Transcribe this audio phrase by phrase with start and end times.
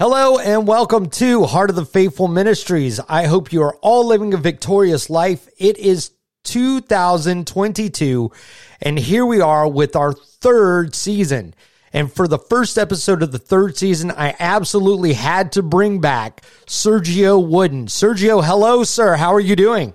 [0.00, 3.00] Hello and welcome to Heart of the Faithful Ministries.
[3.06, 5.46] I hope you are all living a victorious life.
[5.58, 6.12] It is
[6.44, 8.32] 2022
[8.80, 11.52] and here we are with our third season.
[11.92, 16.44] And for the first episode of the third season, I absolutely had to bring back
[16.64, 17.88] Sergio Wooden.
[17.88, 19.16] Sergio, hello, sir.
[19.16, 19.92] How are you doing?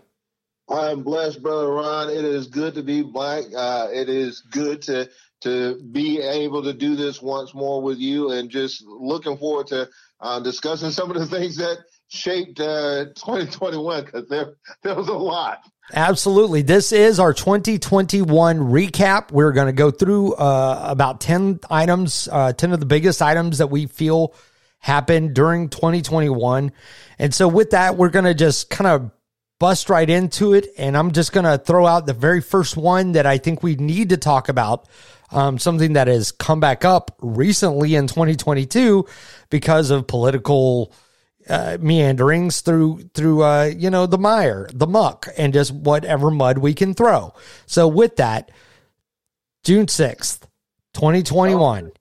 [0.70, 2.12] I'm blessed, brother Ron.
[2.12, 3.46] It is good to be back.
[3.58, 5.10] Uh, it is good to
[5.46, 9.88] to be able to do this once more with you and just looking forward to
[10.20, 11.78] uh, discussing some of the things that
[12.08, 15.64] shaped uh, 2021 because there, there was a lot.
[15.94, 16.64] Absolutely.
[16.64, 19.32] This is our 2021 recap.
[19.32, 23.60] We're going to go through uh, about 10 items, uh, 10 of the biggest items
[23.60, 24.34] that we feel
[24.80, 26.72] happened during 2021.
[27.20, 29.12] And so, with that, we're going to just kind of
[29.60, 30.68] bust right into it.
[30.78, 33.76] And I'm just going to throw out the very first one that I think we
[33.76, 34.88] need to talk about
[35.32, 39.06] um, something that has come back up recently in 2022
[39.50, 40.94] because of political
[41.48, 46.58] uh, meanderings through through uh, you know the mire, the muck, and just whatever mud
[46.58, 47.34] we can throw.
[47.68, 48.50] So with that,
[49.64, 50.42] June 6th,
[50.94, 51.92] 2021.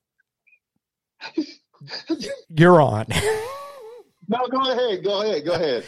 [2.49, 3.07] You're on.
[4.29, 5.05] no, go ahead.
[5.05, 5.45] Go ahead.
[5.45, 5.85] Go ahead.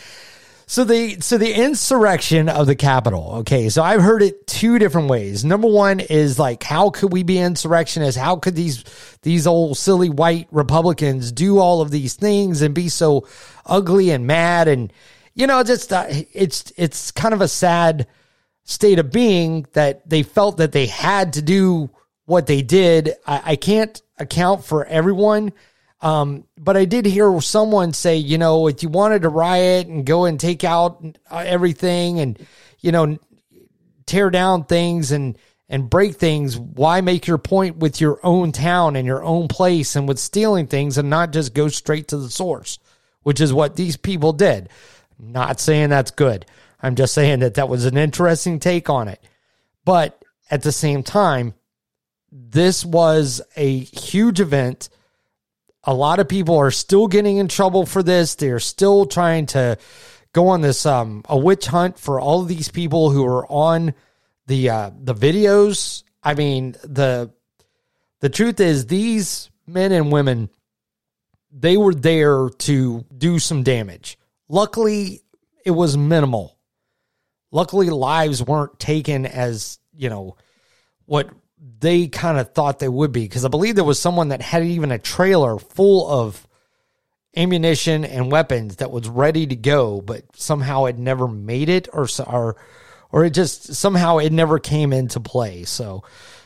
[0.69, 3.37] So the so the insurrection of the Capitol.
[3.37, 5.45] Okay, so I've heard it two different ways.
[5.45, 8.21] Number one is like, how could we be insurrectionists?
[8.21, 8.83] How could these
[9.23, 13.29] these old silly white Republicans do all of these things and be so
[13.65, 14.67] ugly and mad?
[14.67, 14.93] And
[15.35, 18.09] you know, just uh, it's it's kind of a sad
[18.65, 21.91] state of being that they felt that they had to do
[22.25, 23.15] what they did.
[23.25, 25.53] I, I can't account for everyone
[26.01, 30.05] um, but I did hear someone say, you know, if you wanted to riot and
[30.05, 32.39] go and take out uh, everything and,
[32.81, 33.19] you know,
[34.05, 38.95] tear down things and, and break things, why make your point with your own town
[38.95, 42.31] and your own place and with stealing things and not just go straight to the
[42.31, 42.79] source,
[43.23, 44.69] which is what these people did.
[45.19, 46.45] Not saying that's good.
[46.81, 49.21] I'm just saying that that was an interesting take on it.
[49.87, 51.55] But at the same time,
[52.31, 54.91] this was a huge event
[55.87, 58.35] a lot of people are still getting in trouble for this.
[58.35, 59.79] They're still trying to
[60.33, 63.95] go on this um, a witch hunt for all of these people who are on
[64.47, 66.03] the uh, the videos.
[66.23, 67.33] I mean the
[68.21, 70.51] the truth is these men and women
[71.51, 74.19] they were there to do some damage.
[74.49, 75.23] Luckily,
[75.65, 76.59] it was minimal.
[77.51, 80.37] Luckily, lives weren't taken as you know
[81.07, 81.31] what
[81.79, 84.65] they kind of thought they would be because I believe there was someone that had
[84.65, 86.47] even a trailer full of
[87.37, 92.09] ammunition and weapons that was ready to go, but somehow it never made it, or
[92.27, 92.57] or
[93.11, 95.65] or it just somehow it never came into play.
[95.65, 96.05] So,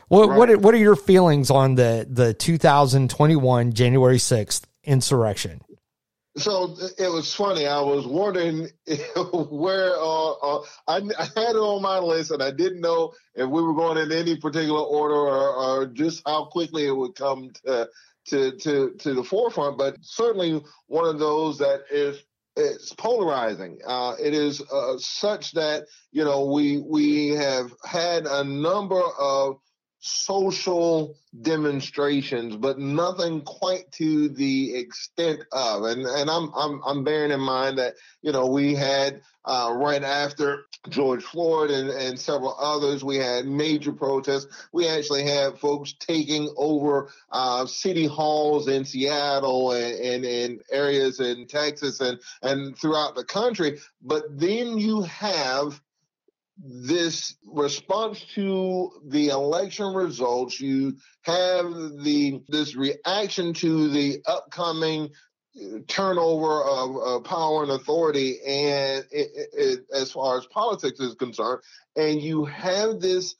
[0.08, 0.38] what right.
[0.38, 5.60] what what are your feelings on the the 2021 January 6th insurrection?
[6.37, 7.67] So it was funny.
[7.67, 8.69] I was wondering
[9.51, 13.49] where uh, uh, I, I, had it on my list, and I didn't know if
[13.49, 17.51] we were going in any particular order or, or just how quickly it would come
[17.65, 17.89] to,
[18.27, 19.77] to to to the forefront.
[19.77, 22.23] But certainly one of those that is
[22.57, 23.79] it's polarizing.
[23.85, 29.59] Uh, it is uh, such that you know we we have had a number of
[30.00, 35.84] social demonstrations, but nothing quite to the extent of.
[35.84, 40.03] And and I'm I'm I'm bearing in mind that you know we had uh, right
[40.03, 44.47] after George Floyd and, and several others, we had major protests.
[44.72, 51.21] We actually had folks taking over uh, city halls in Seattle and, and, and areas
[51.21, 53.78] in Texas and and throughout the country.
[54.03, 55.81] But then you have
[56.62, 61.65] this response to the election results, you have
[62.03, 65.10] the this reaction to the upcoming
[65.56, 71.15] uh, turnover of, of power and authority, and it, it, as far as politics is
[71.15, 71.62] concerned,
[71.97, 73.37] and you have this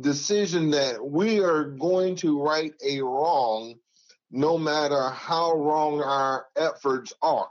[0.00, 3.74] decision that we are going to right a wrong,
[4.30, 7.48] no matter how wrong our efforts are.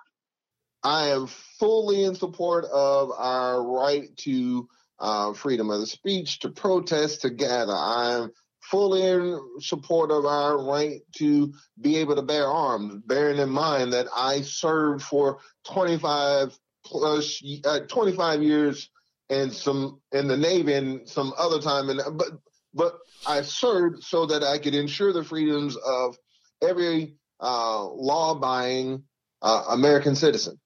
[0.84, 4.68] I am fully in support of our right to
[5.04, 7.76] uh, freedom of the speech, to protest, to gather.
[7.76, 13.50] I'm fully in support of our right to be able to bear arms, bearing in
[13.50, 18.90] mind that I served for 25 plus uh, 25 years
[19.30, 22.30] and some in the Navy and some other time, and but
[22.74, 22.98] but
[23.28, 26.18] I served so that I could ensure the freedoms of
[26.62, 29.04] every uh, law-abiding
[29.42, 30.60] uh, American citizen.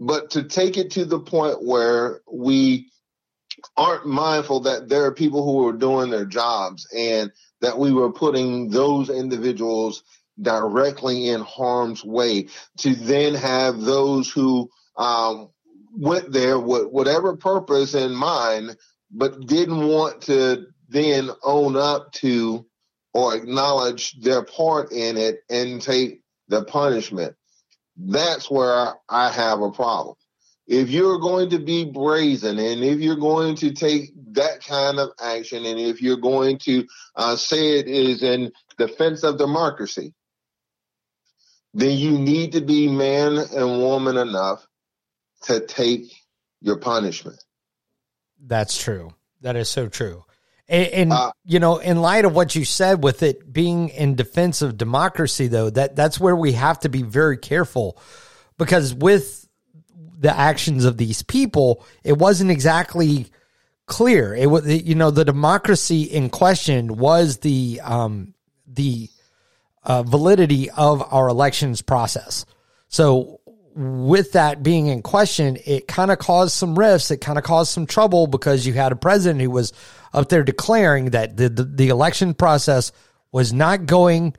[0.00, 2.90] But to take it to the point where we
[3.76, 7.30] aren't mindful that there are people who are doing their jobs and
[7.60, 10.02] that we were putting those individuals
[10.40, 12.48] directly in harm's way
[12.78, 15.48] to then have those who um,
[15.96, 18.76] went there with whatever purpose in mind,
[19.10, 22.66] but didn't want to then own up to
[23.14, 27.34] or acknowledge their part in it and take the punishment.
[27.96, 30.16] That's where I have a problem.
[30.66, 35.10] If you're going to be brazen and if you're going to take that kind of
[35.20, 36.86] action and if you're going to
[37.16, 40.14] uh, say it is in defense of democracy,
[41.74, 44.66] then you need to be man and woman enough
[45.42, 46.12] to take
[46.60, 47.42] your punishment.
[48.40, 49.14] That's true.
[49.40, 50.24] That is so true.
[50.68, 54.14] And, and uh, you know, in light of what you said with it being in
[54.14, 58.00] defense of democracy, though, that that's where we have to be very careful
[58.58, 59.41] because with
[60.22, 63.26] the actions of these people, it wasn't exactly
[63.86, 64.34] clear.
[64.34, 68.34] It was, you know, the democracy in question was the um,
[68.66, 69.10] the
[69.84, 72.46] uh, validity of our elections process.
[72.88, 73.40] So
[73.74, 77.10] with that being in question, it kind of caused some rifts.
[77.10, 79.72] It kind of caused some trouble because you had a president who was
[80.12, 82.92] up there declaring that the, the, the election process
[83.32, 84.36] was not going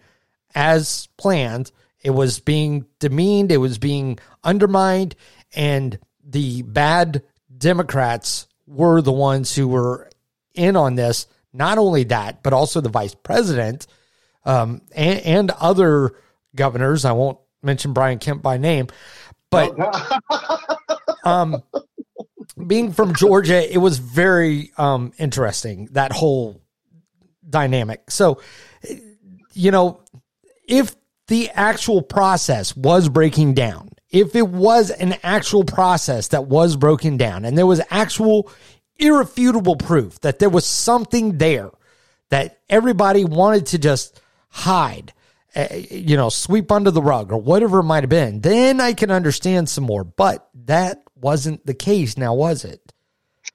[0.55, 1.71] as planned.
[2.01, 3.51] It was being demeaned.
[3.51, 5.15] It was being undermined.
[5.55, 7.23] And the bad
[7.55, 10.09] Democrats were the ones who were
[10.53, 11.27] in on this.
[11.51, 13.87] Not only that, but also the vice president
[14.45, 16.15] um, and, and other
[16.55, 17.05] governors.
[17.05, 18.87] I won't mention Brian Kemp by name,
[19.49, 19.75] but
[21.23, 21.61] um,
[22.67, 26.61] being from Georgia, it was very um, interesting that whole
[27.47, 28.09] dynamic.
[28.09, 28.41] So,
[29.53, 30.01] you know,
[30.67, 30.95] if
[31.27, 37.17] the actual process was breaking down, if it was an actual process that was broken
[37.17, 38.49] down, and there was actual
[38.97, 41.71] irrefutable proof that there was something there
[42.29, 45.11] that everybody wanted to just hide,
[45.55, 48.93] uh, you know, sweep under the rug or whatever it might have been, then I
[48.93, 50.03] can understand some more.
[50.03, 52.93] But that wasn't the case now, was it?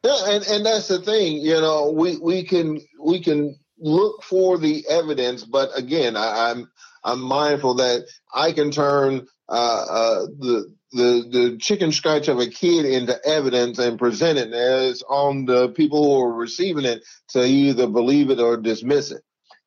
[0.03, 4.59] Yeah, and, and that's the thing, you know, we, we can we can look for
[4.59, 6.71] the evidence, but again, I, I'm,
[7.05, 8.03] I'm mindful that
[8.35, 13.79] I can turn uh, uh, the the the chicken scratch of a kid into evidence
[13.79, 18.41] and present it as on the people who are receiving it to either believe it
[18.41, 19.23] or dismiss it.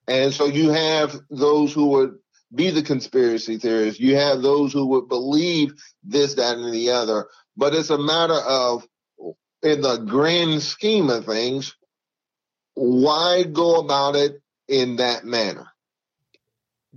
[0.07, 2.18] And so you have those who would
[2.54, 4.00] be the conspiracy theorists.
[4.00, 5.74] You have those who would believe
[6.04, 7.28] this, that, and the other.
[7.56, 8.86] But it's a matter of,
[9.63, 11.75] in the grand scheme of things,
[12.74, 15.70] why go about it in that manner?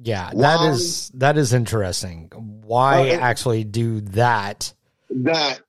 [0.03, 2.31] Yeah, why, that is that is interesting.
[2.35, 4.73] Why actually do that?
[5.11, 5.61] That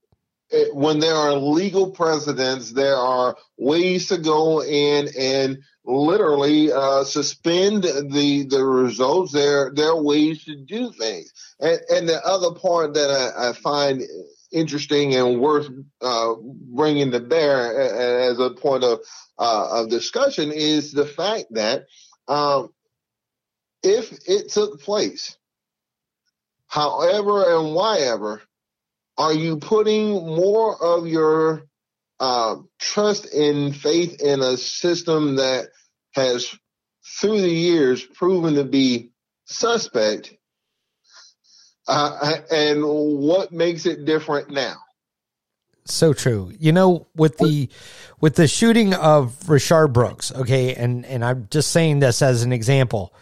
[0.51, 7.03] eh, when there are legal precedents, there are ways to go in and literally uh,
[7.03, 9.31] suspend the the results.
[9.31, 13.53] There there are ways to do things, and and the other part that I, I
[13.53, 14.01] find
[14.51, 15.69] interesting and worth
[16.01, 17.79] uh, bringing to bear
[18.31, 19.01] as a point of
[19.37, 21.85] uh, of discussion is the fact that
[22.27, 22.69] um,
[23.85, 25.37] if it took place,
[26.67, 28.41] however and why ever,
[29.17, 31.67] are you putting more of your
[32.19, 35.69] uh, trust and faith in a system that
[36.13, 36.55] has,
[37.19, 39.11] through the years, proven to be
[39.45, 40.33] suspect.
[41.87, 44.75] Uh, and what makes it different now?
[45.85, 46.51] So true.
[46.59, 47.69] You know, with the
[48.19, 52.51] with the shooting of Rayshard Brooks, okay, and and I'm just saying this as an
[52.51, 53.13] example.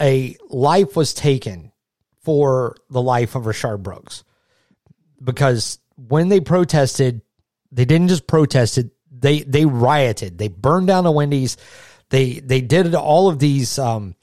[0.00, 1.72] A life was taken
[2.22, 4.24] for the life of Rayshard Brooks
[5.22, 7.22] because when they protested,
[7.72, 10.38] they didn't just protest it, they they rioted.
[10.38, 11.56] They burned down a Wendy's.
[12.10, 14.14] They they did all of these um,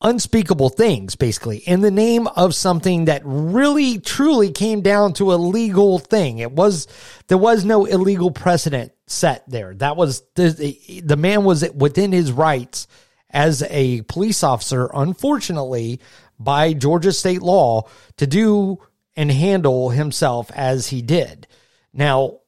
[0.00, 5.36] unspeakable things, basically, in the name of something that really truly came down to a
[5.36, 6.38] legal thing.
[6.38, 6.88] It was
[7.28, 9.74] there was no illegal precedent set there.
[9.74, 12.86] That was the the man was within his rights
[13.32, 16.00] as a police officer, unfortunately,
[16.38, 18.78] by Georgia state law, to do
[19.16, 21.46] and handle himself as he did.
[21.92, 22.40] Now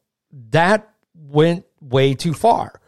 [0.51, 2.81] that went way too far.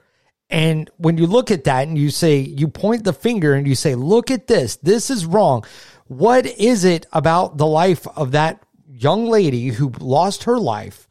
[0.48, 3.74] And when you look at that and you say, you point the finger and you
[3.74, 5.64] say, look at this, this is wrong.
[6.06, 11.08] What is it about the life of that young lady who lost her life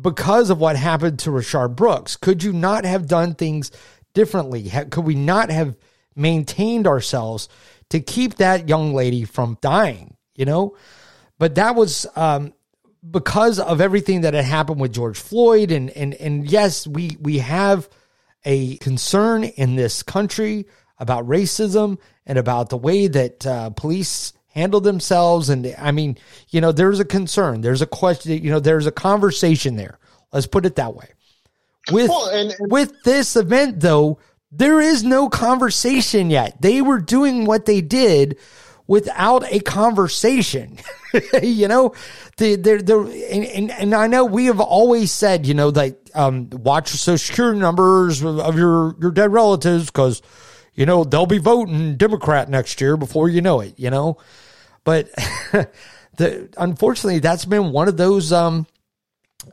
[0.00, 2.16] because of what happened to Rayshard Brooks?
[2.16, 3.70] Could you not have done things
[4.14, 4.70] differently?
[4.90, 5.76] Could we not have
[6.16, 7.48] maintained ourselves
[7.90, 10.16] to keep that young lady from dying?
[10.34, 10.76] You know,
[11.38, 12.54] but that was um,
[13.08, 17.38] because of everything that had happened with George Floyd, and and and yes, we we
[17.38, 17.88] have
[18.44, 20.66] a concern in this country
[20.98, 25.48] about racism and about the way that uh, police handle themselves.
[25.48, 26.18] And I mean,
[26.50, 29.98] you know, there's a concern, there's a question, you know, there's a conversation there.
[30.32, 31.08] Let's put it that way.
[31.92, 34.18] With well, and, and- with this event, though,
[34.52, 36.60] there is no conversation yet.
[36.60, 38.38] They were doing what they did
[38.86, 40.76] without a conversation.
[41.42, 41.94] you know,
[42.38, 45.96] the, the, the, and, and, and, I know we have always said, you know, like,
[46.14, 50.22] um, watch your social security numbers of your, your dead relatives because,
[50.74, 54.18] you know, they'll be voting Democrat next year before you know it, you know?
[54.82, 55.08] But
[56.16, 58.66] the, unfortunately, that's been one of those, um,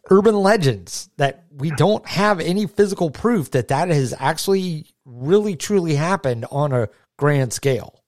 [0.09, 5.95] urban legends that we don't have any physical proof that that has actually really truly
[5.95, 8.03] happened on a grand scale.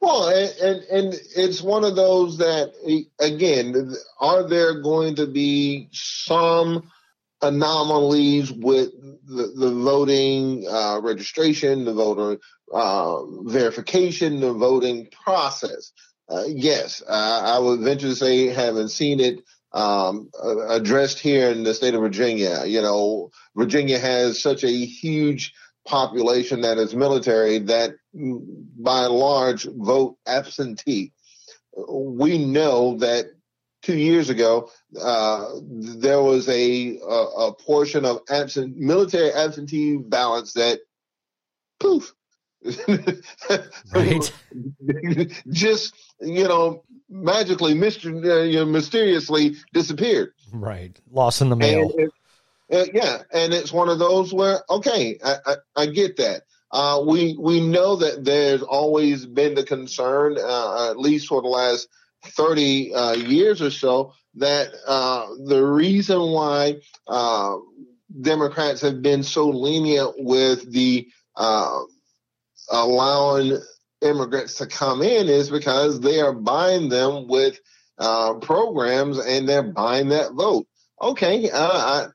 [0.00, 2.72] Well, and, and, and it's one of those that
[3.18, 6.90] again, are there going to be some
[7.40, 8.90] anomalies with
[9.26, 12.38] the, the voting uh, registration, the voter
[12.72, 15.92] uh, verification, the voting process?
[16.28, 19.42] Uh, yes, I would venture to say, having seen it
[19.74, 20.30] um,
[20.68, 25.54] addressed here in the state of Virginia, you know, Virginia has such a huge
[25.86, 31.12] population that is military that by and large vote absentee.
[31.88, 33.26] We know that
[33.82, 40.52] two years ago uh, there was a, a, a portion of absent military absentee ballots
[40.52, 40.80] that
[41.80, 42.14] poof
[43.92, 44.32] right.
[45.50, 50.32] just you know magically myster- uh, you know, mysteriously disappeared.
[50.52, 50.98] Right.
[51.10, 51.92] Lost in the mail.
[51.96, 52.10] and,
[52.72, 56.42] uh, yeah, and it's one of those where okay, I, I, I get that.
[56.70, 61.48] Uh, we we know that there's always been the concern, uh, at least for the
[61.48, 61.86] last
[62.24, 66.76] thirty uh, years or so, that uh, the reason why
[67.06, 67.56] uh,
[68.22, 71.06] Democrats have been so lenient with the
[72.70, 73.58] allowing
[74.02, 77.58] immigrants to come in is because they are buying them with
[77.98, 80.66] uh, programs and they're buying that vote.
[81.00, 82.06] Okay, uh, I,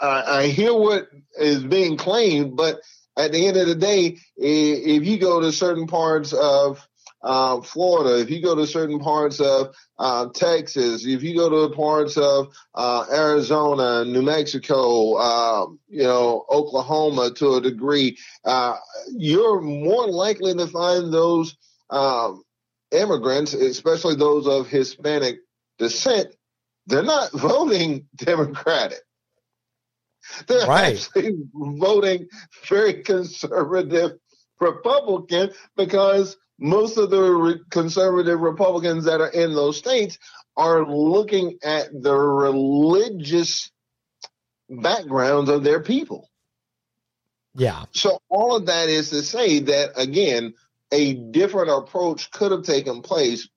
[0.00, 1.08] I, I hear what
[1.38, 2.80] is being claimed, but
[3.16, 6.87] at the end of the day, if you go to certain parts of
[7.22, 11.74] uh, Florida, if you go to certain parts of uh, Texas, if you go to
[11.74, 18.76] parts of uh, Arizona, New Mexico, um, you know, Oklahoma to a degree, uh,
[19.08, 21.56] you're more likely to find those
[21.90, 22.42] um,
[22.92, 25.38] immigrants, especially those of Hispanic
[25.78, 26.34] descent,
[26.86, 29.00] they're not voting Democratic.
[30.46, 30.94] They're right.
[30.94, 32.28] actually voting
[32.68, 34.12] very conservative
[34.60, 40.18] Republican because most of the re- conservative Republicans that are in those states
[40.56, 43.70] are looking at the religious
[44.68, 46.28] backgrounds of their people.
[47.54, 47.84] Yeah.
[47.92, 50.54] So all of that is to say that again,
[50.92, 53.48] a different approach could have taken place.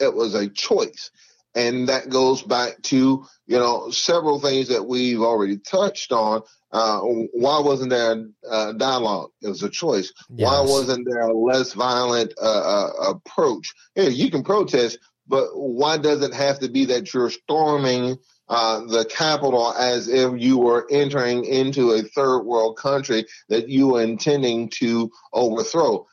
[0.00, 1.10] It was a choice.
[1.54, 6.42] And that goes back to, you know, several things that we've already touched on.
[6.70, 9.30] Uh, why wasn't there a dialogue?
[9.42, 10.12] It was a choice.
[10.28, 10.46] Yes.
[10.46, 13.72] Why wasn't there a less violent uh, uh, approach?
[13.96, 18.80] Yeah, you can protest, but why does it have to be that you're storming uh,
[18.86, 24.02] the Capitol as if you were entering into a third world country that you were
[24.02, 26.06] intending to overthrow?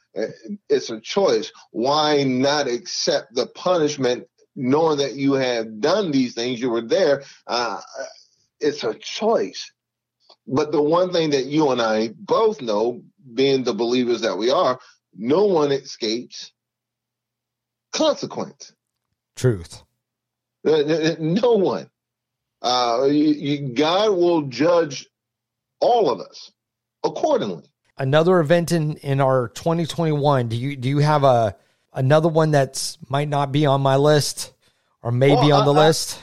[0.70, 1.52] It's a choice.
[1.72, 7.24] Why not accept the punishment knowing that you have done these things, you were there.
[7.48, 7.82] Uh,
[8.60, 9.72] it's a choice.
[10.48, 13.02] But the one thing that you and I both know,
[13.34, 14.80] being the believers that we are,
[15.14, 16.52] no one escapes
[17.92, 18.74] consequence.
[19.36, 19.84] Truth.
[20.66, 21.90] Uh, no one.
[22.62, 25.08] Uh, you, you, God will judge
[25.80, 26.52] all of us
[27.04, 27.64] accordingly.
[27.98, 30.50] Another event in, in our 2021.
[30.50, 31.56] Do you do you have a
[31.96, 34.54] another one that's might not be on my list
[35.02, 36.20] or maybe well, on the I, list?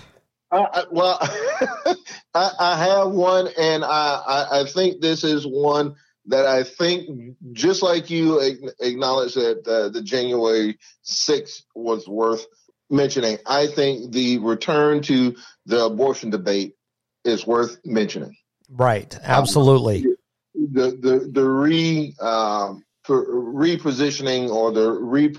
[0.50, 1.19] I, I, well,
[2.35, 8.11] I, have one, and I, I think this is one that I think, just like
[8.11, 8.38] you
[8.81, 12.47] acknowledge that uh, the January 6th was worth
[12.91, 15.35] mentioning, I think the return to
[15.67, 16.76] the abortion debate
[17.25, 18.37] is worth mentioning.
[18.69, 20.05] Right, absolutely.
[20.05, 20.17] Um,
[20.55, 25.35] the the the re um, repositioning or the re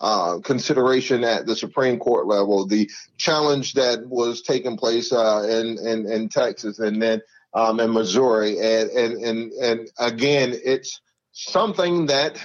[0.00, 5.78] uh, consideration at the Supreme Court level, the challenge that was taking place uh, in,
[5.78, 7.22] in, in Texas and then
[7.54, 11.00] um, in Missouri, and, and and and again, it's
[11.32, 12.38] something that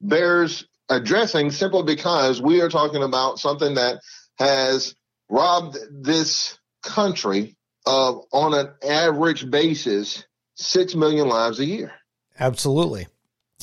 [0.00, 4.00] bears addressing simply because we are talking about something that
[4.38, 4.96] has
[5.28, 10.24] robbed this country of, on an average basis,
[10.54, 11.92] six million lives a year.
[12.38, 13.06] Absolutely.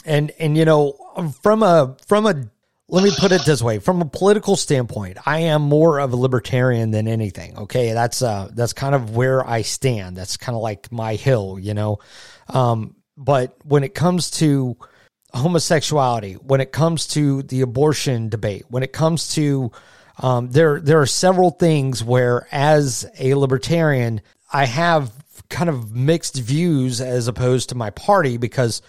[0.05, 0.93] and and you know
[1.41, 2.49] from a from a
[2.89, 3.79] let me put it this way.
[3.79, 7.93] From a political standpoint i am more of a libertarian than anything okay?
[7.93, 10.17] That's uh that's kind of where i stand.
[10.17, 11.99] That's kind of like my hill you know?
[12.47, 14.77] Um but when it comes to
[15.33, 19.71] homosexuality when it comes to the abortion debate when it comes to
[20.21, 25.11] um, there there are several things where as a libertarian i have
[25.49, 28.81] kind of mixed views as opposed to my party because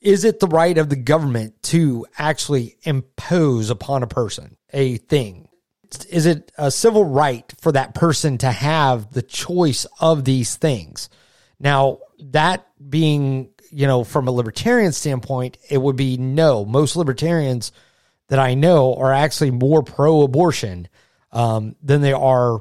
[0.00, 5.48] is it the right of the government to actually impose upon a person a thing?
[6.10, 11.08] Is it a civil right for that person to have the choice of these things?
[11.60, 16.64] Now, that being, you know, from a libertarian standpoint, it would be no.
[16.64, 17.72] Most libertarians
[18.28, 20.88] that I know are actually more pro abortion
[21.32, 22.60] um, than they are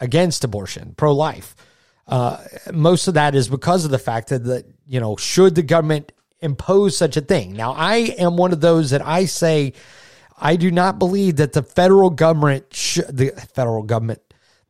[0.00, 1.56] against abortion, pro life.
[2.06, 2.38] Uh,
[2.72, 6.12] most of that is because of the fact that, that, you know, should the government
[6.40, 7.54] impose such a thing?
[7.54, 9.72] Now, I am one of those that I say
[10.38, 14.20] I do not believe that the federal government, sh- the federal government,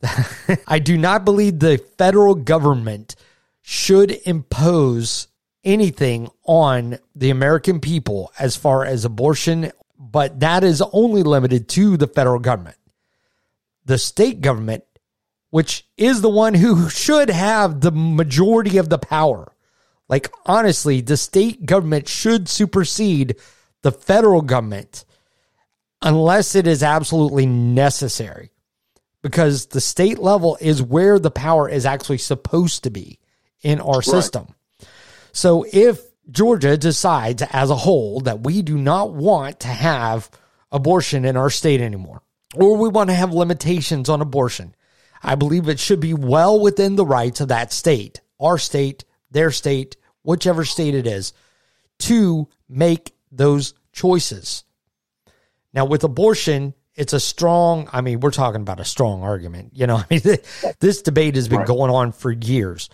[0.67, 3.17] I do not believe the federal government
[3.63, 5.29] should impose
[5.65, 11.97] anything on the American people as far as abortion, but that is only limited to
[11.97, 12.77] the federal government.
[13.85, 14.85] The state government
[15.51, 19.53] which is the one who should have the majority of the power.
[20.09, 23.37] Like, honestly, the state government should supersede
[23.83, 25.05] the federal government
[26.03, 28.51] unless it is absolutely necessary.
[29.23, 33.19] Because the state level is where the power is actually supposed to be
[33.63, 34.55] in our system.
[35.33, 36.01] So if
[36.31, 40.31] Georgia decides as a whole that we do not want to have
[40.71, 42.23] abortion in our state anymore,
[42.55, 44.75] or we want to have limitations on abortion,
[45.27, 49.51] I believe it should be well within the rights of that state, our state, their
[49.51, 51.33] state, whichever state it is,
[51.99, 54.63] to make those choices.
[55.75, 59.73] Now, with abortion, it's a strong, I mean, we're talking about a strong argument.
[59.75, 60.21] You know, I mean,
[60.79, 61.67] this debate has been right.
[61.67, 62.89] going on for years.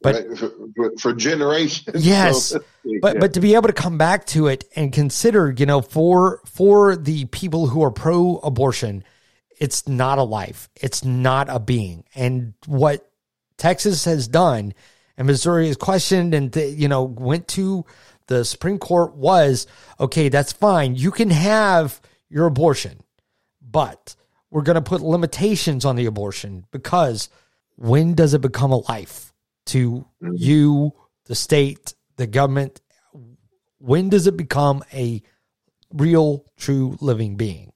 [0.00, 0.38] But right.
[0.38, 2.04] for, for, for, generations.
[2.06, 2.46] Yes.
[2.46, 2.60] So,
[3.00, 3.20] but yeah.
[3.20, 6.94] but to be able to come back to it and consider, you know, for for
[6.94, 9.02] the people who are pro abortion,
[9.58, 10.68] it's not a life.
[10.76, 12.04] It's not a being.
[12.14, 13.10] And what
[13.56, 14.74] Texas has done
[15.16, 17.84] and Missouri has questioned and, you know, went to
[18.26, 19.66] the Supreme Court was
[20.00, 20.96] okay, that's fine.
[20.96, 23.00] You can have your abortion,
[23.60, 24.14] but
[24.50, 27.28] we're going to put limitations on the abortion because
[27.76, 29.32] when does it become a life
[29.66, 30.34] to mm-hmm.
[30.36, 30.92] you,
[31.26, 32.80] the state, the government?
[33.78, 35.22] When does it become a
[35.92, 37.73] real, true living being?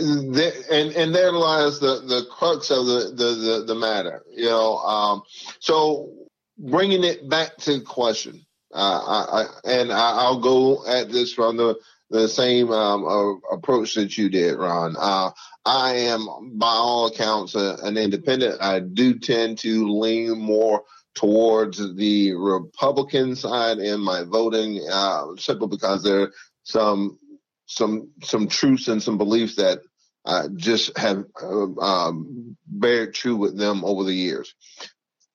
[0.00, 4.78] And and there lies the the crux of the the the, the matter you know
[4.78, 5.22] um,
[5.60, 6.12] so
[6.58, 11.56] bringing it back to question uh, I, I, and I, will go at this from
[11.56, 11.78] the
[12.10, 14.96] the same um, uh, approach that you did ron.
[14.98, 15.30] Uh,
[15.64, 18.60] i am by all accounts an independent.
[18.60, 20.82] I do tend to lean more
[21.14, 26.32] towards the republican side in my voting uh, simply because there are
[26.64, 27.18] some
[27.74, 29.80] some some truths and some beliefs that
[30.24, 32.56] uh, just have uh, um,
[33.12, 34.54] true with them over the years.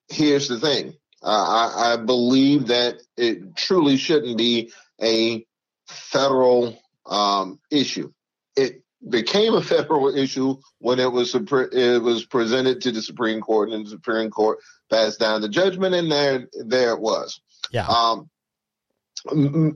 [0.10, 4.72] Here's the thing: uh, I, I believe that it truly shouldn't be
[5.02, 5.46] a
[5.88, 8.12] federal um, issue.
[8.56, 13.70] It became a federal issue when it was it was presented to the Supreme Court,
[13.70, 17.42] and the Supreme Court passed down the judgment, and there there it was.
[17.72, 17.86] Yeah.
[17.86, 18.30] Um,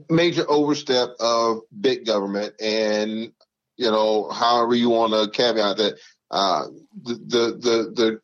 [0.08, 3.32] major overstep of big government and
[3.76, 5.98] you know however you want to caveat that
[6.30, 6.64] uh,
[7.02, 8.20] the, the the the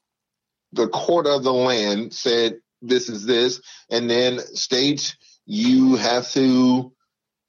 [0.72, 6.92] the court of the land said this is this and then states you have to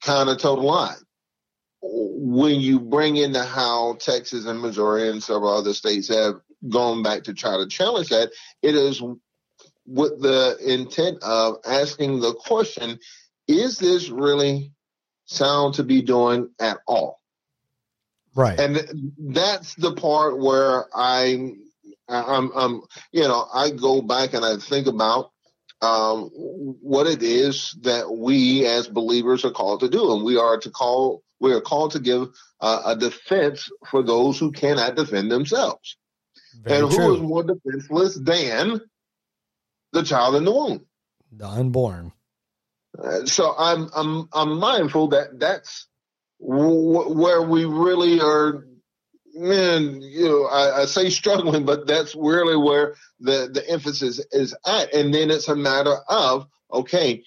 [0.02, 0.96] kind of toe the line.
[1.80, 6.34] When you bring into how Texas and Missouri and several other states have
[6.68, 8.30] gone back to try to challenge that,
[8.62, 9.02] it is
[9.86, 12.98] with the intent of asking the question
[13.48, 14.72] is this really
[15.26, 17.20] sound to be doing at all?
[18.34, 18.58] Right.
[18.58, 21.54] And that's the part where I,
[22.08, 25.32] I'm, I'm, you know, I go back and I think about
[25.82, 30.56] um, what it is that we as believers are called to do, and we are
[30.58, 32.28] to call, we are called to give
[32.60, 35.96] uh, a defense for those who cannot defend themselves.
[36.62, 37.14] Very and who true.
[37.16, 38.80] is more defenseless than
[39.92, 40.86] the child in the womb,
[41.32, 42.12] the unborn?
[42.98, 45.86] Uh, so I'm I'm I'm mindful that that's
[46.40, 48.66] w- where we really are.
[49.34, 54.54] Man, you know, I, I, say struggling, but that's really where the the emphasis is
[54.66, 54.92] at.
[54.94, 57.24] And then it's a matter of okay,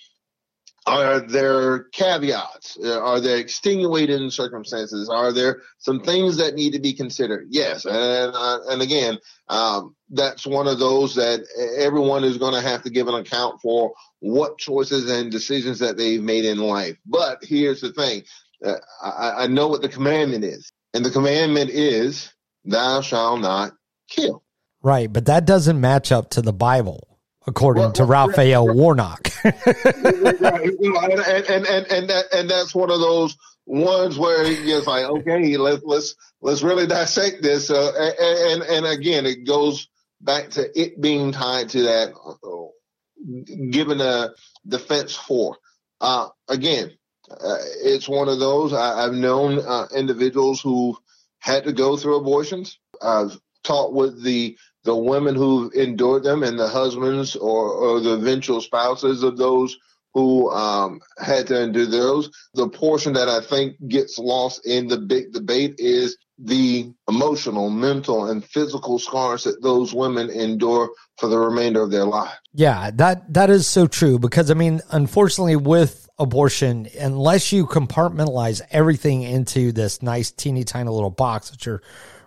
[0.85, 2.77] are there caveats?
[2.77, 5.09] Are there extenuating circumstances?
[5.09, 7.47] Are there some things that need to be considered?
[7.49, 9.17] Yes, and uh, and again,
[9.49, 11.43] um, that's one of those that
[11.77, 15.97] everyone is going to have to give an account for what choices and decisions that
[15.97, 16.97] they've made in life.
[17.05, 18.23] But here's the thing:
[18.63, 22.31] uh, I, I know what the commandment is, and the commandment is,
[22.63, 23.73] "Thou shalt not
[24.07, 24.43] kill."
[24.83, 27.14] Right, but that doesn't match up to the Bible
[27.47, 29.31] according well, to well, Raphael right, Warnock.
[29.43, 35.05] right, and, and, and, and, that, and that's one of those ones where it's like,
[35.05, 37.69] okay, let's, let's, let's really dissect this.
[37.69, 39.87] Uh, and, and, and again, it goes
[40.21, 44.31] back to it being tied to that, uh, given a
[44.67, 45.57] defense for,
[46.01, 46.91] uh, again,
[47.29, 50.97] uh, it's one of those I, have known uh, individuals who
[51.39, 52.77] had to go through abortions.
[53.01, 58.13] I've talked with the the women who endured them and the husbands or, or the
[58.13, 59.77] eventual spouses of those
[60.13, 62.31] who um, had to endure those.
[62.53, 68.29] The portion that I think gets lost in the big debate is the emotional, mental,
[68.29, 72.39] and physical scars that those women endure for the remainder of their lives.
[72.53, 78.61] Yeah, that that is so true because I mean, unfortunately, with abortion, unless you compartmentalize
[78.71, 81.81] everything into this nice, teeny tiny little box that you're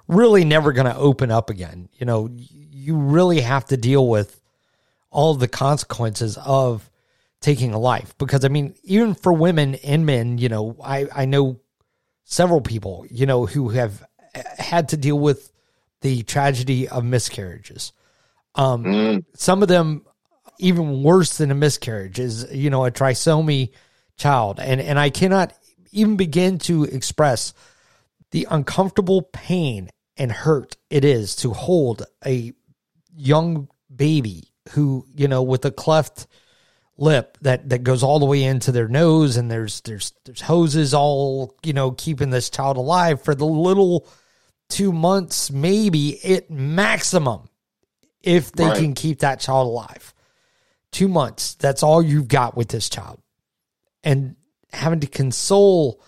[0.08, 1.88] really never going to open up again.
[1.98, 4.40] You know, you really have to deal with
[5.10, 6.90] all the consequences of
[7.40, 11.24] taking a life because I mean, even for women and men, you know, I I
[11.26, 11.60] know
[12.24, 14.04] several people, you know, who have
[14.58, 15.52] had to deal with
[16.00, 17.92] the tragedy of miscarriages.
[18.54, 19.24] Um, mm.
[19.34, 20.04] some of them
[20.58, 23.70] even worse than a miscarriage is, you know, a trisomy
[24.16, 24.58] child.
[24.58, 25.52] And and I cannot
[25.92, 27.54] even begin to express
[28.30, 32.52] the uncomfortable pain and hurt it is to hold a
[33.16, 36.26] young baby who, you know, with a cleft
[36.96, 40.92] lip that that goes all the way into their nose and there's there's there's hoses
[40.92, 44.06] all, you know, keeping this child alive for the little
[44.70, 47.48] 2 months maybe at maximum
[48.22, 48.76] if they right.
[48.76, 50.12] can keep that child alive.
[50.92, 53.20] 2 months, that's all you've got with this child.
[54.02, 54.36] And
[54.72, 56.02] having to console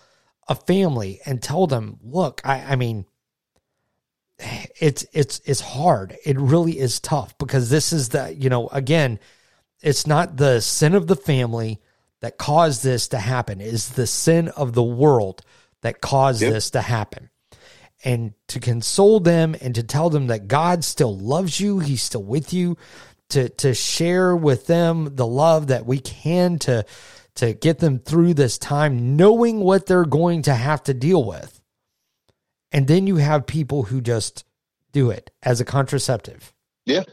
[0.48, 3.06] a family and tell them, look, I, I mean,
[4.80, 6.16] it's it's it's hard.
[6.24, 9.18] It really is tough because this is the you know again,
[9.80, 11.80] it's not the sin of the family
[12.20, 13.60] that caused this to happen.
[13.60, 15.42] Is the sin of the world
[15.82, 16.52] that caused yep.
[16.52, 17.30] this to happen.
[18.02, 22.22] And to console them and to tell them that God still loves you, He's still
[22.22, 22.78] with you,
[23.28, 26.86] to to share with them the love that we can to
[27.34, 31.59] to get them through this time, knowing what they're going to have to deal with
[32.72, 34.44] and then you have people who just
[34.92, 36.52] do it as a contraceptive.
[36.86, 37.04] Yeah.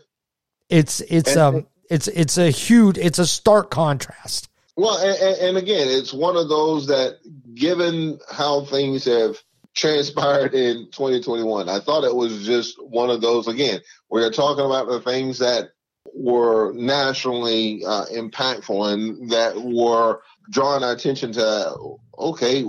[0.70, 4.50] It's it's and, um it's it's a huge it's a stark contrast.
[4.76, 7.18] Well, and, and again, it's one of those that
[7.56, 9.38] given how things have
[9.74, 14.66] transpired in 2021, I thought it was just one of those again, where you're talking
[14.66, 15.70] about the things that
[16.14, 22.64] were nationally uh, impactful and that were drawing our attention to okay,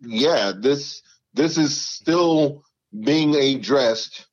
[0.00, 1.02] yeah, this
[1.34, 2.64] this is still
[2.98, 4.26] being addressed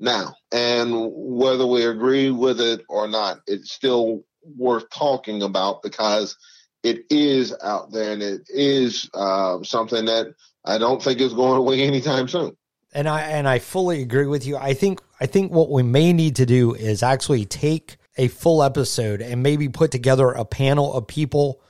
[0.00, 0.34] now.
[0.50, 4.24] And whether we agree with it or not, it's still
[4.56, 6.36] worth talking about because
[6.82, 11.58] it is out there and it is uh, something that I don't think is going
[11.58, 12.56] away anytime soon.
[12.92, 14.56] And I and I fully agree with you.
[14.56, 18.62] I think I think what we may need to do is actually take a full
[18.62, 21.60] episode and maybe put together a panel of people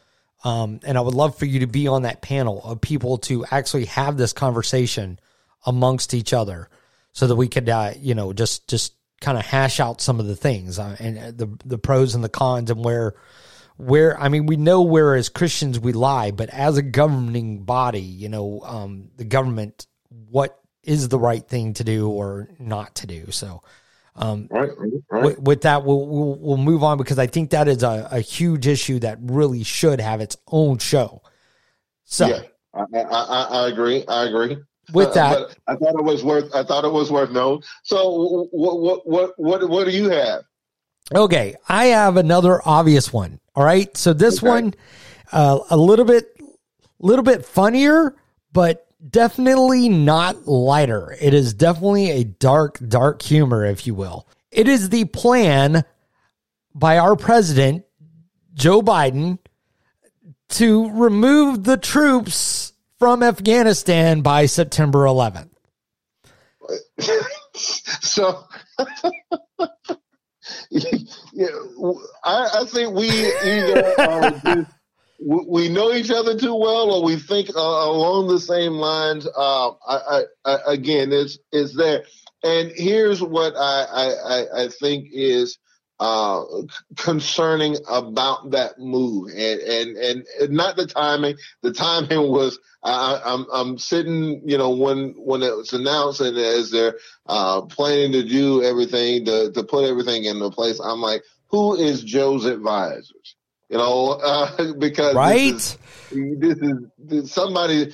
[0.45, 3.45] um, and I would love for you to be on that panel of people to
[3.51, 5.19] actually have this conversation
[5.65, 6.69] amongst each other
[7.13, 10.27] so that we could, uh, you know, just, just kind of hash out some of
[10.27, 13.15] the things uh, and uh, the, the pros and the cons and where,
[13.77, 18.01] where, I mean, we know where as Christians we lie, but as a governing body,
[18.01, 23.07] you know, um, the government, what is the right thing to do or not to
[23.07, 23.31] do.
[23.31, 23.63] So,
[24.17, 24.71] um, right,
[25.11, 25.23] right.
[25.25, 28.21] With, with, that, we'll, we'll, we'll move on because I think that is a, a
[28.21, 31.23] huge issue that really should have its own show.
[32.05, 32.43] So, yeah,
[32.75, 34.05] I, I, I agree.
[34.07, 34.57] I agree.
[34.93, 36.55] With uh, that, uh, I thought it was worth.
[36.55, 37.63] I thought it was worth knowing.
[37.83, 40.43] So, what, what, what, what, what do you have?
[41.15, 43.41] Okay, I have another obvious one.
[43.55, 44.49] All right, so this okay.
[44.49, 44.75] one,
[45.33, 46.37] uh, a little bit,
[47.01, 48.15] little bit funnier,
[48.53, 51.17] but definitely not lighter.
[51.21, 54.27] It is definitely a dark, dark humor, if you will.
[54.51, 55.85] It is the plan
[56.75, 57.85] by our president,
[58.55, 59.39] Joe Biden,
[60.51, 65.51] to remove the troops from Afghanistan by September 11th.
[67.55, 68.45] so,
[72.25, 74.71] I, I, think we either are just
[75.19, 79.27] we know each other too well, or we think uh, along the same lines.
[79.27, 82.05] Uh, I, I, I, again, it's it's there.
[82.45, 85.59] And here's what I I, think is
[85.99, 86.45] uh,
[86.97, 89.97] concerning about that move, and, and
[90.41, 91.37] and not the timing.
[91.63, 96.37] The timing was I, I'm I'm sitting, you know, when when it was announced and
[96.37, 101.23] as they're uh, planning to do everything to to put everything into place, I'm like,
[101.49, 103.13] who is Joe's advisors?
[103.69, 105.53] You know, uh, because right.
[105.53, 105.77] This
[106.11, 107.93] is, this is this somebody.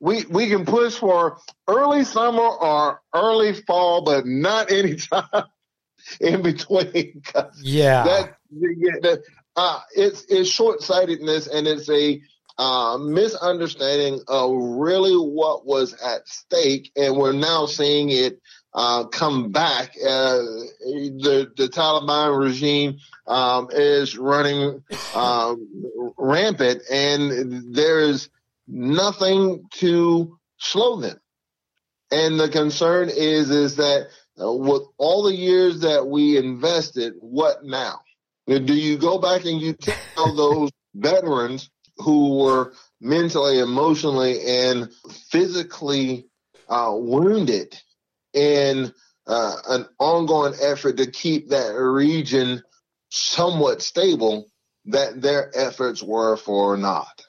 [0.00, 5.44] We we can push for early summer or early fall, but not anytime
[6.20, 7.22] in between.
[7.62, 9.22] Yeah, that, yeah, that,
[9.54, 12.20] uh, it's it's short sightedness and it's a
[12.58, 18.40] uh, misunderstanding of really what was at stake, and we're now seeing it
[18.74, 19.90] uh, come back.
[19.96, 20.38] Uh,
[20.80, 24.82] the the Taliban regime um, is running
[25.14, 28.28] um, rampant, and there is
[28.66, 31.20] nothing to slow them.
[32.10, 34.08] And the concern is is that
[34.40, 38.00] uh, with all the years that we invested, what now?
[38.46, 39.96] Do you go back and you tell
[40.36, 44.90] those veterans who were mentally, emotionally, and
[45.30, 46.26] physically
[46.68, 47.80] uh, wounded
[48.32, 48.92] in
[49.26, 52.62] uh, an ongoing effort to keep that region
[53.12, 54.46] somewhat stable
[54.86, 57.26] that their efforts were for naught.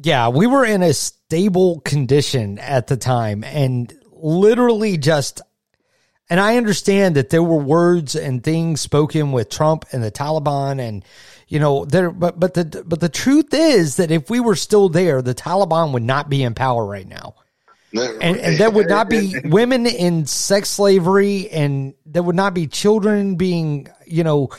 [0.00, 5.42] Yeah, we were in a stable condition at the time and literally just
[6.28, 10.80] and I understand that there were words and things spoken with Trump and the Taliban
[10.80, 11.04] and
[11.48, 14.88] you know there but but the but the truth is that if we were still
[14.88, 17.34] there the Taliban would not be in power right now.
[17.92, 22.66] And, and there would not be women in sex slavery and there would not be
[22.66, 24.50] children being you know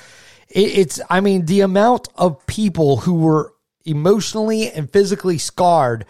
[0.49, 3.53] it, it's i mean the amount of people who were
[3.85, 6.05] emotionally and physically scarred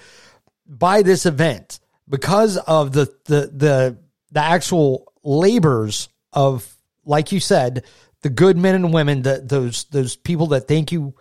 [0.68, 3.98] by this event because of the the the
[4.32, 7.86] the actual labors of, like you said,
[8.22, 11.14] the good men and women, that those those people that thank you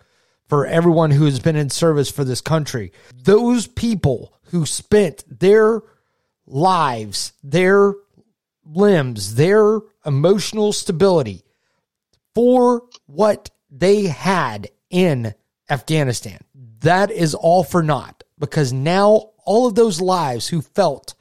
[0.47, 2.91] for everyone who has been in service for this country.
[3.13, 5.81] Those people who spent their
[6.45, 7.93] lives, their
[8.65, 11.43] limbs, their emotional stability
[12.33, 15.33] for what they had in
[15.69, 16.39] Afghanistan.
[16.81, 21.15] That is all for naught because now all of those lives who felt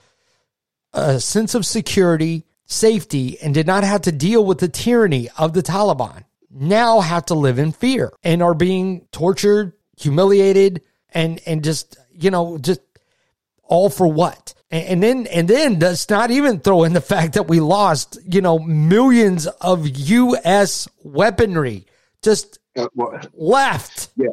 [0.93, 5.53] a sense of security, safety, and did not have to deal with the tyranny of
[5.53, 11.63] the Taliban now have to live in fear and are being tortured, humiliated, and and
[11.63, 12.81] just you know just
[13.67, 14.55] all for what?
[14.71, 18.19] And, and then and then does not even throw in the fact that we lost
[18.27, 20.89] you know millions of U.S.
[21.03, 21.87] weaponry
[22.23, 24.09] just uh, well, left.
[24.17, 24.29] Yeah,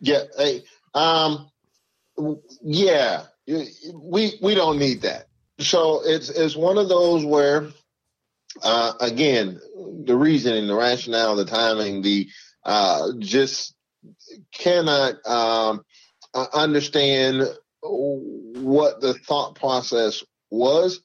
[0.00, 0.22] yeah.
[0.36, 0.62] Hey,
[0.94, 1.50] um,
[2.62, 3.24] yeah.
[3.94, 5.28] We we don't need that.
[5.58, 7.68] So it's it's one of those where,
[8.62, 9.58] uh, again,
[10.04, 12.28] the reasoning, the rationale, the timing, the
[12.64, 13.74] uh, just
[14.52, 15.84] cannot um,
[16.34, 17.48] uh, understand
[17.88, 21.00] what the thought process was.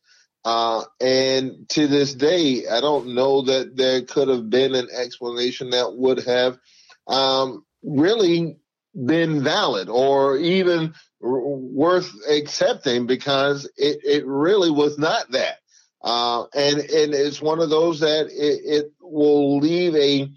[0.45, 5.69] Uh, and to this day, I don't know that there could have been an explanation
[5.69, 6.57] that would have
[7.07, 8.57] um, really
[8.93, 15.57] been valid or even worth accepting because it, it really was not that.
[16.03, 20.29] Uh, and and it's one of those that it, it will leave a,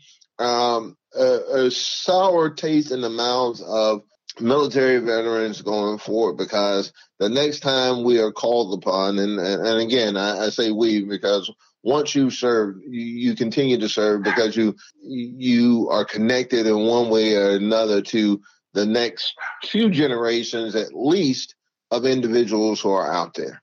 [0.42, 4.02] um, a, a sour taste in the mouths of
[4.40, 10.16] military veterans going forward because the next time we are called upon, and and, again
[10.16, 11.50] I, I say we because
[11.82, 17.36] once you serve, you, continue to serve because you you are connected in one way
[17.36, 18.40] or another to
[18.74, 21.54] the next few generations at least
[21.90, 23.62] of individuals who are out there.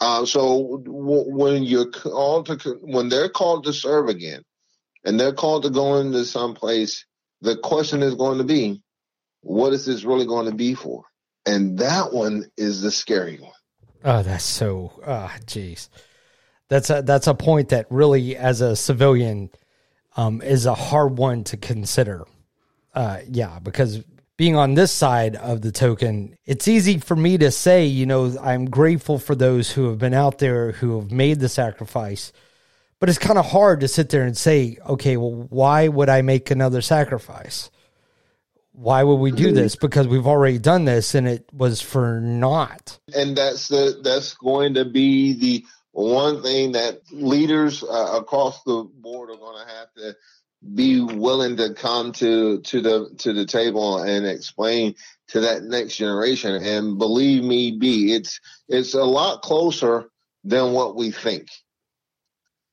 [0.00, 4.42] Uh, so w- when you're called to, when they're called to serve again,
[5.04, 7.04] and they're called to go into some place,
[7.40, 8.82] the question is going to be,
[9.46, 11.04] what is this really going to be for?
[11.46, 13.52] And that one is the scary one.
[14.04, 14.92] Oh, that's so.
[15.06, 15.88] Ah, oh, jeez.
[16.68, 19.50] That's a that's a point that really, as a civilian,
[20.16, 22.24] um, is a hard one to consider.
[22.92, 24.02] Uh, yeah, because
[24.36, 28.36] being on this side of the token, it's easy for me to say, you know,
[28.40, 32.32] I'm grateful for those who have been out there who have made the sacrifice.
[32.98, 36.22] But it's kind of hard to sit there and say, okay, well, why would I
[36.22, 37.70] make another sacrifice?
[38.76, 39.74] Why would we do this?
[39.74, 42.98] Because we've already done this and it was for naught.
[43.14, 48.86] And that's the that's going to be the one thing that leaders uh, across the
[48.98, 50.16] board are going to have to
[50.74, 54.94] be willing to come to to the to the table and explain
[55.28, 56.62] to that next generation.
[56.62, 60.10] And believe me, B, it's it's a lot closer
[60.44, 61.48] than what we think.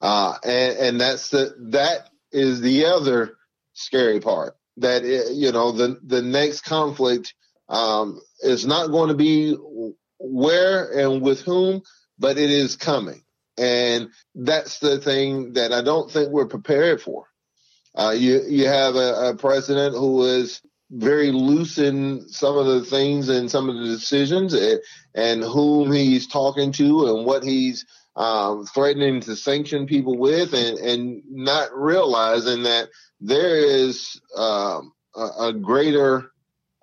[0.02, 3.38] Uh, and, and that's the that is the other
[3.72, 4.58] scary part.
[4.78, 7.34] That it, you know the the next conflict
[7.70, 9.56] um, is not going to be
[10.20, 11.82] where and with whom,
[12.18, 13.24] but it is coming,
[13.58, 17.26] and that's the thing that I don't think we're prepared for.
[17.96, 22.84] Uh, you you have a, a president who is very loose in some of the
[22.86, 24.80] things and some of the decisions and,
[25.16, 30.78] and whom he's talking to and what he's um, threatening to sanction people with and,
[30.78, 36.32] and not realizing that there is um, a, a, greater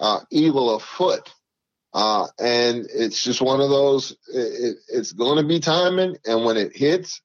[0.00, 1.32] uh, evil afoot.
[1.92, 6.16] Uh, and it's just one of those, it, it's going to be timing.
[6.24, 7.20] And when it hits,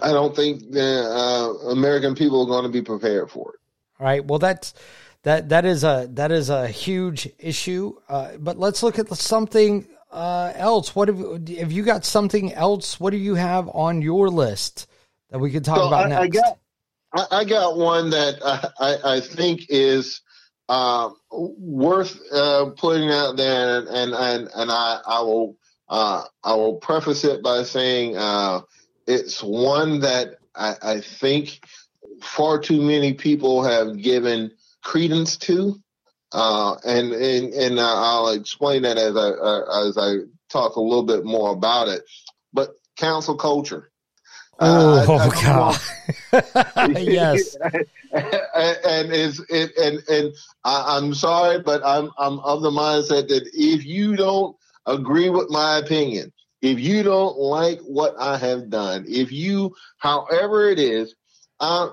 [0.00, 3.60] I don't think the uh, American people are going to be prepared for it.
[4.00, 4.24] All right.
[4.24, 4.74] Well, that's
[5.22, 7.94] that that is a that is a huge issue.
[8.08, 10.94] Uh, but let's look at something uh, else.
[10.94, 13.00] What have have you got something else?
[13.00, 14.86] What do you have on your list
[15.30, 16.22] that we could talk so about I, next?
[16.22, 16.58] I got
[17.14, 18.38] I, I, got one that
[18.78, 20.20] I, I think is
[20.68, 25.56] uh, worth uh, putting out there, and and and, and I I will
[25.88, 28.60] uh, I will preface it by saying uh,
[29.06, 31.60] it's one that I, I think
[32.20, 35.80] far too many people have given credence to.
[36.32, 40.16] Uh, and and and I'll explain that as I uh, as I
[40.50, 42.02] talk a little bit more about it.
[42.52, 43.90] But cancel culture.
[44.58, 45.26] Uh, oh, I,
[46.32, 46.96] I God!
[47.00, 47.56] yes,
[48.12, 53.50] and is it and and I, I'm sorry, but I'm I'm of the mindset that
[53.52, 59.04] if you don't agree with my opinion, if you don't like what I have done,
[59.08, 61.14] if you, however it is,
[61.60, 61.90] uh,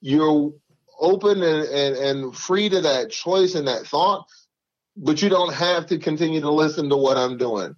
[0.00, 0.52] you're
[0.98, 4.26] open and, and, and free to that choice and that thought,
[4.96, 7.74] but you don't have to continue to listen to what I'm doing.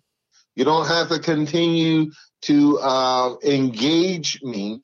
[0.55, 2.11] You don't have to continue
[2.43, 4.83] to uh, engage me,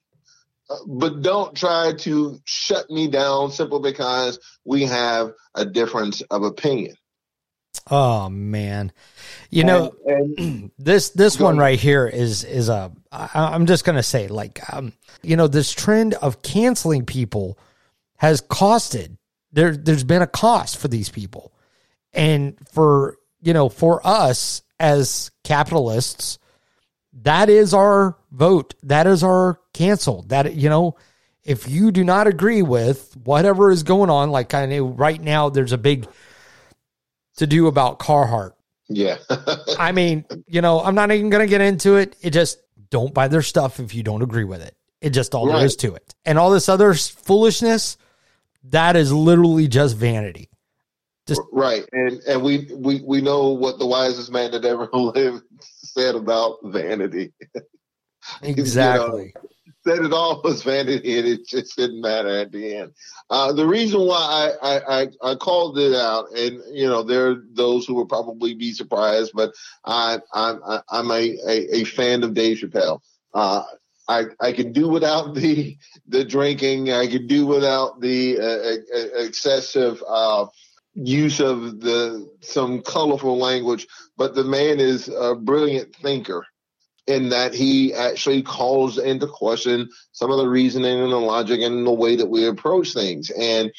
[0.87, 6.97] but don't try to shut me down simply because we have a difference of opinion.
[7.91, 8.93] Oh man,
[9.51, 12.93] you know and, and this this one right here is is a.
[13.11, 14.93] I, I'm just gonna say like um,
[15.23, 17.59] you know this trend of canceling people
[18.23, 19.19] has costed
[19.53, 21.53] there there's been a cost for these people.
[22.15, 26.39] And for you know for us as capitalists
[27.25, 28.75] that is our vote.
[28.85, 30.23] That is our cancel.
[30.29, 30.97] That you know
[31.45, 35.49] if you do not agree with whatever is going on like i know right now
[35.49, 36.07] there's a big
[37.39, 38.53] to do about carhartt.
[38.89, 39.17] Yeah.
[39.79, 42.15] I mean you know i'm not even gonna get into it.
[42.23, 42.59] It just
[42.91, 44.77] don't buy their stuff if you don't agree with it.
[45.01, 45.57] It just all right.
[45.57, 46.15] there is to it.
[46.25, 47.97] And all this other foolishness
[48.65, 50.49] that is literally just vanity.
[51.27, 55.45] Just right, and and we we we know what the wisest man that ever lived
[55.61, 57.33] said about vanity.
[58.43, 59.33] Exactly.
[59.37, 59.49] you know,
[59.85, 62.93] said it all was vanity, and it just didn't matter at the end.
[63.31, 67.31] Uh, the reason why I, I, I, I, called it out, and you know, there
[67.31, 69.53] are those who will probably be surprised, but
[69.85, 73.01] I, I'm I'm a, a, a fan of Dave Chappelle.
[73.35, 73.65] Uh,
[74.09, 75.77] I, I can do without the
[76.09, 76.93] the drinking.
[76.93, 80.47] I could do without the uh, excessive uh,
[80.95, 83.87] use of the some colorful language.
[84.17, 86.47] But the man is a brilliant thinker
[87.07, 91.87] in that he actually calls into question some of the reasoning and the logic and
[91.87, 93.31] the way that we approach things.
[93.31, 93.73] And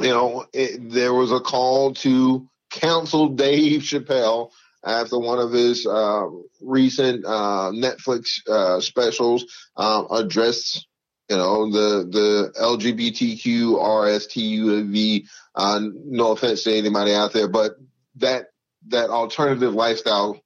[0.00, 4.50] you know, it, there was a call to counsel Dave Chappelle
[4.86, 6.26] after one of his uh,
[6.60, 9.44] recent uh, Netflix uh, specials
[9.76, 10.86] um, addressed,
[11.28, 15.26] you know, the the LGBTQ RSTUV.
[15.54, 17.72] Uh, no offense to anybody out there, but
[18.16, 18.46] that
[18.88, 20.40] that alternative lifestyle,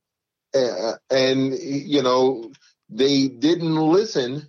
[0.55, 2.51] and you know,
[2.89, 4.49] they didn't listen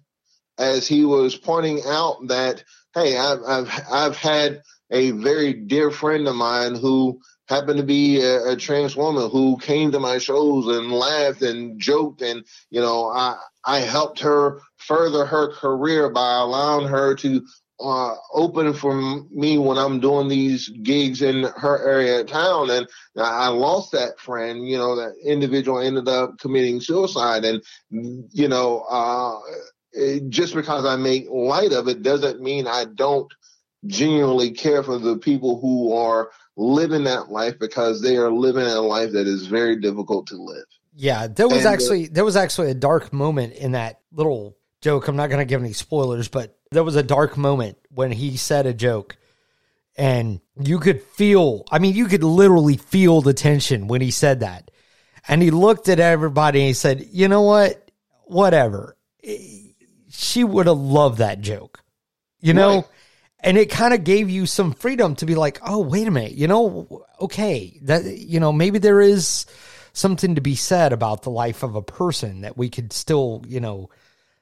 [0.58, 6.28] as he was pointing out that, hey, I've I've I've had a very dear friend
[6.28, 7.20] of mine who
[7.52, 11.80] happened to be a, a, trans woman who came to my shows and laughed and
[11.80, 13.36] joked and you know i
[13.66, 17.46] i helped her further her career by allowing her to
[17.84, 18.96] uh, open for
[19.32, 22.70] me when I'm doing these gigs in her area of town.
[22.70, 22.88] And
[23.18, 27.44] I lost that friend, you know, that individual ended up committing suicide.
[27.44, 29.40] And, you know, uh,
[30.30, 33.32] just because I make light of it doesn't mean I don't
[33.88, 36.30] genuinely care for the people who are
[36.62, 40.66] living that life because they are living a life that is very difficult to live.
[40.94, 44.58] Yeah, there was and, uh, actually there was actually a dark moment in that little
[44.82, 45.08] joke.
[45.08, 48.38] I'm not going to give any spoilers, but there was a dark moment when he
[48.38, 49.18] said a joke
[49.98, 54.40] And you could feel, I mean, you could literally feel the tension when he said
[54.40, 54.72] that.
[55.28, 57.92] And he looked at everybody and he said, you know what?
[58.24, 58.98] Whatever.
[60.10, 61.84] She would have loved that joke,
[62.40, 62.76] you know?
[62.76, 62.86] Right.
[63.44, 66.34] And it kind of gave you some freedom to be like, oh, wait a minute,
[66.34, 69.48] you know, okay, that, you know, maybe there is
[69.94, 73.60] something to be said about the life of a person that we could still, you
[73.60, 73.90] know,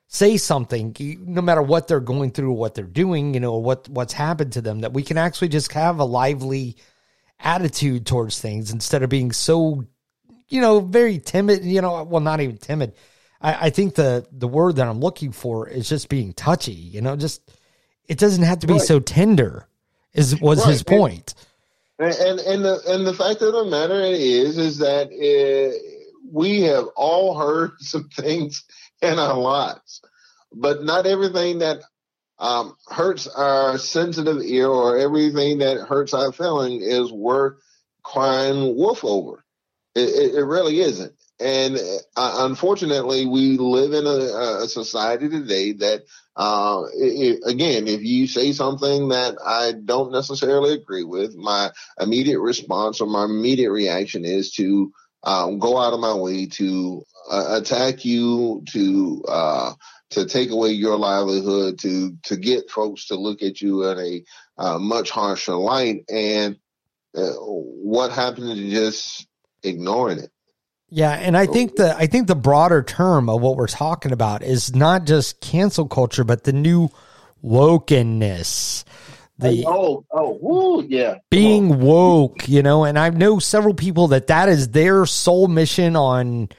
[0.07, 4.13] say something, no matter what they're going through, what they're doing, you know, what what's
[4.13, 6.75] happened to them, that we can actually just have a lively
[7.39, 9.85] attitude towards things instead of being so,
[10.49, 11.63] you know, very timid.
[11.63, 12.93] You know, well, not even timid.
[13.39, 16.73] I, I think the the word that I'm looking for is just being touchy.
[16.73, 17.41] You know, just
[18.09, 18.81] it doesn't have to be right.
[18.81, 19.67] so tender.
[20.11, 20.71] Is was right.
[20.71, 21.35] his point.
[21.99, 25.79] And, and and the and the fact of the matter is is that it,
[26.29, 28.65] we have all heard some things
[29.01, 30.01] in our lives.
[30.51, 31.83] But not everything that
[32.39, 37.59] um, hurts our sensitive ear or everything that hurts our feeling is worth
[38.01, 39.43] crying wolf over.
[39.93, 41.13] It, it, it really isn't.
[41.39, 41.77] And
[42.17, 46.03] uh, unfortunately, we live in a, a society today that,
[46.35, 52.39] uh, it, again, if you say something that I don't necessarily agree with, my immediate
[52.39, 54.91] response or my immediate reaction is to
[55.23, 59.73] um, go out of my way to uh, attack you, to uh,
[60.11, 64.23] to take away your livelihood, to to get folks to look at you in a
[64.61, 66.03] uh, much harsher light.
[66.09, 66.57] And
[67.15, 69.27] uh, what happened to just
[69.63, 70.31] ignoring it?
[70.91, 74.41] Yeah, and I think the I think the broader term of what we're talking about
[74.41, 76.89] is not just cancel culture, but the new
[77.43, 78.83] wokenness.
[79.37, 84.27] The oh oh woo, yeah being woke you know and i know several people that
[84.27, 86.49] that is their sole mission on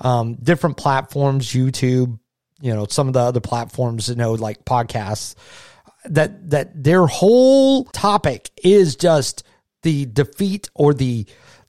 [0.00, 2.18] um, different platforms youtube
[2.60, 5.34] you know some of the other platforms you know like podcasts
[6.04, 9.42] that that their whole topic is just
[9.82, 11.24] the defeat or the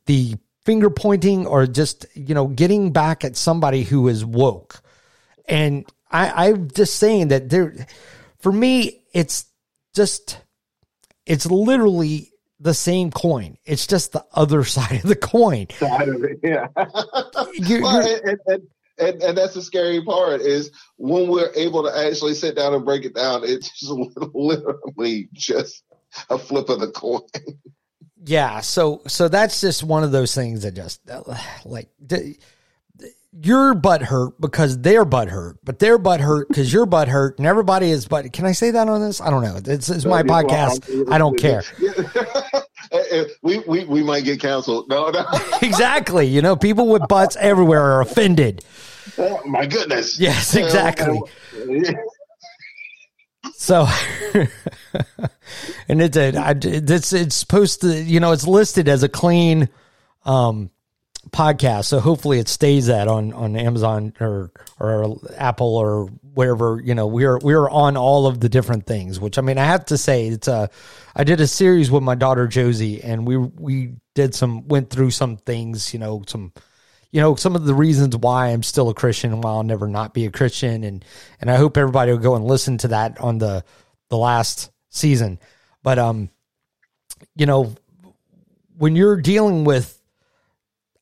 [0.05, 0.36] the
[0.68, 4.82] finger pointing or just you know getting back at somebody who is woke
[5.45, 7.74] and i i'm just saying that there
[8.39, 9.45] for me it's
[9.95, 10.41] just
[11.26, 13.57] it's literally the same coin.
[13.65, 15.68] It's just the other side of the coin.
[15.72, 16.68] Side of it, yeah.
[17.53, 18.61] you're, well, you're, and, and,
[18.99, 22.84] and, and, that's the scary part is when we're able to actually sit down and
[22.84, 23.91] break it down, it's just
[24.34, 25.84] literally just
[26.30, 27.22] a flip of the coin.
[28.26, 31.22] Yeah, so so that's just one of those things that just uh,
[31.65, 31.89] like
[33.32, 37.38] your butt hurt because their butt hurt, but their butt hurt because your butt hurt,
[37.38, 38.32] and everybody is butt.
[38.34, 39.22] Can I say that on this?
[39.22, 39.59] I don't know.
[39.63, 41.11] It's, it's my podcast.
[41.11, 41.63] I don't care.
[43.41, 44.89] we, we we might get canceled.
[44.89, 45.26] No, no.
[45.61, 46.26] exactly.
[46.28, 48.63] You know, people with butts everywhere are offended.
[49.18, 50.20] Oh, my goodness.
[50.20, 51.22] Yes, exactly.
[51.55, 51.93] Uh,
[53.60, 53.88] So,
[55.89, 59.70] and it's it's it's supposed to, you know, it's listed as a clean,
[60.26, 60.70] um,
[61.32, 61.86] podcast.
[61.86, 66.05] So hopefully it stays that on on Amazon or or Apple or
[66.36, 66.80] wherever.
[66.84, 69.20] You know, we're we're on all of the different things.
[69.20, 70.70] Which I mean, I have to say, it's a.
[71.16, 75.12] I did a series with my daughter Josie, and we we did some went through
[75.12, 75.93] some things.
[75.93, 76.53] You know, some.
[77.12, 79.88] You know some of the reasons why I'm still a Christian and why I'll never
[79.88, 81.03] not be a Christian, and
[81.39, 83.64] and I hope everybody will go and listen to that on the
[84.10, 85.39] the last season.
[85.84, 86.30] But um,
[87.36, 87.76] you know,
[88.78, 89.97] when you're dealing with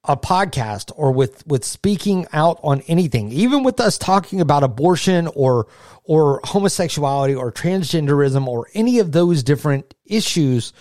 [0.07, 5.27] a podcast or with with speaking out on anything even with us talking about abortion
[5.35, 5.67] or
[6.03, 10.73] or homosexuality or transgenderism or any of those different issues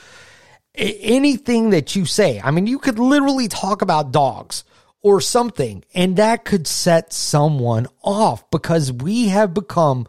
[0.74, 4.64] anything that you say i mean you could literally talk about dogs
[5.04, 10.06] or something and that could set someone off because we have become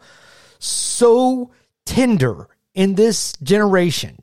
[0.58, 1.50] so
[1.84, 4.18] tender in this generation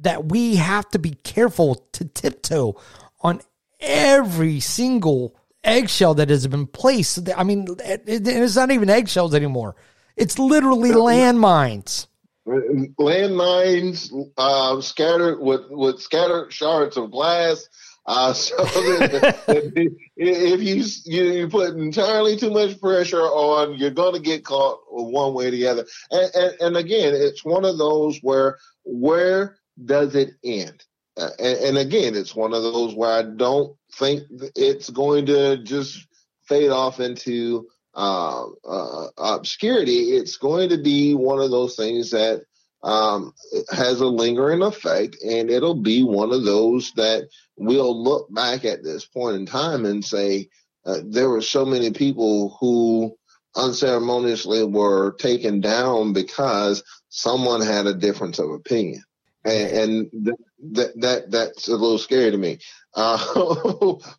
[0.00, 2.74] that we have to be careful to tiptoe
[3.20, 3.40] on
[3.80, 7.28] every single eggshell that has been placed.
[7.36, 9.76] I mean, it's not even eggshells anymore.
[10.16, 12.08] It's literally landmines.
[12.44, 17.68] Landmines uh, scattered with with scattered shards of glass.
[18.04, 24.20] Uh, so that, if you, you put entirely too much pressure on, you're going to
[24.20, 25.86] get caught one way or the other.
[26.10, 30.84] And, and, and again, it's one of those where where does it end?
[31.16, 34.22] Uh, and, and, again, it's one of those where I don't think
[34.56, 36.06] it's going to just
[36.48, 40.12] fade off into uh, uh, obscurity.
[40.12, 42.44] It's going to be one of those things that
[42.82, 43.32] um,
[43.70, 48.82] has a lingering effect, and it'll be one of those that we'll look back at
[48.82, 50.48] this point in time and say
[50.84, 53.16] uh, there were so many people who
[53.54, 59.02] unceremoniously were taken down because someone had a difference of opinion.
[59.44, 60.36] and, and
[60.74, 62.58] that that that's a little scary to me.
[62.94, 63.16] Uh,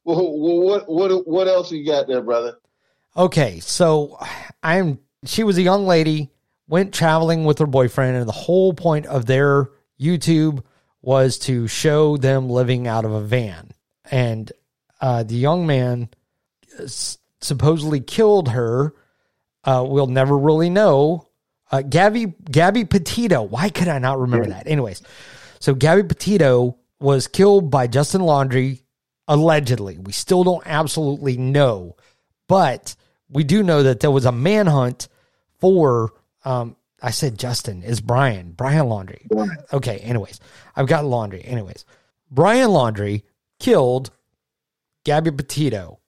[0.01, 2.55] what what what else you got there, brother?
[3.16, 4.18] Okay, so
[4.64, 4.97] I'm.
[5.26, 6.32] She was a young lady,
[6.68, 10.64] went traveling with her boyfriend, and the whole point of their YouTube
[11.01, 13.72] was to show them living out of a van.
[14.09, 14.51] And
[15.01, 16.09] uh, the young man
[17.41, 18.93] supposedly killed her.
[19.64, 21.28] Uh, we'll never really know.
[21.72, 23.41] Uh, Gabby Gabby Petito.
[23.43, 24.68] Why could I not remember that?
[24.68, 25.01] Anyways,
[25.59, 28.82] so Gabby Petito was killed by Justin Laundrie
[29.28, 29.97] allegedly.
[29.97, 31.97] We still don't absolutely know,
[32.47, 32.95] but
[33.30, 35.07] we do know that there was a manhunt
[35.59, 36.14] for.
[36.45, 39.27] Um, I said Justin is Brian Brian Laundrie.
[39.73, 39.97] Okay.
[39.99, 40.39] Anyways,
[40.75, 41.41] I've got Laundrie.
[41.45, 41.85] Anyways,
[42.31, 43.23] Brian Laundrie
[43.59, 44.11] killed
[45.03, 45.99] Gabby Petito.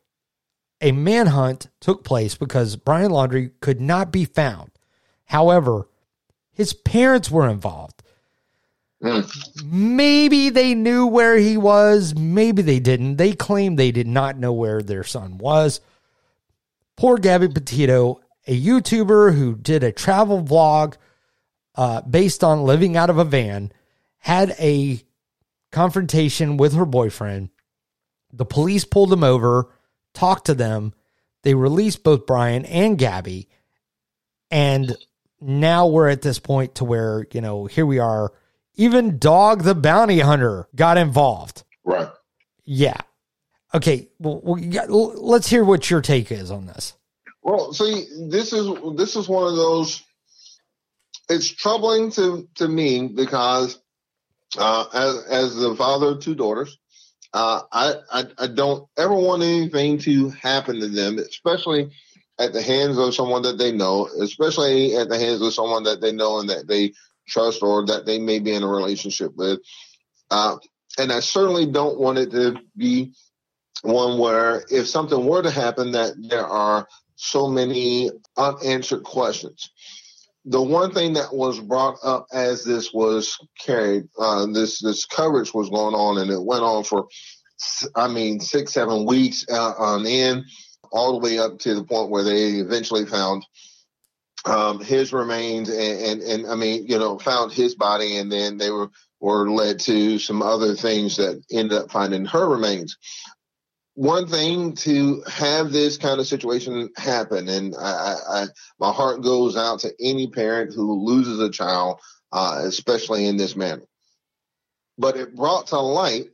[0.81, 4.71] A manhunt took place because Brian Laundrie could not be found.
[5.25, 5.87] However,
[6.51, 8.03] his parents were involved.
[9.63, 12.15] Maybe they knew where he was.
[12.15, 13.17] Maybe they didn't.
[13.17, 15.81] They claimed they did not know where their son was.
[16.95, 20.95] Poor Gabby Petito, a YouTuber who did a travel vlog
[21.75, 23.71] uh, based on living out of a van,
[24.19, 25.01] had a
[25.71, 27.49] confrontation with her boyfriend.
[28.31, 29.73] The police pulled him over,
[30.13, 30.93] talked to them.
[31.43, 33.49] They released both Brian and Gabby.
[34.49, 34.95] And
[35.41, 38.33] now we're at this point to where, you know, here we are.
[38.75, 41.63] Even Dog the Bounty Hunter got involved.
[41.83, 42.09] Right.
[42.65, 42.97] Yeah.
[43.73, 44.09] Okay.
[44.19, 46.93] Well, let's hear what your take is on this.
[47.45, 50.03] Well, see, this is this is one of those.
[51.29, 53.79] It's troubling to to me because
[54.57, 56.75] uh, as as the father of two daughters,
[57.35, 61.91] uh, I, I I don't ever want anything to happen to them, especially
[62.39, 66.01] at the hands of someone that they know, especially at the hands of someone that
[66.01, 66.93] they know and that they
[67.27, 69.59] trust or that they may be in a relationship with.
[70.31, 70.57] Uh,
[70.97, 73.13] and I certainly don't want it to be
[73.83, 76.87] one where if something were to happen that there are
[77.25, 79.69] so many unanswered questions.
[80.45, 85.53] The one thing that was brought up as this was carried, uh, this this coverage
[85.53, 87.07] was going on, and it went on for,
[87.95, 90.45] I mean, six seven weeks uh, on end
[90.91, 93.45] all the way up to the point where they eventually found
[94.45, 98.57] um, his remains and, and, and I mean, you know, found his body and then
[98.57, 102.97] they were, were led to some other things that ended up finding her remains.
[103.95, 108.45] One thing to have this kind of situation happen, and I, I,
[108.77, 111.99] my heart goes out to any parent who loses a child,
[112.31, 113.83] uh, especially in this manner.
[114.97, 116.27] But it brought to light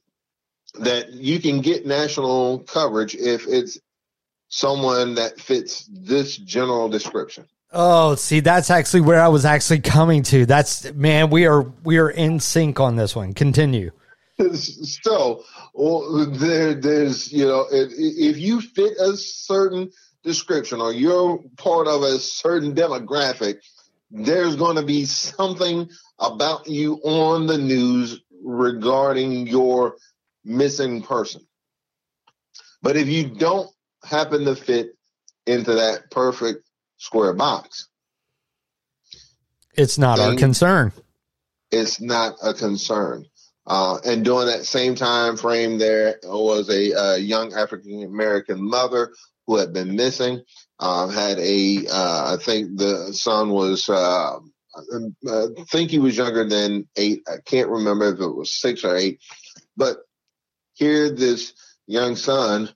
[0.80, 3.80] that you can get national coverage if it's
[4.47, 7.45] someone that fits this general description.
[7.74, 10.45] Oh, see, that's actually where I was actually coming to.
[10.45, 13.34] That's man, we are we are in sync on this one.
[13.34, 13.91] Continue.
[14.55, 19.91] So, well, there, there's you know, if, if you fit a certain
[20.23, 23.57] description or you're part of a certain demographic,
[24.09, 25.89] there's going to be something
[26.19, 29.95] about you on the news regarding your
[30.43, 31.41] missing person.
[32.81, 33.69] But if you don't
[34.03, 34.95] happen to fit
[35.45, 36.67] into that perfect
[36.97, 37.87] square box.
[39.73, 40.91] It's not our concern.
[41.71, 43.25] It's not a concern.
[43.68, 49.14] Uh, and during that same time frame, there was a, young African American mother
[49.47, 50.41] who had been missing.
[50.80, 54.38] Uh, had a, uh, I think the son was, uh,
[55.30, 57.22] I think he was younger than eight.
[57.28, 59.20] I can't remember if it was six or eight.
[59.78, 59.97] But
[60.74, 61.53] here, this
[61.86, 62.70] young son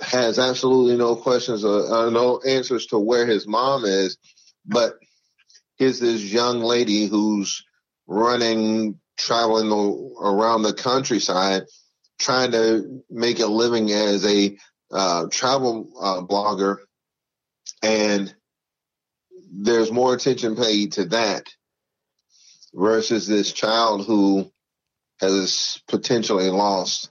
[0.00, 4.18] has absolutely no questions or uh, no answers to where his mom is,
[4.66, 4.94] but
[5.76, 7.64] here's this young lady who's
[8.06, 9.70] running, traveling
[10.20, 11.62] around the countryside,
[12.18, 14.56] trying to make a living as a
[14.90, 16.78] uh, travel uh, blogger,
[17.82, 18.34] and
[19.52, 21.46] there's more attention paid to that
[22.74, 24.50] versus this child who
[25.20, 27.10] has potentially lost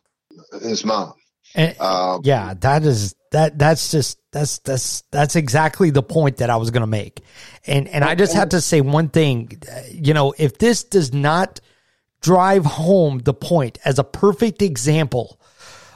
[0.62, 1.14] his mom.
[1.56, 6.49] And, um, yeah, that is that that's just that's that's that's exactly the point that
[6.49, 7.22] I was going to make.
[7.66, 11.62] And and I just have to say one thing, you know, if this does not
[12.26, 15.40] drive home the point as a perfect example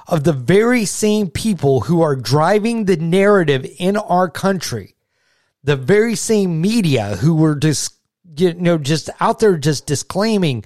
[0.08, 4.96] of the very same people who are driving the narrative in our country,
[5.64, 7.96] the very same media who were just
[8.38, 10.64] you know just out there just disclaiming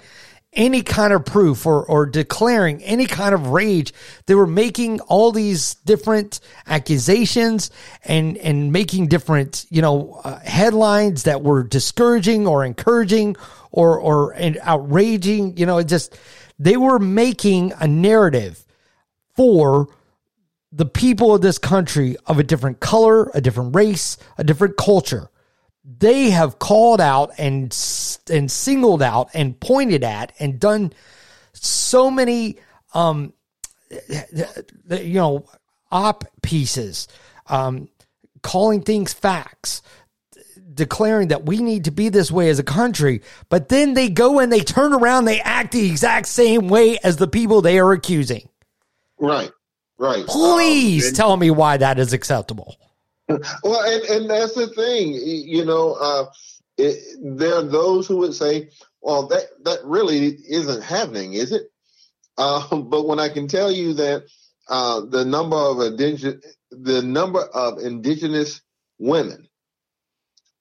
[0.51, 3.93] any kind of proof or, or declaring any kind of rage.
[4.25, 7.71] They were making all these different accusations
[8.03, 13.35] and, and making different, you know, uh, headlines that were discouraging or encouraging
[13.73, 15.57] or, or and outraging.
[15.57, 16.17] You know, it just,
[16.57, 18.65] they were making a narrative
[19.35, 19.89] for
[20.71, 25.29] the people of this country of a different color, a different race, a different culture
[25.85, 27.75] they have called out and
[28.29, 30.93] and singled out and pointed at and done
[31.53, 32.57] so many
[32.93, 33.33] um
[34.89, 35.45] you know
[35.91, 37.07] op pieces
[37.47, 37.89] um
[38.41, 39.81] calling things facts
[40.73, 44.39] declaring that we need to be this way as a country but then they go
[44.39, 47.91] and they turn around they act the exact same way as the people they are
[47.91, 48.47] accusing.
[49.19, 49.51] Right
[50.03, 50.25] right.
[50.27, 52.75] Please um, and- tell me why that is acceptable.
[53.63, 56.25] Well, and, and that's the thing, you know, uh,
[56.77, 58.69] it, there are those who would say,
[59.01, 61.63] well, that, that really isn't happening, is it?
[62.37, 64.23] Uh, but when I can tell you that
[64.67, 68.61] uh, the number of indigenous, the number of indigenous
[68.99, 69.47] women,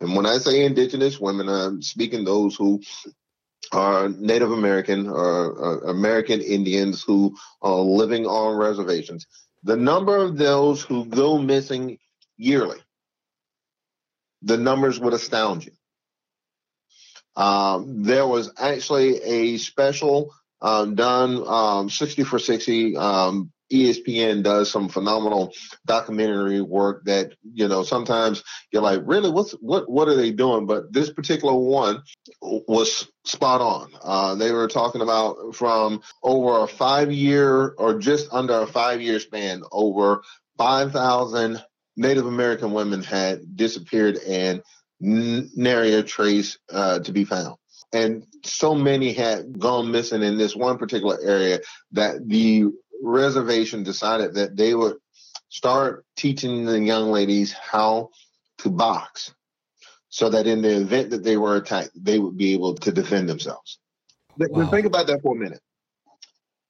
[0.03, 2.83] and when I say indigenous women, I'm speaking those who
[3.71, 9.27] are Native American or American Indians who are living on reservations.
[9.63, 11.99] The number of those who go missing
[12.37, 12.79] yearly.
[14.43, 15.73] The numbers would astound you.
[17.37, 24.71] Um, there was actually a special um, done um, 60 for 60 um, ESPN does
[24.71, 25.53] some phenomenal
[25.87, 29.31] documentary work that you know sometimes you're like really?
[29.31, 30.67] What's what what are they doing?
[30.67, 32.03] But this particular one
[32.41, 33.93] was spot on.
[34.03, 39.01] Uh, they were talking about from over a five year or just under a five
[39.01, 40.23] year span over
[40.59, 41.63] 5000
[41.97, 44.63] Native American women had disappeared and
[45.01, 47.57] nary a trace uh, to be found.
[47.93, 51.61] And so many had gone missing in this one particular area
[51.93, 52.67] that the
[53.03, 54.97] reservation decided that they would
[55.49, 58.11] start teaching the young ladies how
[58.59, 59.35] to box
[60.09, 63.29] so that in the event that they were attacked, they would be able to defend
[63.29, 63.79] themselves.
[64.39, 64.71] Wow.
[64.71, 65.61] Think about that for a minute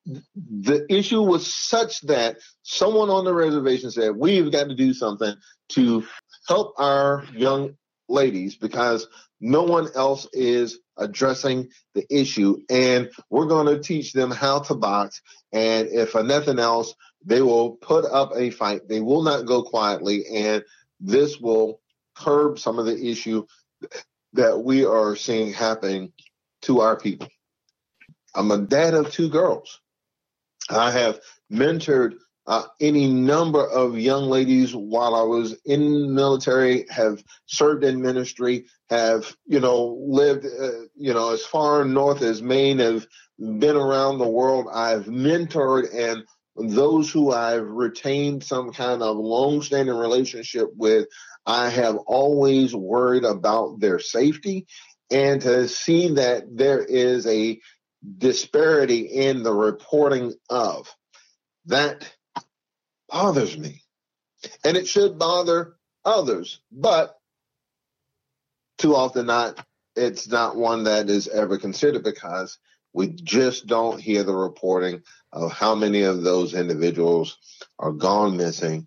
[0.04, 5.34] the issue was such that someone on the reservation said, We've got to do something
[5.70, 6.04] to
[6.48, 7.76] help our young
[8.08, 9.06] ladies because
[9.40, 12.58] no one else is addressing the issue.
[12.70, 15.22] And we're going to teach them how to box.
[15.52, 18.88] And if nothing else, they will put up a fight.
[18.88, 20.24] They will not go quietly.
[20.26, 20.64] And
[21.00, 21.80] this will
[22.14, 23.46] curb some of the issue
[24.34, 26.12] that we are seeing happening
[26.62, 27.28] to our people.
[28.34, 29.80] I'm a dad of two girls.
[30.70, 31.20] I have
[31.52, 32.14] mentored
[32.46, 38.66] uh, any number of young ladies while I was in military, have served in ministry,
[38.90, 43.06] have, you know, lived, uh, you know, as far north as Maine, have
[43.38, 44.66] been around the world.
[44.72, 46.24] I've mentored and
[46.56, 51.06] those who I've retained some kind of long-standing relationship with,
[51.46, 54.66] I have always worried about their safety
[55.10, 57.60] and to see that there is a
[58.18, 60.92] disparity in the reporting of.
[61.66, 62.10] That
[63.12, 63.82] bothers me.
[64.64, 67.16] And it should bother others, but
[68.78, 72.58] too often not it's not one that is ever considered because
[72.94, 75.02] we just don't hear the reporting
[75.32, 77.38] of how many of those individuals
[77.78, 78.86] are gone missing,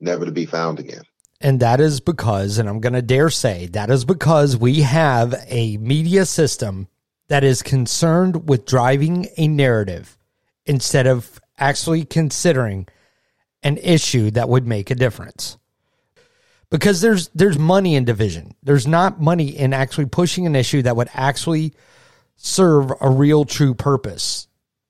[0.00, 1.02] never to be found again.
[1.40, 5.34] And that is because, and I'm going to dare say, that is because we have
[5.48, 6.88] a media system
[7.28, 10.18] that is concerned with driving a narrative
[10.66, 12.86] instead of actually considering
[13.62, 15.58] an issue that would make a difference.
[16.70, 18.54] Because there's there's money in division.
[18.62, 21.74] There's not money in actually pushing an issue that would actually
[22.36, 24.48] serve a real true purpose.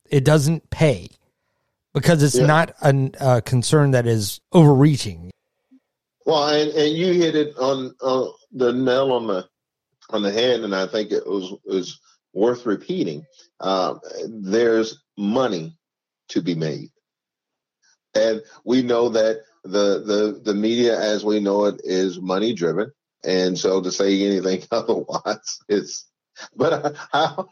[0.09, 1.09] It doesn't pay
[1.93, 2.47] because it's yeah.
[2.47, 5.31] not a, a, concern that is overreaching.
[6.25, 9.49] Well, and, and you hit it on uh, the nail on the
[10.11, 11.99] on the head, and I think it was was
[12.33, 13.25] worth repeating.
[13.59, 13.95] Uh,
[14.29, 15.77] there's money
[16.29, 16.91] to be made.
[18.15, 22.93] And we know that the, the, the media as we know it is money driven.
[23.25, 26.05] And so to say anything otherwise is,
[26.57, 27.45] but I,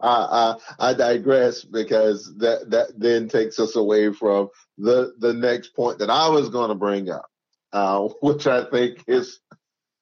[0.00, 5.98] I, I digress because that, that then takes us away from the, the next point
[5.98, 7.26] that I was going to bring up,
[7.72, 9.40] uh, which I think is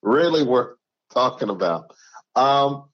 [0.03, 0.77] really worth
[1.12, 1.95] talking about.
[2.37, 2.85] Um,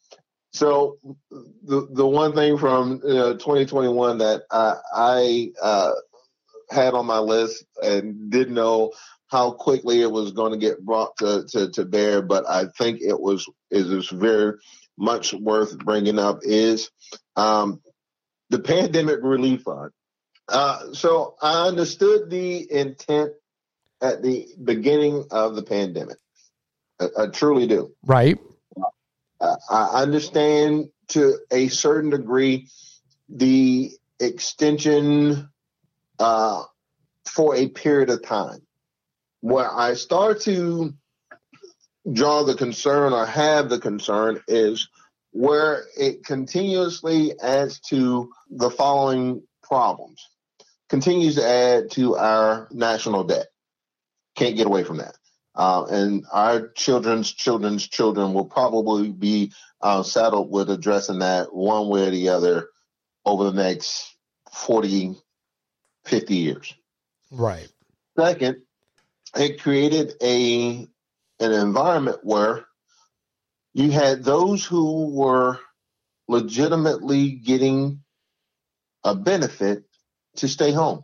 [0.52, 0.98] so
[1.30, 5.92] the the one thing from uh, 2021 that I, I uh,
[6.70, 8.92] had on my list and didn't know
[9.28, 13.00] how quickly it was going to get brought to, to, to bear, but I think
[13.00, 14.54] it was it is very
[14.98, 16.90] much worth bringing up is
[17.36, 17.80] um,
[18.50, 19.92] the pandemic relief fund.
[20.48, 23.32] Uh, so I understood the intent
[24.02, 26.18] at the beginning of the pandemic.
[27.00, 27.92] I, I truly do.
[28.02, 28.38] Right.
[29.40, 32.68] Uh, I understand to a certain degree
[33.28, 35.48] the extension
[36.20, 36.62] uh,
[37.28, 38.60] for a period of time.
[39.40, 40.94] Where I start to
[42.10, 44.88] draw the concern or have the concern is
[45.32, 50.26] where it continuously adds to the following problems.
[50.88, 53.46] Continues to add to our national debt.
[54.34, 55.14] Can't get away from that.
[55.54, 61.88] Uh, and our children's children's children will probably be uh, saddled with addressing that one
[61.88, 62.68] way or the other
[63.24, 64.16] over the next
[64.52, 65.16] 40,
[66.10, 66.74] 50 years.
[67.30, 67.68] Right.
[68.18, 68.62] Second,
[69.36, 70.88] it created a
[71.38, 72.66] an environment where
[73.72, 75.58] you had those who were
[76.28, 78.02] legitimately getting
[79.04, 79.84] a benefit
[80.36, 81.02] to stay home.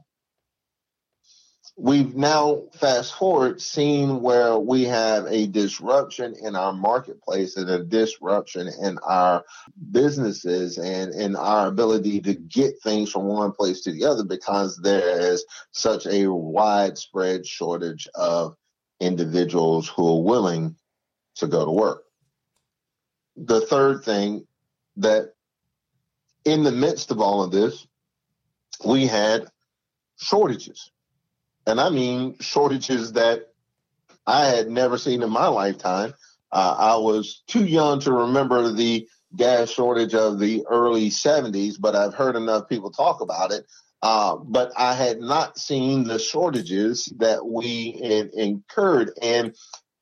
[1.79, 7.85] We've now fast forward seen where we have a disruption in our marketplace and a
[7.85, 9.45] disruption in our
[9.91, 14.79] businesses and in our ability to get things from one place to the other because
[14.79, 18.57] there is such a widespread shortage of
[18.99, 20.77] individuals who are willing
[21.35, 22.05] to go to work.
[23.37, 24.47] The third thing
[24.97, 25.35] that
[26.47, 27.87] in the midst of all of this,
[28.83, 29.49] we had
[30.17, 30.91] shortages.
[31.67, 33.49] And I mean shortages that
[34.27, 36.15] I had never seen in my lifetime.
[36.53, 41.97] Uh, I was too young to remember the gas shortage of the early 70s, but
[41.97, 43.67] I've heard enough people talk about it
[44.03, 49.11] uh, but I had not seen the shortages that we in, incurred.
[49.21, 49.57] And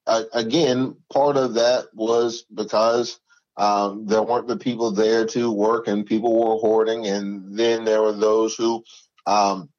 [0.07, 3.19] uh, again, part of that was because
[3.57, 7.07] um, there weren't the people there to work and people were hoarding.
[7.07, 8.85] And then there were those who
[9.27, 9.71] um,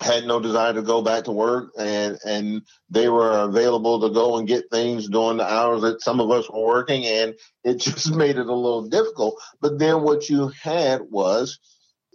[0.00, 4.38] had no desire to go back to work and, and they were available to go
[4.38, 7.04] and get things during the hours that some of us were working.
[7.04, 7.34] And
[7.64, 9.40] it just made it a little difficult.
[9.60, 11.58] But then what you had was,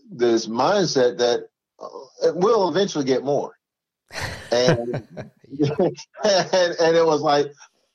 [0.10, 1.42] this mindset that
[1.80, 3.58] uh, we'll eventually get more.
[4.52, 4.94] And,
[5.54, 7.52] and, and it was like,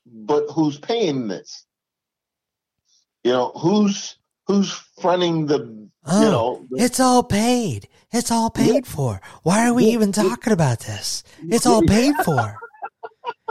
[0.07, 1.65] but who's paying this?
[3.25, 4.19] You know, who's
[4.53, 7.89] who's fronting the oh, you know the, it's all paid.
[8.13, 8.91] It's all paid yeah.
[8.91, 9.21] for.
[9.43, 9.93] Why are we yeah.
[9.93, 11.25] even talking about this?
[11.43, 12.59] It's all paid for.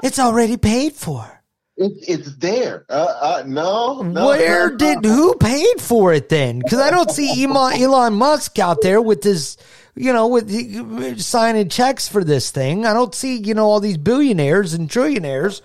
[0.03, 1.41] it's already paid for.
[1.77, 2.85] It, it's there.
[2.89, 6.59] Uh, uh, no, no, Where no, did who paid for it then?
[6.59, 9.57] Because I don't see Elon, Elon Musk out there with his,
[9.95, 12.85] you know, with signing checks for this thing.
[12.85, 15.61] I don't see, you know, all these billionaires and trillionaires.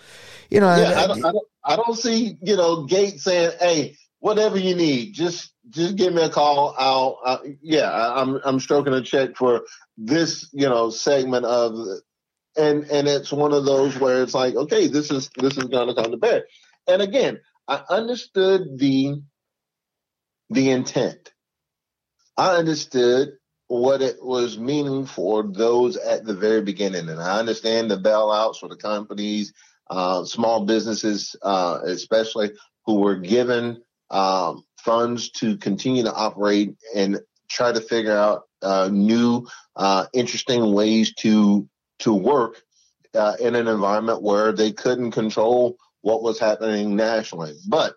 [0.48, 3.96] You know, yeah, I, don't, I, don't, I don't see, you know, Gates saying, "Hey,
[4.20, 6.74] whatever you need, just just give me a call.
[6.78, 9.62] I'll, yeah, I'm I'm stroking a check for
[9.96, 11.74] this, you know, segment of
[12.56, 15.88] and and it's one of those where it's like, okay, this is this is going
[15.88, 16.46] to come to bear.
[16.88, 19.22] And again, I understood the
[20.50, 21.32] the intent.
[22.36, 23.30] I understood
[23.68, 28.58] what it was meaning for those at the very beginning, and I understand the bailouts
[28.58, 29.52] for the companies,
[29.90, 32.52] uh, small businesses, uh, especially
[32.84, 38.88] who were given um, funds to continue to operate and try to figure out uh,
[38.92, 39.46] new,
[39.76, 42.62] uh, interesting ways to to work
[43.14, 47.54] uh, in an environment where they couldn't control what was happening nationally.
[47.66, 47.94] But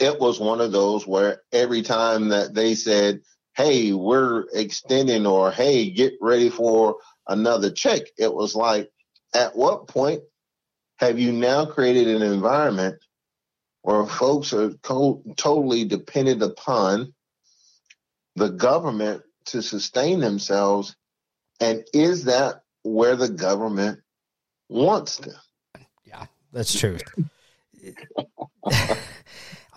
[0.00, 3.20] it was one of those where every time that they said,
[3.54, 6.96] Hey, we're extending or Hey, get ready for
[7.28, 8.02] another check.
[8.18, 8.90] It was like,
[9.34, 10.22] at what point
[10.96, 12.96] have you now created an environment
[13.82, 17.14] where folks are co- totally dependent upon
[18.36, 20.96] the government to sustain themselves?
[21.60, 24.00] And is that where the government
[24.68, 25.36] wants them.
[26.04, 26.98] Yeah, that's true.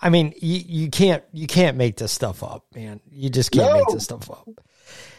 [0.00, 3.00] I mean, you, you can't you can't make this stuff up, man.
[3.10, 3.78] You just can't no.
[3.78, 4.48] make this stuff up.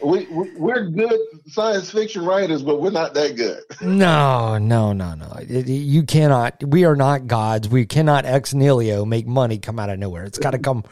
[0.02, 1.18] We, we are good
[1.48, 3.62] science fiction writers, but we're not that good.
[3.80, 5.40] no, no, no, no.
[5.48, 6.62] You cannot.
[6.62, 7.68] We are not gods.
[7.68, 10.24] We cannot ex nihilo make money come out of nowhere.
[10.24, 10.84] It's got to come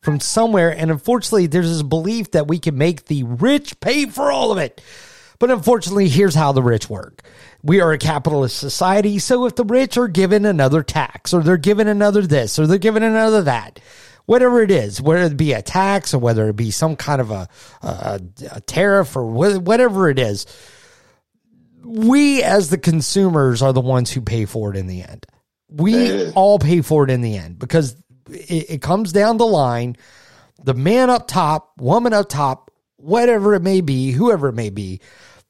[0.00, 0.70] from somewhere.
[0.70, 4.58] And unfortunately, there's this belief that we can make the rich pay for all of
[4.58, 4.80] it.
[5.38, 7.22] But unfortunately, here's how the rich work.
[7.62, 11.56] We are a capitalist society, so if the rich are given another tax, or they're
[11.56, 13.80] given another this, or they're given another that,
[14.26, 17.30] whatever it is, whether it be a tax or whether it be some kind of
[17.30, 17.48] a,
[17.82, 18.20] a,
[18.52, 20.46] a tariff or whatever it is,
[21.84, 25.26] we as the consumers are the ones who pay for it in the end.
[25.68, 27.96] We all pay for it in the end because
[28.30, 29.96] it, it comes down the line.
[30.62, 35.00] The man up top, woman up top, whatever it may be, whoever it may be,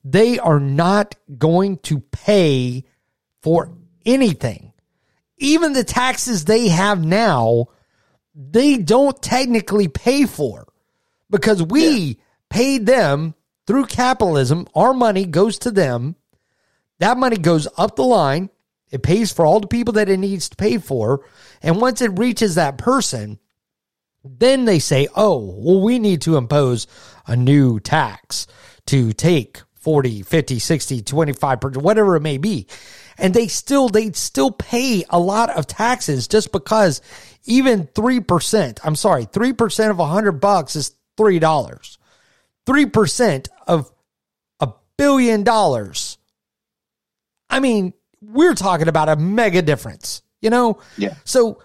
[0.03, 2.85] they are not going to pay
[3.43, 4.72] for anything.
[5.39, 7.66] Even the taxes they have now,
[8.35, 10.66] they don't technically pay for
[11.30, 12.14] because we yeah.
[12.51, 13.35] paid them
[13.66, 14.66] through capitalism.
[14.74, 16.16] Our money goes to them.
[16.99, 18.51] That money goes up the line.
[18.91, 21.26] It pays for all the people that it needs to pay for.
[21.62, 23.39] And once it reaches that person,
[24.24, 26.87] then they say, oh, well, we need to impose
[27.26, 28.47] a new tax
[28.87, 32.66] to take 40, 50, 60, 25%, whatever it may be.
[33.18, 37.01] And they still, they still pay a lot of taxes just because
[37.45, 41.99] even 3%, I'm sorry, 3% of a hundred bucks is $3.
[42.67, 43.91] 3% of
[44.61, 46.19] a billion dollars.
[47.51, 50.81] I mean, we're talking about a mega difference, you know?
[50.97, 51.15] Yeah.
[51.25, 51.63] So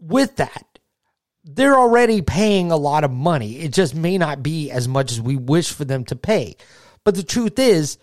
[0.00, 0.66] with that,
[1.44, 3.60] they're already paying a lot of money.
[3.60, 6.56] It just may not be as much as we wish for them to pay.
[7.04, 7.98] But the truth is,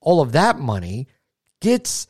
[0.00, 1.06] all of that money
[1.60, 2.08] gets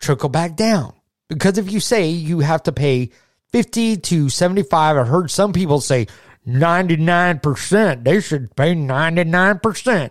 [0.00, 0.94] trickled back down.
[1.30, 3.10] Because if you say you have to pay
[3.52, 6.08] 50 to 75, I heard some people say
[6.46, 10.10] 99%, they should pay 99%.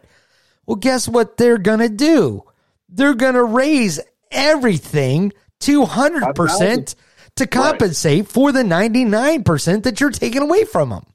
[0.66, 2.44] Well, guess what they're going to do?
[2.88, 4.00] They're going to raise
[4.32, 6.96] everything 200%
[7.36, 8.28] to compensate right.
[8.28, 11.06] for the 99% that you're taking away from them.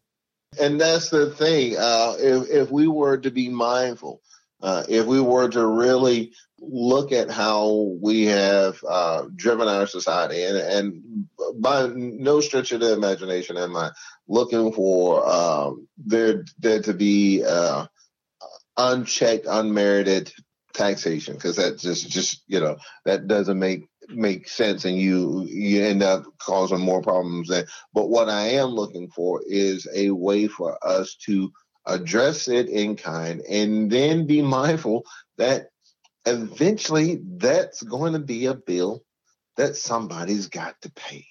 [0.61, 1.77] And that's the thing.
[1.77, 4.21] Uh, if, if we were to be mindful,
[4.63, 6.33] uh, if we were to really
[6.69, 11.03] look at how we have uh, driven our society, and, and,
[11.57, 13.91] by no stretch of the imagination am I
[14.27, 17.87] looking for um, there there to be uh,
[18.77, 20.33] unchecked, unmerited
[20.73, 25.83] taxation, because that just just you know that doesn't make make sense and you you
[25.83, 30.47] end up causing more problems Than, But what I am looking for is a way
[30.47, 31.51] for us to
[31.87, 35.05] address it in kind and then be mindful
[35.37, 35.69] that
[36.27, 39.03] eventually that's going to be a bill
[39.57, 41.27] that somebody's got to pay.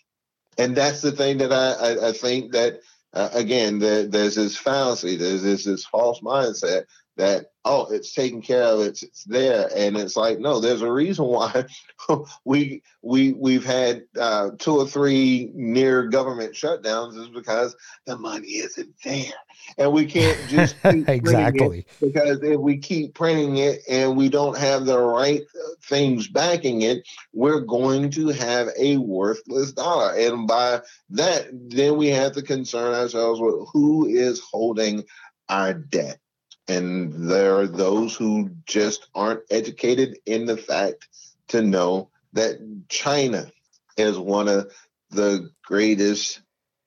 [0.57, 2.79] And that's the thing that I, I, I think that,
[3.13, 6.85] uh, again, the, there's this fallacy, there's this, this false mindset
[7.15, 9.69] that oh it's taken care of it's, it's there.
[9.75, 11.65] And it's like no there's a reason why
[12.45, 18.47] we we we've had uh, two or three near government shutdowns is because the money
[18.47, 19.33] isn't there.
[19.77, 21.85] And we can't just exactly.
[22.01, 26.81] because if we keep printing it and we don't have the right uh, things backing
[26.81, 30.15] it we're going to have a worthless dollar.
[30.15, 35.03] And by that then we have to concern ourselves with who is holding
[35.49, 36.19] our debt
[36.67, 41.07] and there are those who just aren't educated in the fact
[41.49, 42.57] to know that
[42.89, 43.51] China
[43.97, 44.71] is one of
[45.11, 46.41] the greatest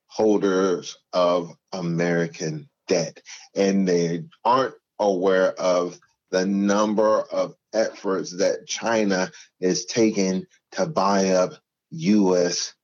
[0.07, 3.20] holders of American debt.
[3.55, 5.99] And they aren't aware of
[6.31, 11.53] the number of efforts that China is taking to buy up
[11.91, 12.74] U.S.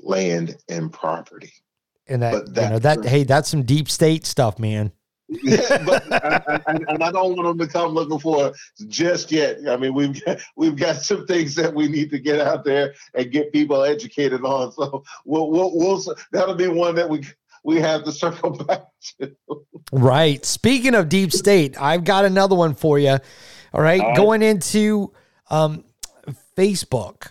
[0.00, 1.52] land and property.
[2.08, 4.92] And that, that, you know, that, hey, that's some deep state stuff, man
[5.30, 8.52] yeah, but I, I, and I don't want them to come looking for
[8.88, 9.58] just yet.
[9.68, 12.94] I mean, we've got, we've got some things that we need to get out there
[13.14, 14.72] and get people educated on.
[14.72, 16.02] So we'll, we'll, we'll
[16.32, 17.24] that'll be one that we
[17.62, 18.86] we have to circle back
[19.20, 19.34] to.
[19.92, 20.44] Right.
[20.44, 23.18] Speaking of deep state, I've got another one for you.
[23.72, 24.16] All right, All right.
[24.16, 25.12] going into
[25.48, 25.84] um,
[26.56, 27.28] Facebook,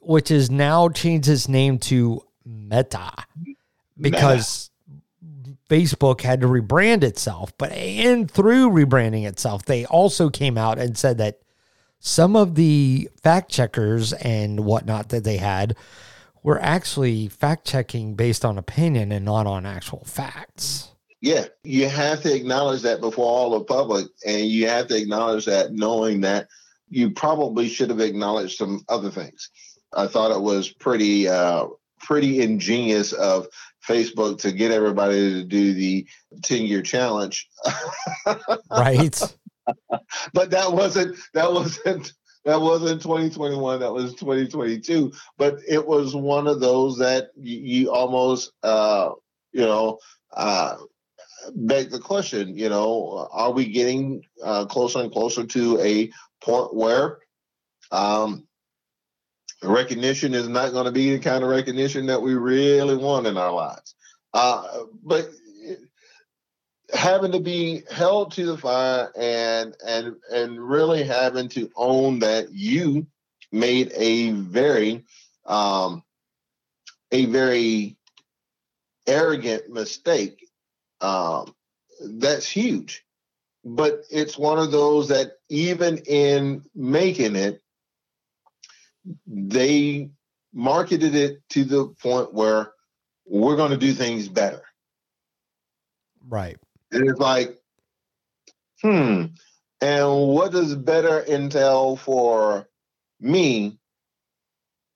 [0.00, 3.12] which has now changed its name to Meta
[4.00, 4.70] because
[5.68, 10.96] Facebook had to rebrand itself, but and through rebranding itself, they also came out and
[10.96, 11.40] said that
[11.98, 15.74] some of the fact checkers and whatnot that they had
[16.42, 20.90] were actually fact checking based on opinion and not on actual facts.
[21.22, 25.46] Yeah, you have to acknowledge that before all the public, and you have to acknowledge
[25.46, 26.48] that knowing that
[26.90, 29.48] you probably should have acknowledged some other things.
[29.96, 33.46] I thought it was pretty uh, pretty ingenious of
[33.86, 36.06] Facebook to get everybody to do the
[36.42, 37.48] 10 year challenge.
[38.70, 39.20] right.
[40.32, 42.12] but that wasn't, that wasn't,
[42.44, 43.80] that wasn't 2021.
[43.80, 45.12] That was 2022.
[45.38, 49.10] But it was one of those that you, you almost, uh,
[49.52, 49.98] you know,
[50.34, 50.76] uh,
[51.54, 56.10] beg the question, you know, are we getting uh, closer and closer to a
[56.42, 57.18] point where
[57.90, 58.46] um,
[59.64, 63.36] recognition is not going to be the kind of recognition that we really want in
[63.36, 63.94] our lives.
[64.32, 65.30] Uh, but
[66.92, 72.52] having to be held to the fire and and and really having to own that
[72.52, 73.06] you
[73.50, 75.04] made a very
[75.46, 76.02] um
[77.12, 77.96] a very
[79.06, 80.46] arrogant mistake
[81.00, 81.54] um
[82.00, 83.04] that's huge
[83.64, 87.62] but it's one of those that even in making it
[89.26, 90.10] they
[90.52, 92.72] marketed it to the point where
[93.26, 94.62] we're going to do things better
[96.28, 96.56] right
[96.94, 97.58] and it's like,
[98.80, 99.24] hmm.
[99.80, 102.68] And what does better entail for
[103.20, 103.78] me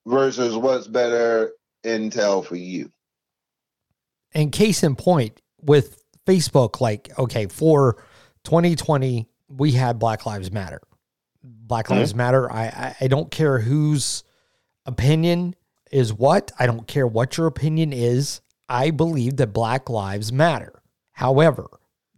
[0.06, 1.50] versus what's better
[1.84, 2.90] entail for you?
[4.32, 8.02] And case in point with Facebook, like, okay, for
[8.44, 10.80] 2020, we had Black Lives Matter.
[11.42, 11.90] Black.
[11.90, 12.18] Lives mm-hmm.
[12.18, 12.52] Matter.
[12.52, 14.24] I, I, I don't care whose
[14.86, 15.54] opinion
[15.90, 16.52] is what.
[16.58, 18.40] I don't care what your opinion is.
[18.68, 20.82] I believe that Black Lives Matter.
[21.12, 21.66] However,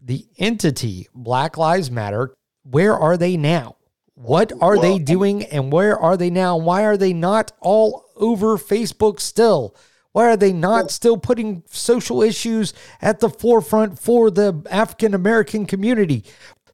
[0.03, 3.77] the entity Black Lives Matter, where are they now?
[4.15, 6.57] What are well, they doing and where are they now?
[6.57, 9.75] Why are they not all over Facebook still?
[10.13, 15.67] Why are they not still putting social issues at the forefront for the African American
[15.67, 16.25] community?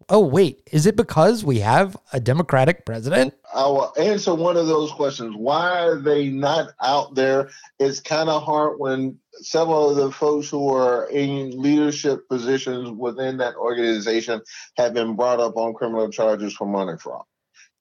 [0.09, 3.35] Oh, wait, is it because we have a Democratic president?
[3.53, 5.35] I will answer one of those questions.
[5.37, 7.51] Why are they not out there?
[7.81, 13.39] It's kind of hard when several of the folks who are in leadership positions within
[13.39, 14.43] that organization
[14.77, 17.25] have been brought up on criminal charges for money fraud.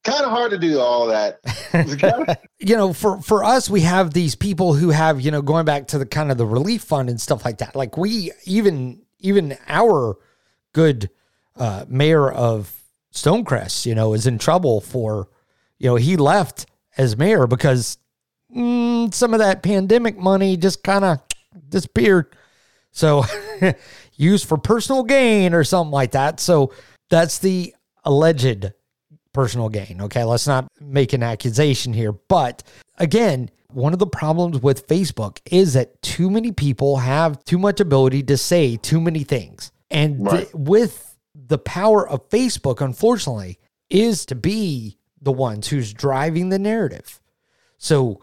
[0.04, 1.40] Kind of hard to do all that.
[2.60, 5.88] you know, for for us, we have these people who have, you know, going back
[5.88, 7.76] to the kind of the relief fund and stuff like that.
[7.76, 10.18] Like we even even our
[10.74, 11.10] good
[11.58, 12.74] uh, mayor of
[13.14, 15.30] Stonecrest, you know, is in trouble for,
[15.78, 16.66] you know, he left
[16.98, 17.98] as mayor because
[18.56, 21.20] mm, some of that pandemic money just kind of
[21.70, 22.36] disappeared.
[22.92, 23.26] So
[24.16, 26.40] used for personal gain or something like that.
[26.40, 26.74] So
[27.10, 28.72] that's the alleged
[29.34, 30.02] personal gain.
[30.02, 30.24] Okay.
[30.24, 32.14] Let's not make an accusation here.
[32.14, 32.64] But
[32.98, 37.82] again, one of the problems with Facebook is that too many people have too much
[37.82, 39.72] ability to say too many things.
[39.92, 40.44] And right.
[40.44, 43.60] th- with the power of Facebook, unfortunately,
[43.90, 47.22] is to be the ones who's driving the narrative.
[47.78, 48.22] So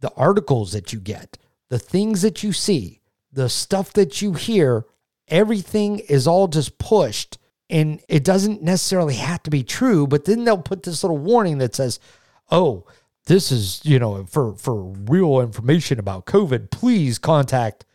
[0.00, 1.38] the articles that you get,
[1.68, 3.00] the things that you see,
[3.32, 4.84] the stuff that you hear,
[5.28, 7.38] everything is all just pushed.
[7.70, 11.58] And it doesn't necessarily have to be true, but then they'll put this little warning
[11.58, 11.98] that says,
[12.50, 12.84] oh,
[13.26, 17.86] this is, you know, for, for real information about COVID, please contact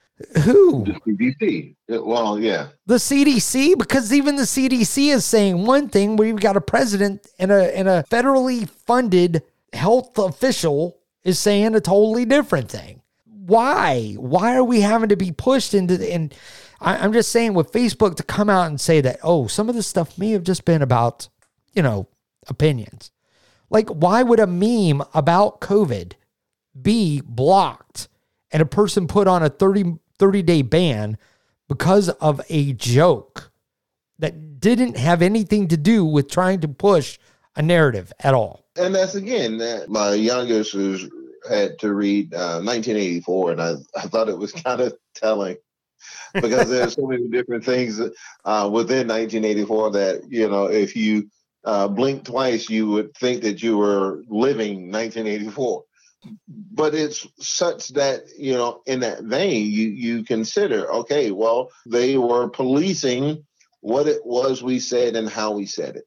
[0.43, 0.84] who?
[0.86, 1.76] The CDC.
[1.88, 2.70] Well, yeah.
[2.86, 7.28] The CDC, because even the CDC is saying one thing where you've got a president
[7.38, 9.43] and a and a federally funded
[9.74, 13.01] health official is saying a totally different thing
[13.47, 14.13] why?
[14.18, 16.36] Why are we having to be pushed into the, and
[16.82, 19.76] I, I'm just saying with Facebook to come out and say that, oh, some of
[19.76, 21.30] this stuff may have just been about,
[21.74, 22.07] you know,
[22.47, 23.09] opinions.
[23.70, 26.13] Like, why would a meme about COVID
[26.80, 28.09] be blocked
[28.51, 31.18] and a person put on a 30, 30 day ban
[31.68, 33.51] because of a joke
[34.20, 37.20] that didn't have anything to do with trying to push
[37.55, 38.65] a narrative at all?
[38.76, 41.09] And that's again, that my youngest is
[41.49, 45.57] had to read uh, 1984, and I, I thought it was kind of telling
[46.34, 51.30] because there's so many different things uh, within 1984 that you know if you
[51.63, 55.84] uh, blink twice, you would think that you were living 1984.
[56.47, 62.18] But it's such that you know, in that vein, you you consider, okay, well, they
[62.18, 63.45] were policing
[63.82, 66.05] what it was we said and how we said it.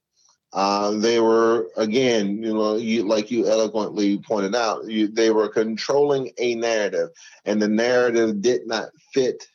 [0.52, 5.48] Uh, they were again, you know, you, like you eloquently pointed out, you, they were
[5.48, 7.11] controlling a narrative,
[7.44, 9.46] and the narrative did not fit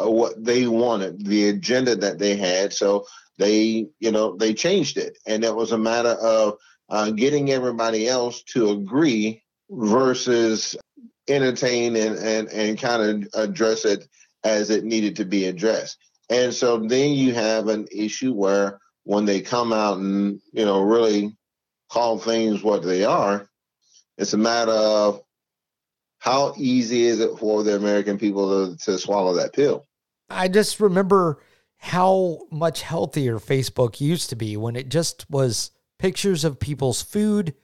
[0.00, 2.72] uh, what they wanted, the agenda that they had.
[2.72, 3.06] So
[3.38, 6.58] they, you know, they changed it, and it was a matter of
[6.88, 10.76] uh, getting everybody else to agree versus
[11.28, 14.08] entertain and and and kind of address it
[14.44, 15.98] as it needed to be addressed.
[16.28, 20.82] And so then you have an issue where when they come out and you know
[20.82, 21.36] really
[21.90, 23.48] call things what they are,
[24.18, 25.22] it's a matter of
[26.18, 29.86] how easy is it for the American people to, to swallow that pill.
[30.28, 31.42] I just remember
[31.78, 37.54] how much healthier Facebook used to be when it just was pictures of people's food,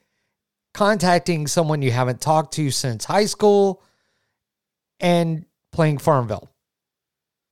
[0.76, 3.82] contacting someone you haven't talked to since high school,
[5.00, 6.50] and playing Farmville.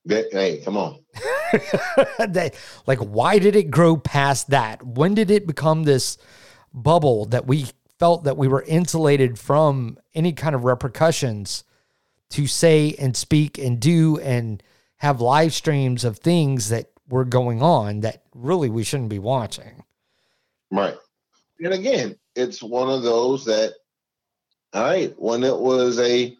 [0.06, 0.98] Hey, come on.
[2.86, 4.82] like, why did it grow past that?
[4.82, 6.18] When did it become this
[6.74, 7.66] bubble that we
[7.98, 11.64] felt that we were insulated from any kind of repercussions
[12.28, 14.62] to say and speak and do and
[14.96, 19.82] have live streams of things that were going on that really we shouldn't be watching.
[20.70, 20.96] Right.
[21.60, 23.74] And again, it's one of those that,
[24.72, 26.36] all right, when it was a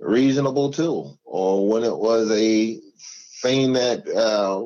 [0.00, 2.80] reasonable tool or when it was a
[3.42, 4.62] thing that uh,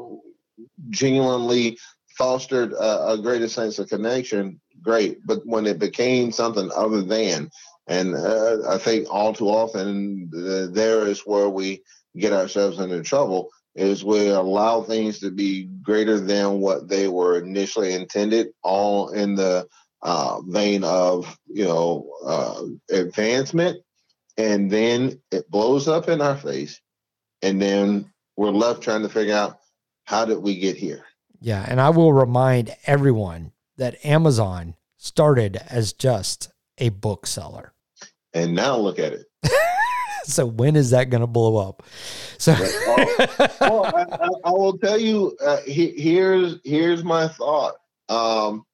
[0.90, 1.78] genuinely
[2.16, 5.24] fostered a, a, greater sense of connection, great.
[5.24, 7.50] But when it became something other than,
[7.86, 11.82] and uh, I think all too often uh, there is where we
[12.16, 17.38] get ourselves into trouble is we allow things to be greater than what they were
[17.38, 19.66] initially intended, all in the
[20.02, 23.78] uh, vein of you know uh, advancement,
[24.36, 26.80] and then it blows up in our face,
[27.42, 29.58] and then we're left trying to figure out
[30.04, 31.04] how did we get here.
[31.40, 37.72] Yeah, and I will remind everyone that Amazon started as just a bookseller.
[38.34, 39.26] And now look at it.
[40.24, 41.82] so when is that going to blow up?
[42.38, 43.16] So, well,
[43.60, 45.36] well I, I, I, will tell you.
[45.44, 47.74] Uh, he, here's here's my thought.
[48.08, 48.64] Um,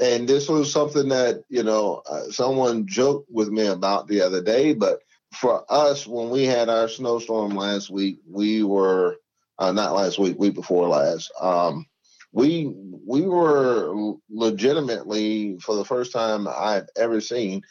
[0.00, 4.42] and this was something that you know uh, someone joked with me about the other
[4.42, 4.74] day.
[4.74, 5.00] But
[5.32, 9.16] for us, when we had our snowstorm last week, we were
[9.58, 11.30] uh, not last week, week before last.
[11.40, 11.86] Um,
[12.32, 12.74] we
[13.06, 17.62] we were legitimately for the first time I've ever seen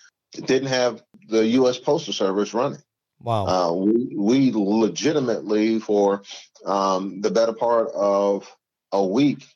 [0.42, 1.78] didn't have the U.S.
[1.78, 2.82] Postal Service running.
[3.20, 3.46] Wow.
[3.46, 6.24] Uh, we, we legitimately, for
[6.66, 8.54] um, the better part of
[8.92, 9.48] a week,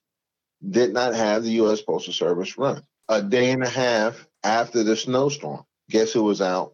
[0.69, 1.81] did not have the U.S.
[1.81, 2.83] Postal Service run.
[3.09, 6.73] A day and a half after the snowstorm, guess who was out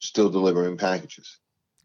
[0.00, 1.38] still delivering packages?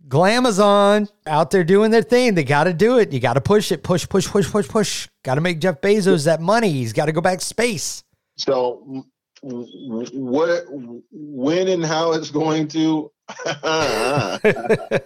[0.07, 2.35] Glamazon out there doing their thing.
[2.35, 3.11] They got to do it.
[3.11, 3.83] You got to push it.
[3.83, 5.07] Push, push, push, push, push.
[5.23, 6.71] Got to make Jeff Bezos that money.
[6.71, 8.03] He's got to go back to space.
[8.37, 9.05] So
[9.41, 10.65] what
[11.11, 13.11] when and how it's going to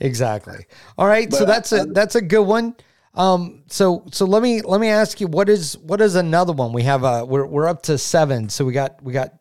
[0.00, 0.66] exactly
[0.98, 2.74] all right but, so that's a uh, that's a good one
[3.16, 6.72] um so so let me let me ask you what is what is another one
[6.72, 9.32] we have uh we're, we're up to seven so we got we got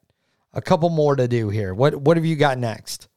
[0.53, 3.07] a couple more to do here what what have you got next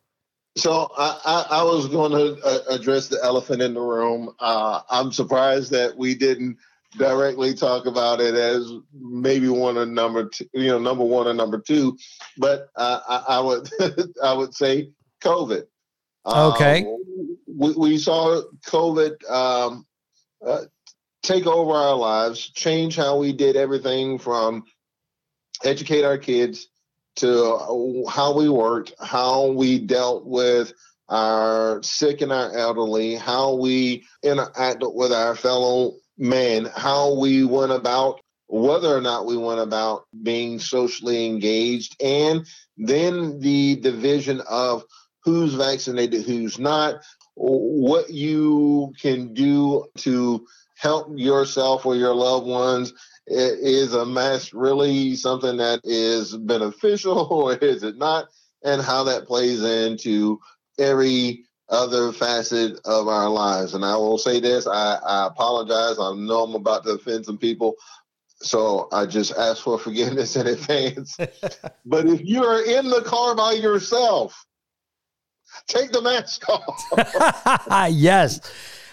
[0.58, 4.34] so I, I, I was going to uh, address the elephant in the room.
[4.40, 6.58] Uh, I'm surprised that we didn't
[6.96, 11.34] directly talk about it as maybe one or number two, you know, number one or
[11.34, 11.96] number two,
[12.38, 13.70] but uh, I, I, would
[14.22, 14.90] I would say
[15.22, 15.64] COVID.
[16.26, 16.84] Okay.
[16.84, 19.86] Um, we, we, saw COVID um,
[20.46, 20.62] uh,
[21.22, 24.64] take over our lives, change how we did everything from
[25.64, 26.68] educate our kids
[27.16, 30.72] to how we worked, how we dealt with
[31.08, 37.72] our sick and our elderly, how we interacted with our fellow man, how we went
[37.72, 44.84] about whether or not we went about being socially engaged, and then the division of
[45.24, 46.96] who's vaccinated, who's not,
[47.38, 50.44] what you can do to
[50.76, 52.92] help yourself or your loved ones.
[53.30, 58.28] Is a mask really something that is beneficial or is it not?
[58.64, 60.40] And how that plays into
[60.78, 63.74] every other facet of our lives.
[63.74, 65.98] And I will say this I, I apologize.
[66.00, 67.74] I know I'm about to offend some people.
[68.40, 71.16] So I just ask for forgiveness in advance.
[71.84, 74.46] but if you are in the car by yourself,
[75.66, 77.90] take the mask off.
[77.90, 78.40] yes.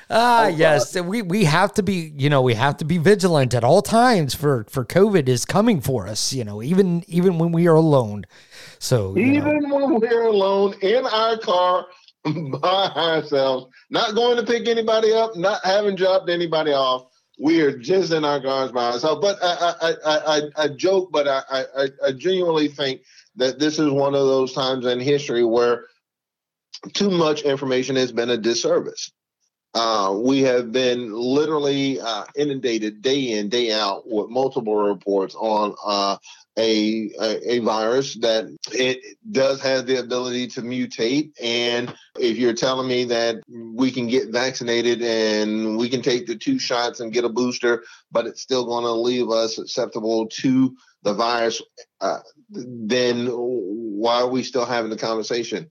[0.10, 1.00] Ah, uh, yes.
[1.00, 4.36] We we have to be, you know, we have to be vigilant at all times
[4.36, 8.26] for for COVID is coming for us, you know, even even when we are alone.
[8.80, 9.76] So even know.
[9.76, 11.88] when we're alone in our car
[12.24, 17.08] by ourselves, not going to pick anybody up, not having dropped anybody off.
[17.38, 19.22] We are just in our cars by ourselves.
[19.22, 23.02] But I, I, I, I, I joke, but I, I, I genuinely think
[23.36, 25.86] that this is one of those times in history where
[26.94, 29.12] too much information has been a disservice.
[29.74, 35.76] Uh, we have been literally uh, inundated day in, day out with multiple reports on
[35.86, 36.16] uh,
[36.58, 39.00] a, a, a virus that it
[39.30, 41.32] does have the ability to mutate.
[41.44, 46.38] And if you're telling me that we can get vaccinated and we can take the
[46.38, 47.84] two shots and get a booster,
[48.14, 51.62] but it's still going to leave us susceptible to the virus,
[52.00, 55.70] uh, then why are we still having the conversation?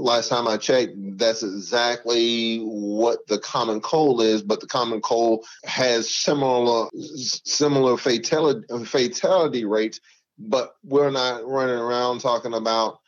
[0.00, 4.42] Last time I checked, that's exactly what the common cold is.
[4.42, 10.00] But the common cold has similar similar fatality fatality rates.
[10.38, 12.98] But we're not running around talking about,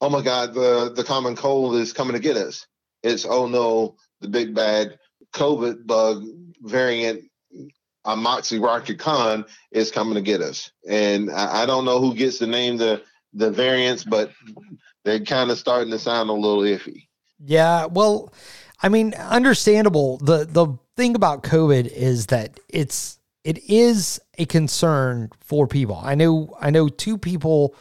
[0.00, 2.66] oh my God, the the common cold is coming to get us.
[3.02, 4.98] It's oh no, the big bad
[5.32, 6.24] COVID bug
[6.60, 7.24] variant
[8.06, 10.70] Amoxicillin is coming to get us.
[10.88, 13.02] And I, I don't know who gets to name the
[13.32, 14.32] the variants, but
[15.04, 17.06] they're kind of starting to sound a little iffy.
[17.38, 18.32] Yeah, well,
[18.82, 20.18] I mean, understandable.
[20.18, 26.00] The the thing about COVID is that it's it is a concern for people.
[26.02, 27.74] I know I know two people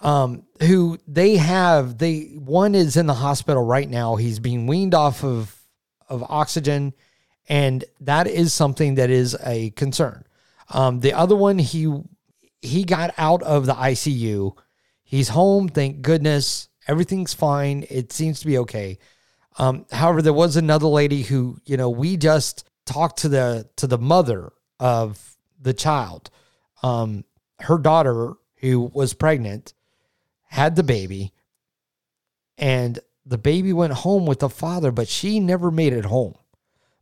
[0.00, 4.16] um, who they have they one is in the hospital right now.
[4.16, 5.56] He's being weaned off of
[6.08, 6.94] of oxygen,
[7.48, 10.24] and that is something that is a concern.
[10.70, 11.92] Um, the other one he
[12.62, 14.56] he got out of the ICU.
[15.10, 16.68] He's home, thank goodness.
[16.86, 17.84] Everything's fine.
[17.90, 19.00] It seems to be okay.
[19.58, 23.88] Um, however, there was another lady who, you know, we just talked to the to
[23.88, 26.30] the mother of the child.
[26.84, 27.24] Um,
[27.58, 29.74] her daughter, who was pregnant,
[30.46, 31.32] had the baby,
[32.56, 36.36] and the baby went home with the father, but she never made it home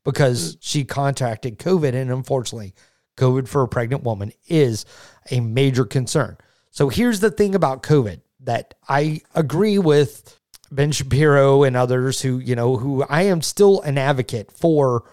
[0.02, 1.92] because she contracted COVID.
[1.92, 2.72] And unfortunately,
[3.18, 4.86] COVID for a pregnant woman is
[5.30, 6.38] a major concern.
[6.70, 10.38] So here's the thing about COVID that I agree with
[10.70, 15.04] Ben Shapiro and others who, you know, who I am still an advocate for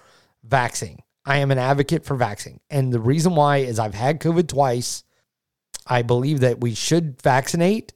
[0.44, 1.00] vaccine.
[1.26, 2.60] I am an advocate for vaccine.
[2.70, 5.04] And the reason why is I've had COVID twice.
[5.88, 7.94] I believe that we should vaccinate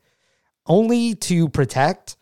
[0.66, 2.16] only to protect,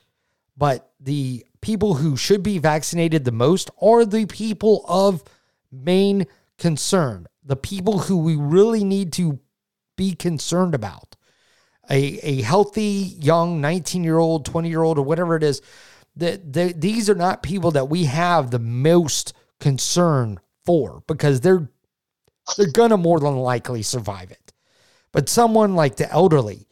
[0.56, 5.24] but the people who should be vaccinated the most are the people of
[5.72, 6.26] main
[6.58, 9.40] concern, the people who we really need to
[9.98, 11.17] be concerned about.
[11.90, 15.62] A, a healthy young 19 year old, 20 year old, or whatever it is,
[16.16, 21.70] that the, these are not people that we have the most concern for because they're
[22.58, 24.54] they're gonna more than likely survive it.
[25.12, 26.68] But someone like the elderly,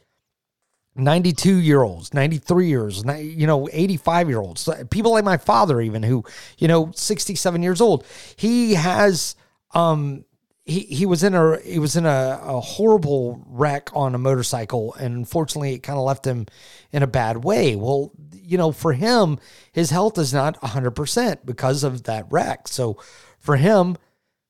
[0.94, 6.02] 92 year olds, 93 years, you know, 85 year olds, people like my father, even
[6.02, 6.24] who,
[6.58, 8.04] you know, 67 years old,
[8.36, 9.36] he has,
[9.74, 10.24] um,
[10.66, 14.94] he, he was in a he was in a, a horrible wreck on a motorcycle
[14.94, 16.46] and unfortunately it kind of left him
[16.92, 19.38] in a bad way well you know for him
[19.72, 22.98] his health is not 100% because of that wreck so
[23.46, 23.96] for him,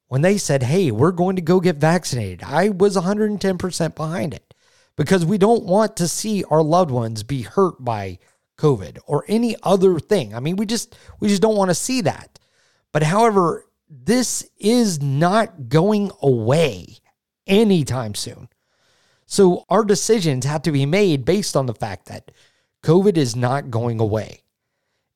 [0.08, 4.54] when they said, hey, we're going to go get vaccinated, I was 110% behind it
[4.96, 8.18] because we don't want to see our loved ones be hurt by
[8.56, 10.34] COVID or any other thing.
[10.34, 12.38] I mean, we just we just don't want to see that.
[12.90, 16.98] But however, this is not going away
[17.46, 18.48] anytime soon.
[19.26, 22.30] So our decisions have to be made based on the fact that
[22.82, 24.42] COVID is not going away.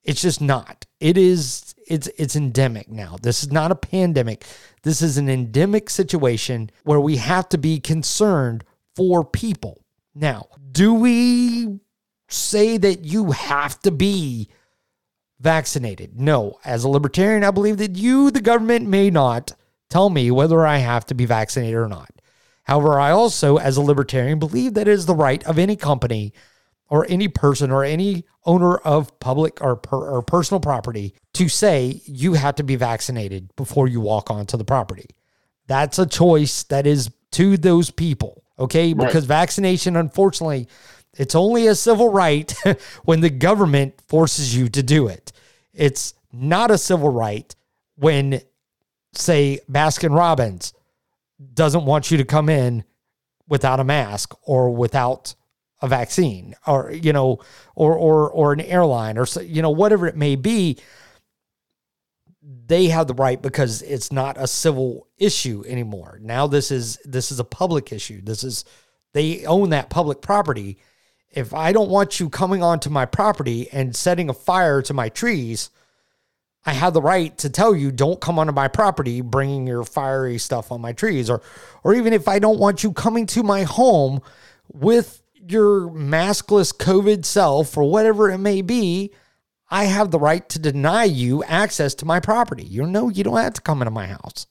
[0.03, 0.87] It's just not.
[0.99, 3.17] It is it's it's endemic now.
[3.21, 4.45] This is not a pandemic.
[4.83, 8.65] This is an endemic situation where we have to be concerned
[8.97, 9.85] for people.
[10.15, 11.81] Now, do we
[12.29, 14.49] say that you have to be
[15.41, 16.21] vaccinated?
[16.21, 16.59] No.
[16.65, 19.53] As a libertarian, I believe that you, the government, may not
[19.89, 22.11] tell me whether I have to be vaccinated or not.
[22.65, 26.33] However, I also, as a libertarian, believe that it is the right of any company
[26.89, 32.01] or any person or any owner of public or, per, or personal property to say
[32.05, 35.07] you have to be vaccinated before you walk onto the property.
[35.67, 38.45] That's a choice that is to those people.
[38.59, 38.93] Okay.
[38.93, 39.39] Because right.
[39.41, 40.69] vaccination, unfortunately,
[41.17, 42.53] it's only a civil right
[43.05, 45.33] when the government forces you to do it.
[45.73, 47.55] It's not a civil right
[47.97, 48.41] when,
[49.13, 50.73] say, Baskin Robbins
[51.55, 52.85] doesn't want you to come in
[53.49, 55.35] without a mask or without
[55.83, 57.39] a vaccine or you know
[57.75, 60.77] or or or an airline or you know whatever it may be
[62.43, 66.19] they have the right because it's not a civil issue anymore.
[66.23, 68.21] Now this is this is a public issue.
[68.23, 68.65] This is
[69.13, 70.79] they own that public property
[71.31, 75.09] if i don't want you coming onto my property and setting a fire to my
[75.09, 75.71] trees
[76.65, 80.39] i have the right to tell you don't come onto my property bringing your fiery
[80.39, 81.43] stuff on my trees or
[81.85, 84.21] or even if i don't want you coming to my home
[84.73, 89.13] with your maskless COVID self or whatever it may be,
[89.71, 92.65] I have the right to deny you access to my property.
[92.65, 94.47] You know, you don't have to come into my house.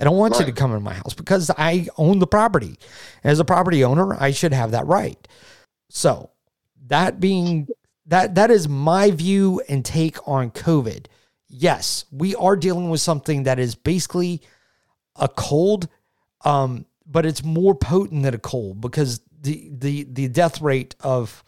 [0.00, 0.40] I don't want right.
[0.40, 2.78] you to come into my house because I own the property.
[3.22, 5.28] As a property owner, I should have that right.
[5.94, 6.30] So,
[6.86, 7.68] that being
[8.06, 11.04] that that is my view and take on COVID.
[11.48, 14.40] Yes, we are dealing with something that is basically
[15.16, 15.88] a cold
[16.46, 21.44] um but it's more potent than a cold because the the the death rate of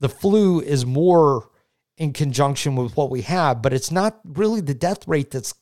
[0.00, 1.50] the flu is more
[1.98, 5.52] in conjunction with what we have, but it's not really the death rate that's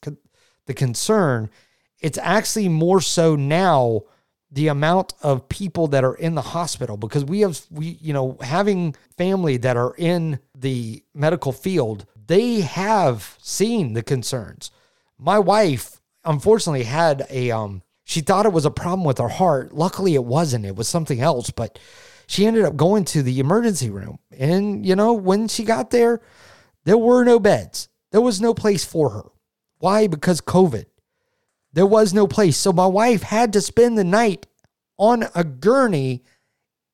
[0.67, 1.51] the concern.
[1.99, 4.03] It's actually more so now
[4.53, 8.37] the amount of people that are in the hospital because we have we you know
[8.43, 14.71] having family that are in the medical field, they have seen the concerns.
[15.19, 19.73] My wife unfortunately had a um she thought it was a problem with her heart.
[19.73, 20.67] Luckily, it wasn't.
[20.67, 21.51] It was something else.
[21.51, 21.79] But
[22.27, 24.19] she ended up going to the emergency room.
[24.37, 26.21] And, you know, when she got there,
[26.85, 29.25] there were no beds, there was no place for her.
[29.79, 30.07] Why?
[30.07, 30.87] Because COVID.
[31.73, 32.57] There was no place.
[32.57, 34.47] So my wife had to spend the night
[34.99, 36.23] on a gurney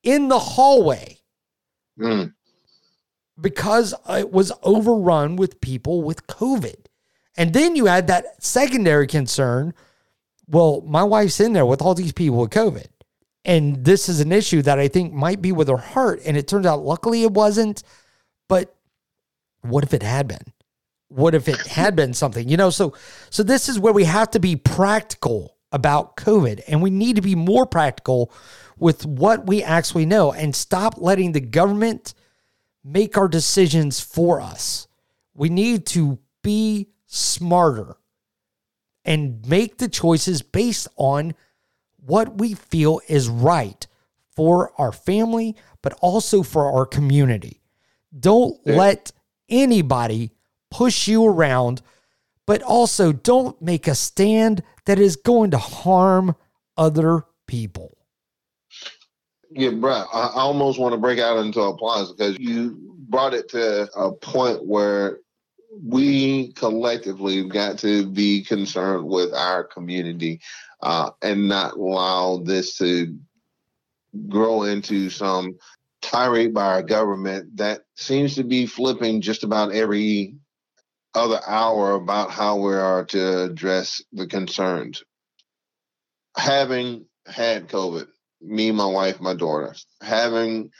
[0.02, 1.18] in the hallway
[1.98, 2.32] Mm.
[3.40, 6.86] because it was overrun with people with COVID.
[7.36, 9.74] And then you had that secondary concern.
[10.46, 12.86] Well, my wife's in there with all these people with COVID.
[13.44, 16.20] And this is an issue that I think might be with her heart.
[16.24, 17.82] And it turns out, luckily, it wasn't.
[18.48, 18.74] But
[19.62, 20.52] what if it had been?
[21.08, 22.48] What if it had been something?
[22.48, 22.94] You know, so
[23.30, 27.22] so this is where we have to be practical about COVID, and we need to
[27.22, 28.32] be more practical
[28.78, 32.14] with what we actually know, and stop letting the government
[32.84, 34.86] make our decisions for us.
[35.34, 37.96] We need to be smarter
[39.04, 41.34] and make the choices based on
[41.96, 43.86] what we feel is right
[44.36, 47.60] for our family, but also for our community.
[48.18, 48.76] Don't Yeah.
[48.76, 49.12] let
[49.48, 50.32] anybody
[50.70, 51.82] push you around,
[52.46, 56.34] but also don't make a stand that is going to harm
[56.76, 57.96] other people.
[59.50, 60.04] Yeah, bro.
[60.12, 62.78] I almost want to break out into applause because you
[63.08, 65.20] brought it to a point where
[65.82, 70.40] we collectively got to be concerned with our community
[70.82, 73.16] uh, and not allow this to
[74.28, 75.56] grow into some
[76.00, 80.34] tirade by our government that seems to be flipping just about every
[81.18, 85.02] other hour about how we are to address the concerns.
[86.36, 88.06] Having had COVID,
[88.40, 90.70] me, my wife, my daughter, having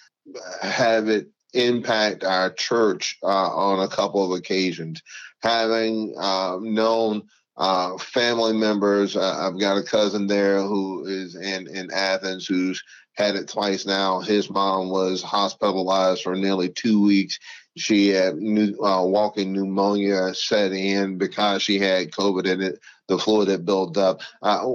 [0.63, 5.03] have it impact our church uh, on a couple of occasions,
[5.43, 7.23] having uh, known
[7.57, 9.17] uh, family members.
[9.17, 12.83] Uh, I've got a cousin there who is in in Athens who's
[13.15, 14.21] had it twice now.
[14.21, 17.39] His mom was hospitalized for nearly two weeks.
[17.79, 23.19] She had new, uh, walking pneumonia set in because she had COVID and it, the
[23.19, 24.21] fluid had built up.
[24.43, 24.75] Uh,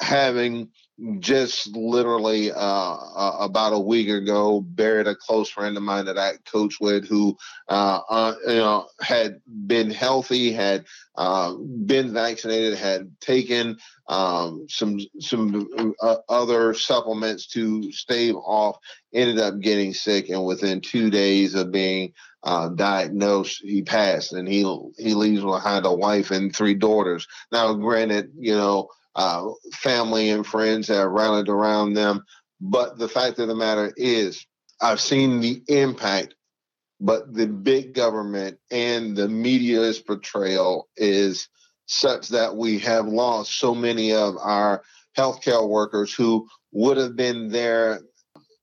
[0.00, 0.70] having
[1.18, 6.16] just literally uh, uh, about a week ago buried a close friend of mine that
[6.16, 7.36] I coached with who
[7.68, 10.86] uh, uh, you know had been healthy, had
[11.16, 13.76] uh, been vaccinated, had taken
[14.08, 15.68] um, some some
[16.00, 18.78] uh, other supplements to stave off,
[19.12, 22.14] ended up getting sick, and within two days of being
[22.46, 24.60] uh, diagnosed, he passed, and he
[24.96, 27.26] he leaves behind a wife and three daughters.
[27.52, 32.24] Now, granted, you know uh, family and friends have rallied around them.
[32.60, 34.46] But the fact of the matter is,
[34.80, 36.34] I've seen the impact,
[37.00, 41.48] but the big government and the media's portrayal is
[41.86, 44.82] such that we have lost so many of our
[45.16, 48.00] healthcare workers who would have been there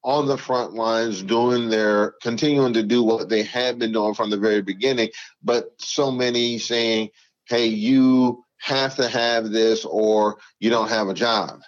[0.04, 4.30] on the front lines doing their continuing to do what they had been doing from
[4.30, 5.10] the very beginning
[5.44, 7.10] but so many saying
[7.46, 11.60] hey you have to have this or you don't have a job.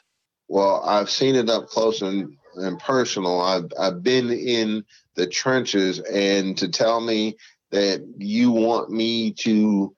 [0.47, 3.41] Well, I've seen it up close and, and personal.
[3.41, 4.85] I've, I've been in
[5.15, 7.35] the trenches, and to tell me
[7.71, 9.93] that you want me to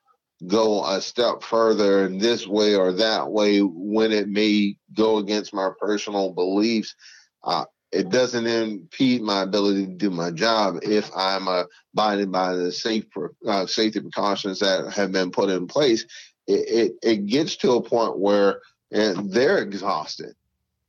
[0.48, 5.54] go a step further in this way or that way when it may go against
[5.54, 6.96] my personal beliefs,
[7.44, 11.48] uh, it doesn't impede my ability to do my job if I'm
[11.94, 13.06] abiding by the safe
[13.48, 16.06] uh, safety precautions that have been put in place
[16.48, 20.34] it, it, it gets to a point where they're exhausted.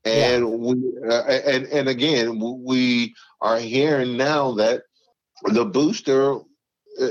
[0.05, 0.57] And yeah.
[0.57, 0.75] we
[1.07, 4.83] uh, and and again we are hearing now that
[5.45, 7.11] the booster uh,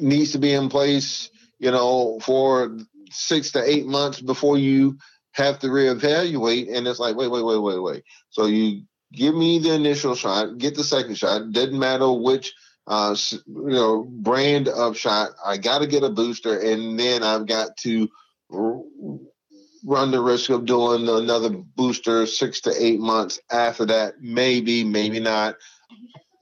[0.00, 1.28] needs to be in place,
[1.58, 2.78] you know, for
[3.10, 4.96] six to eight months before you
[5.32, 6.74] have to reevaluate.
[6.74, 8.04] And it's like, wait, wait, wait, wait, wait.
[8.30, 8.82] So you
[9.12, 11.52] give me the initial shot, get the second shot.
[11.52, 12.52] Doesn't matter which
[12.86, 15.30] uh, you know, brand of shot.
[15.44, 18.08] I got to get a booster, and then I've got to
[18.50, 24.14] run the risk of doing another booster six to eight months after that.
[24.20, 25.56] Maybe, maybe not.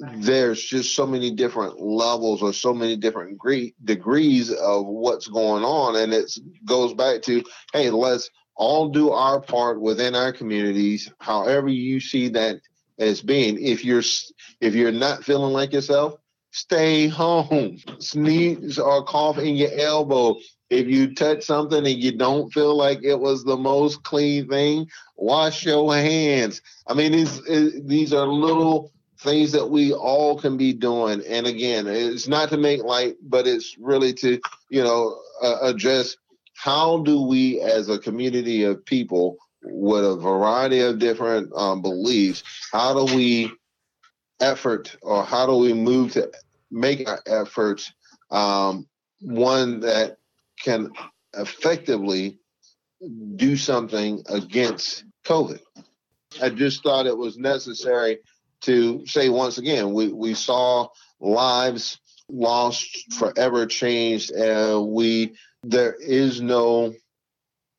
[0.01, 5.65] There's just so many different levels or so many different gre- degrees of what's going
[5.65, 6.33] on, and it
[6.65, 7.43] goes back to,
[7.73, 11.11] hey, let's all do our part within our communities.
[11.21, 12.61] However, you see that
[12.99, 13.63] as being.
[13.65, 14.03] If you're
[14.61, 16.17] if you're not feeling like yourself,
[16.51, 17.79] stay home.
[18.01, 20.37] Sneeze or cough in your elbow.
[20.71, 24.89] If you touch something and you don't feel like it was the most clean thing,
[25.17, 26.61] wash your hands.
[26.87, 27.41] I mean, these
[27.87, 31.23] these are little things that we all can be doing.
[31.27, 36.17] And again, it's not to make light, but it's really to you know uh, address
[36.59, 42.43] how do we, as a community of people with a variety of different um, beliefs,
[42.73, 43.53] how do we
[44.41, 46.31] effort or how do we move to
[46.71, 47.93] make our efforts
[48.31, 48.89] um,
[49.21, 50.17] one that
[50.61, 50.91] can
[51.35, 52.39] effectively
[53.37, 55.61] do something against COVID.
[56.43, 58.19] I just thought it was necessary
[58.63, 60.89] to say once again, we, we saw
[61.21, 66.95] lives lost, forever changed, and we there is no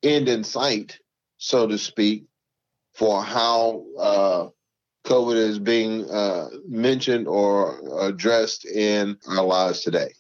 [0.04, 1.00] end in sight,
[1.38, 2.26] so to speak,
[2.94, 4.48] for how uh,
[5.06, 10.14] COVID is being uh, mentioned or addressed in our lives today.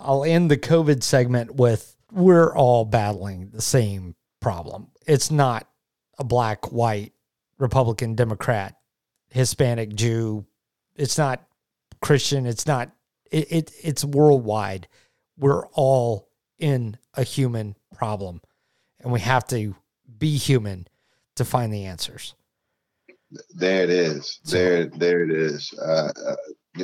[0.00, 4.88] I'll end the COVID segment with we're all battling the same problem.
[5.06, 5.68] It's not
[6.18, 7.12] a black, white,
[7.58, 8.76] Republican, Democrat,
[9.30, 10.46] Hispanic, Jew.
[10.94, 11.44] It's not
[12.00, 12.46] Christian.
[12.46, 12.90] It's not,
[13.30, 14.88] it, it it's worldwide.
[15.38, 16.28] We're all
[16.58, 18.40] in a human problem
[19.00, 19.74] and we have to
[20.18, 20.88] be human
[21.36, 22.34] to find the answers.
[23.54, 24.40] There it is.
[24.44, 25.72] There, there it is.
[25.74, 26.36] Uh, uh,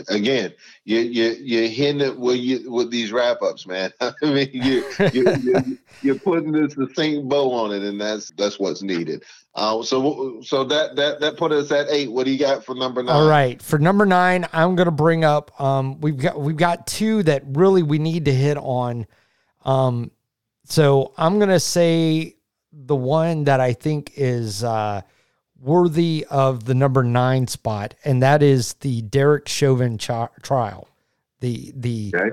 [0.08, 0.52] again,
[0.84, 3.92] you you you're hitting it with you with these wrap ups, man.
[4.00, 5.62] I mean, you you you're,
[6.02, 9.22] you're putting this the same bow on it, and that's that's what's needed.
[9.54, 12.10] Uh, so so that that that put us at eight.
[12.10, 13.14] What do you got for number nine?
[13.14, 15.58] All right, for number nine, I'm gonna bring up.
[15.60, 19.06] Um, we've got we've got two that really we need to hit on.
[19.64, 20.10] Um,
[20.64, 22.36] so I'm gonna say
[22.72, 25.02] the one that I think is uh
[25.62, 30.88] worthy of the number nine spot, and that is the Derek Chauvin trial.
[31.40, 32.30] The the okay.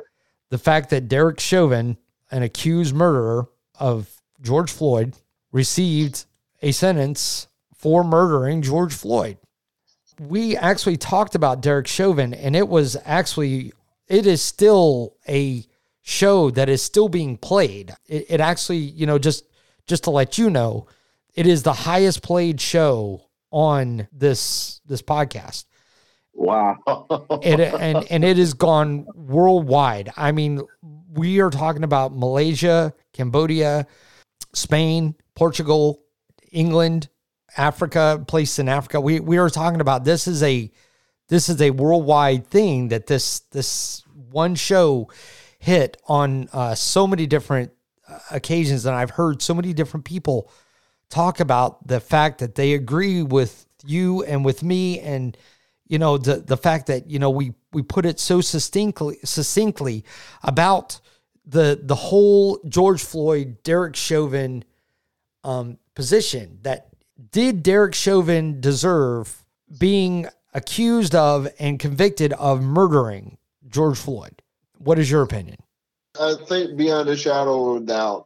[0.49, 1.97] the fact that Derek Chauvin,
[2.31, 3.47] an accused murderer
[3.79, 4.09] of
[4.41, 5.15] George Floyd,
[5.51, 6.25] received
[6.61, 9.37] a sentence for murdering George Floyd.
[10.19, 13.71] We actually talked about Derek Chauvin, and it was actually
[14.07, 15.63] it is still a
[16.09, 17.93] show that is still being played.
[18.07, 19.45] It, it actually, you know, just
[19.87, 20.87] just to let you know,
[21.35, 25.65] it is the highest played show on this this podcast.
[26.33, 26.77] Wow.
[27.43, 30.11] it, and and it has gone worldwide.
[30.17, 30.61] I mean,
[31.13, 33.85] we are talking about Malaysia, Cambodia,
[34.53, 36.01] Spain, Portugal,
[36.51, 37.09] England,
[37.55, 38.99] Africa, places in Africa.
[38.99, 40.71] We we are talking about this is a
[41.27, 45.09] this is a worldwide thing that this this one show
[45.59, 47.71] hit on uh, so many different
[48.07, 50.51] uh, occasions, and I've heard so many different people
[51.09, 55.37] talk about the fact that they agree with you and with me and
[55.87, 60.05] you know the the fact that you know we we put it so succinctly succinctly
[60.43, 60.99] about
[61.45, 64.63] the the whole George Floyd Derek Chauvin
[65.43, 66.89] um, position that
[67.31, 69.45] did Derek Chauvin deserve
[69.77, 73.37] being accused of and convicted of murdering
[73.67, 74.38] George Floyd?
[74.79, 75.57] What is your opinion?
[76.19, 78.25] I think beyond a shadow of a doubt,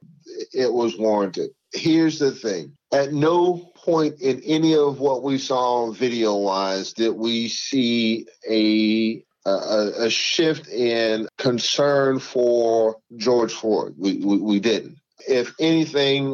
[0.54, 5.92] it was warranted here's the thing at no point in any of what we saw
[5.92, 13.94] video wise did we see a a, a, shift in concern for George Floyd.
[13.98, 14.96] We, we, we didn't.
[15.28, 16.32] If anything,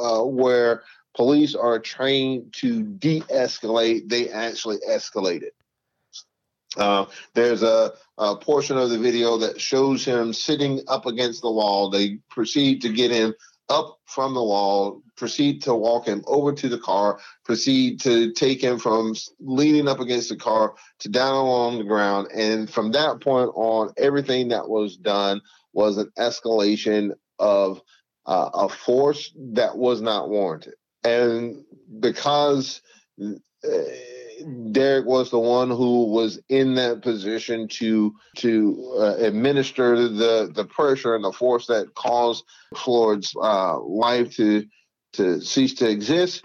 [0.00, 0.84] uh, where
[1.16, 5.50] police are trained to de escalate, they actually escalated.
[6.76, 11.50] Uh, there's a, a, portion of the video that shows him sitting up against the
[11.50, 11.90] wall.
[11.90, 13.34] They proceed to get him
[13.68, 18.62] up from the wall, proceed to walk him over to the car, proceed to take
[18.62, 22.28] him from leaning up against the car to down along the ground.
[22.32, 25.40] And from that point on, everything that was done
[25.72, 27.80] was an escalation of
[28.26, 30.74] uh, a force that was not warranted.
[31.04, 31.64] And
[32.00, 32.82] because
[33.20, 33.32] uh,
[34.70, 40.64] Derek was the one who was in that position to to uh, administer the the
[40.64, 42.44] pressure and the force that caused
[42.74, 44.66] Floyd's uh, life to
[45.14, 46.44] to cease to exist.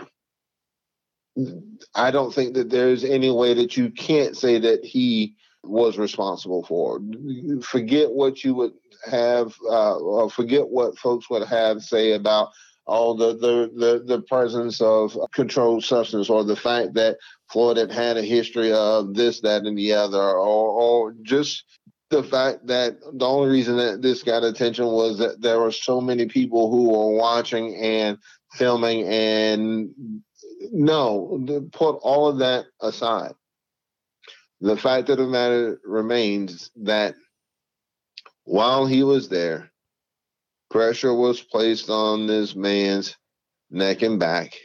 [1.95, 6.63] I don't think that there's any way that you can't say that he was responsible
[6.63, 6.99] for.
[7.61, 8.73] Forget what you would
[9.09, 12.49] have, uh, or forget what folks would have say about
[12.85, 17.17] all the, the, the, the presence of controlled substance or the fact that
[17.49, 21.63] Floyd had had a history of this, that, and the other, or, or just
[22.09, 26.01] the fact that the only reason that this got attention was that there were so
[26.01, 28.17] many people who were watching and
[28.53, 29.89] filming and
[30.71, 33.33] no put all of that aside.
[34.59, 37.15] The fact of the matter remains that
[38.43, 39.70] while he was there
[40.71, 43.17] pressure was placed on this man's
[43.69, 44.57] neck and back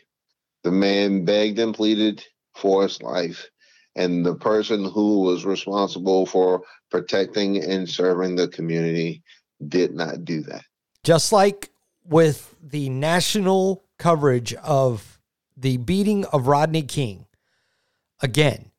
[0.66, 2.24] the man begged and pleaded
[2.56, 3.48] for his life.
[3.94, 9.22] And the person who was responsible for protecting and serving the community
[9.68, 10.64] did not do that.
[11.04, 11.70] Just like
[12.04, 15.20] with the national coverage of
[15.56, 17.26] the beating of Rodney King,
[18.20, 18.72] again,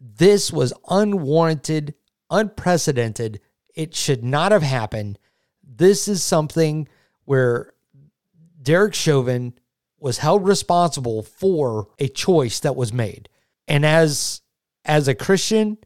[0.00, 1.94] this was unwarranted,
[2.30, 3.38] unprecedented.
[3.74, 5.18] It should not have happened.
[5.76, 6.88] This is something
[7.24, 7.72] where
[8.62, 9.54] Derek Chauvin
[9.98, 13.28] was held responsible for a choice that was made.
[13.66, 14.42] And as
[14.84, 15.78] as a Christian,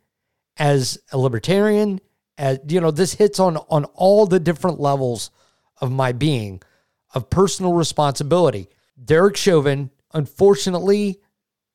[0.56, 2.00] as a libertarian,
[2.36, 5.30] as you know, this hits on on all the different levels
[5.80, 6.60] of my being
[7.14, 8.68] of personal responsibility.
[9.02, 11.20] Derek Chauvin, unfortunately,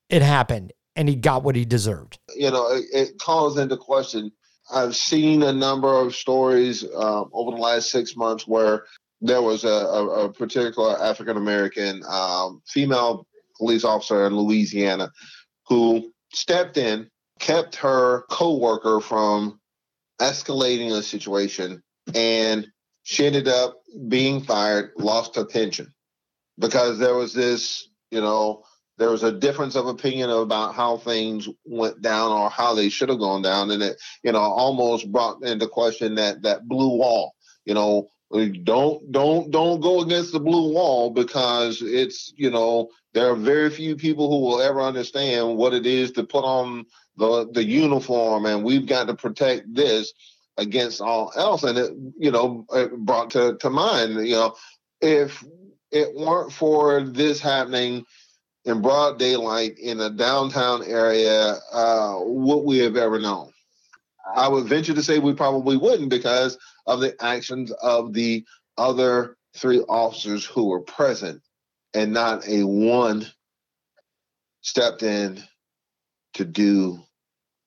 [0.10, 2.20] it happened and he got what he deserved.
[2.36, 4.32] You know, it, it calls into question.
[4.72, 8.86] I've seen a number of stories um, over the last six months where
[9.22, 13.28] there was a, a, a particular African American um, female
[13.58, 15.12] police officer in Louisiana
[15.68, 17.10] who stepped in,
[17.40, 19.60] kept her coworker from
[20.20, 21.82] escalating a situation,
[22.14, 22.68] and
[23.04, 25.94] she ended up being fired, lost her pension.
[26.60, 28.64] Because there was this, you know,
[28.98, 33.10] there was a difference of opinion about how things went down or how they should
[33.10, 37.34] have gone down, and it, you know, almost brought into question that that blue wall.
[37.66, 38.10] You know,
[38.64, 43.70] don't don't don't go against the blue wall because it's you know there are very
[43.70, 46.86] few people who will ever understand what it is to put on
[47.18, 50.14] the the uniform and we've got to protect this
[50.58, 54.56] against all else and it you know it brought to to mind you know
[55.02, 55.44] if
[55.92, 58.04] it weren't for this happening
[58.66, 63.52] in broad daylight in a downtown area uh we have ever known
[64.36, 66.58] i would venture to say we probably wouldn't because
[66.88, 68.44] of the actions of the
[68.78, 71.42] other three officers who were present
[71.94, 73.26] and not a one
[74.62, 75.44] stepped in
[76.34, 77.00] to do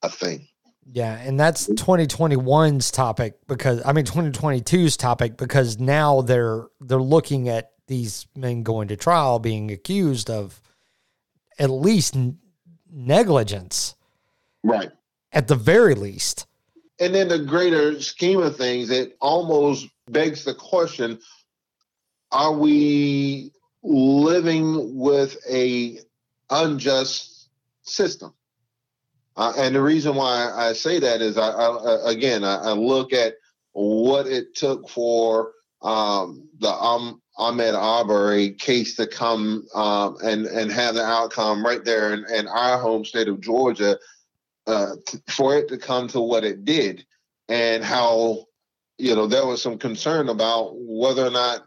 [0.02, 0.48] a thing.
[0.92, 7.48] Yeah, and that's 2021's topic because I mean 2022's topic because now they're they're looking
[7.48, 10.60] at these men going to trial being accused of
[11.58, 12.16] at least
[12.90, 13.94] negligence.
[14.62, 14.90] Right.
[15.32, 16.46] At the very least.
[16.98, 21.18] And in the greater scheme of things, it almost begs the question
[22.32, 23.52] are we
[23.82, 26.00] living with a
[26.50, 27.48] unjust
[27.82, 28.34] system?
[29.36, 33.12] Uh, and the reason why I say that is, I, I again, I, I, look
[33.12, 33.34] at
[33.72, 35.52] what it took for
[35.82, 41.84] um, the um, Ahmaud Arbery case to come um, and and have the outcome right
[41.84, 43.98] there in, in our home state of Georgia
[44.66, 47.04] uh, t- for it to come to what it did,
[47.48, 48.46] and how
[48.96, 51.64] you know there was some concern about whether or not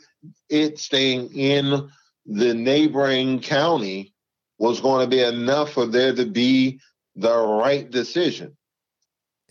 [0.49, 1.89] it staying in
[2.25, 4.13] the neighboring county
[4.57, 6.79] was going to be enough for there to be
[7.15, 8.55] the right decision.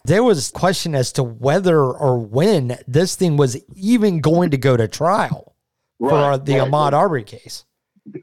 [0.05, 4.77] There was question as to whether or when this thing was even going to go
[4.77, 5.55] to trial
[5.99, 6.95] right, for the right, Ahmaud right.
[6.95, 7.65] Arbery case.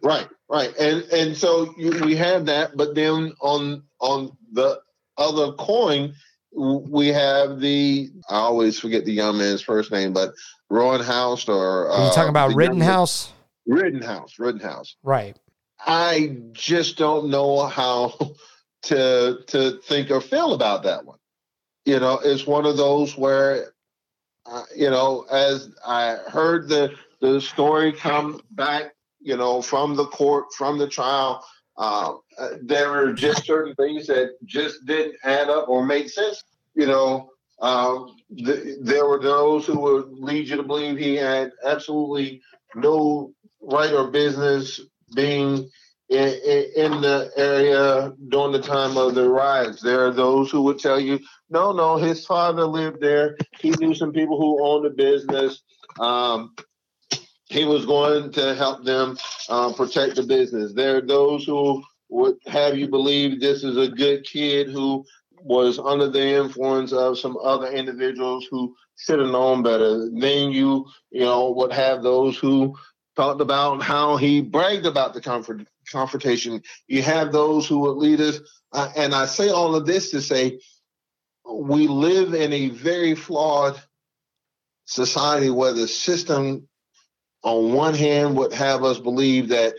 [0.02, 4.82] Right, right, and and so you, we have that, but then on on the
[5.18, 6.14] other coin,
[6.52, 10.34] we have the I always forget the young man's first name, but
[10.70, 13.32] Rittenhouse or Are you talking uh, about Rittenhouse?
[13.68, 14.96] Rittenhouse, Rittenhouse.
[15.04, 15.38] Right.
[15.86, 18.14] I just don't know how
[18.84, 21.20] to to think or feel about that one.
[21.86, 23.74] You know, it's one of those where,
[24.48, 26.96] uh, you know, as I heard the
[27.34, 31.46] the story come back, you know, from the court, from the trial,
[31.78, 32.14] uh,
[32.62, 36.44] there were just certain things that just didn't add up or make sense.
[36.74, 37.30] You know,
[37.62, 42.42] um, the, there were those who would lead you to believe he had absolutely
[42.76, 44.80] no right or business
[45.16, 45.70] being
[46.10, 46.28] in,
[46.76, 49.82] in, the area during the time of the riots.
[49.82, 51.20] There are those who would tell you,
[51.50, 53.38] no, no, his father lived there.
[53.60, 55.64] He knew some people who owned a business.
[56.00, 56.54] Um,
[57.56, 59.18] he was going to help them
[59.50, 60.74] uh, protect the business.
[60.74, 65.06] There are those who would have you believe this is a good kid who
[65.42, 70.10] was under the influence of some other individuals who should have known better.
[70.10, 72.76] Then you, you know, would have those who
[73.16, 76.62] talked about how he bragged about the comfort, confrontation.
[76.88, 78.40] You have those who would lead us,
[78.74, 80.60] uh, and I say all of this to say
[81.50, 83.82] we live in a very flawed
[84.86, 86.68] society where the system,
[87.46, 89.76] on one hand, would have us believe that,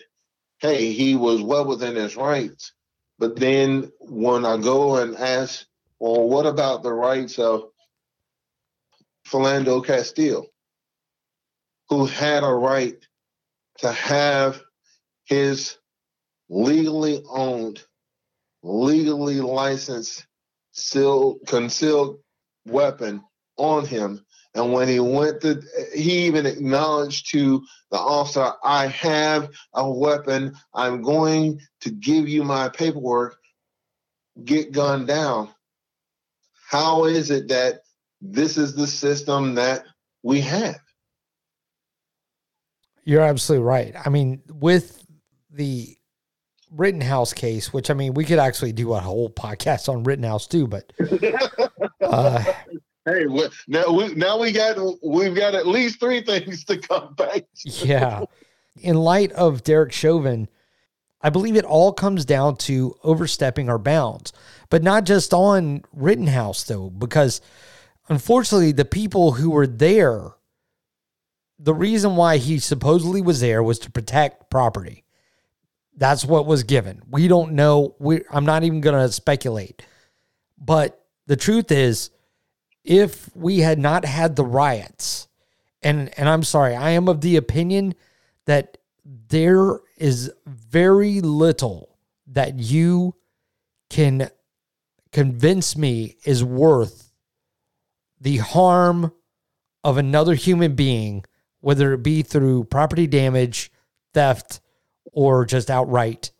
[0.60, 2.72] hey, he was well within his rights.
[3.18, 5.66] But then when I go and ask,
[5.98, 7.64] well, what about the rights of
[9.26, 10.46] Philando Castile,
[11.88, 13.04] who had a right
[13.78, 14.62] to have
[15.24, 15.76] his
[16.48, 17.82] legally owned,
[18.62, 20.24] legally licensed,
[20.70, 22.18] sealed, concealed
[22.64, 23.24] weapon
[23.56, 24.24] on him
[24.56, 25.62] and when he went to,
[25.94, 30.54] he even acknowledged to the officer, I have a weapon.
[30.72, 33.36] I'm going to give you my paperwork.
[34.44, 35.50] Get gunned down.
[36.68, 37.82] How is it that
[38.22, 39.84] this is the system that
[40.22, 40.80] we have?
[43.04, 43.94] You're absolutely right.
[44.04, 45.06] I mean, with
[45.50, 45.96] the
[46.70, 50.66] Rittenhouse case, which I mean, we could actually do a whole podcast on Rittenhouse too,
[50.66, 50.92] but
[52.00, 52.42] uh,
[53.06, 53.24] hey,
[53.68, 57.44] now we now we got we've got at least three things to come back.
[57.56, 57.70] To.
[57.86, 58.24] Yeah,
[58.76, 60.48] in light of Derek Chauvin,
[61.22, 64.32] I believe it all comes down to overstepping our bounds,
[64.68, 67.40] but not just on Rittenhouse though, because
[68.08, 70.32] unfortunately, the people who were there,
[71.58, 75.04] the reason why he supposedly was there was to protect property.
[75.98, 77.00] That's what was given.
[77.10, 77.96] We don't know.
[77.98, 79.80] We, I'm not even going to speculate.
[80.58, 82.10] But the truth is,
[82.86, 85.28] if we had not had the riots,
[85.82, 87.94] and and I'm sorry, I am of the opinion
[88.46, 91.98] that there is very little
[92.28, 93.14] that you
[93.90, 94.30] can
[95.12, 97.12] convince me is worth
[98.20, 99.12] the harm
[99.82, 101.24] of another human being,
[101.60, 103.70] whether it be through property damage,
[104.14, 104.60] theft,
[105.12, 106.30] or just outright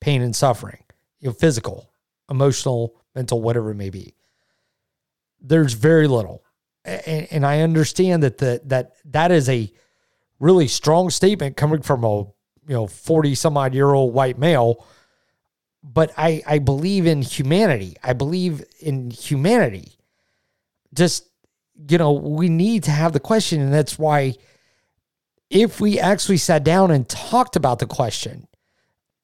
[0.00, 0.82] pain and suffering,
[1.18, 1.92] you know, physical,
[2.30, 4.14] emotional, mental, whatever it may be.
[5.40, 6.44] There's very little.
[6.84, 9.70] And, and I understand that the, that that is a
[10.38, 14.86] really strong statement coming from a you know 40 some odd year old white male
[15.82, 17.96] but I, I believe in humanity.
[18.02, 19.96] I believe in humanity.
[20.92, 21.28] Just,
[21.88, 23.60] you know, we need to have the question.
[23.60, 24.34] And that's why,
[25.48, 28.46] if we actually sat down and talked about the question,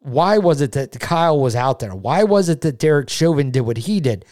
[0.01, 1.95] why was it that Kyle was out there?
[1.95, 4.25] Why was it that Derek Chauvin did what he did?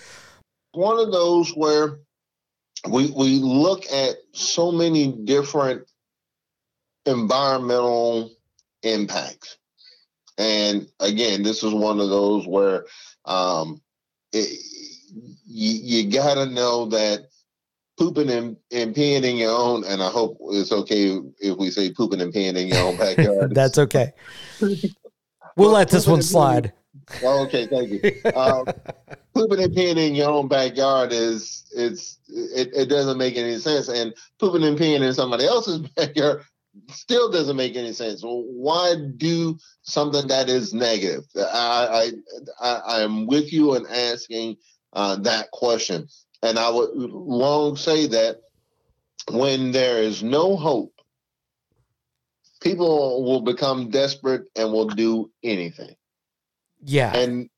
[0.75, 1.99] One of those where
[2.89, 5.87] we we look at so many different
[7.07, 8.31] environmental
[8.83, 9.59] impacts.
[10.37, 12.87] And again, this is one of those where
[13.25, 13.81] um,
[14.33, 14.59] it,
[15.47, 17.29] you, you got to know that
[17.97, 21.93] pooping and, and peeing in your own, and I hope it's okay if we say
[21.93, 23.55] pooping and peeing in your own backyard.
[23.55, 24.13] That's okay.
[25.57, 26.73] we'll let this one slide.
[27.23, 28.33] Oh, okay, thank you.
[28.35, 28.67] Um,
[29.35, 33.89] pooping and peeing in your own backyard is it's it, it doesn't make any sense,
[33.89, 36.43] and pooping and peeing in somebody else's backyard
[36.91, 38.23] still doesn't make any sense.
[38.23, 41.25] Why do something that is negative?
[41.37, 42.13] I
[42.61, 44.57] I, I am with you in asking
[44.93, 46.09] uh, that question,
[46.43, 48.41] and I would long say that
[49.31, 50.93] when there is no hope,
[52.61, 55.97] people will become desperate and will do anything.
[56.85, 57.49] Yeah, and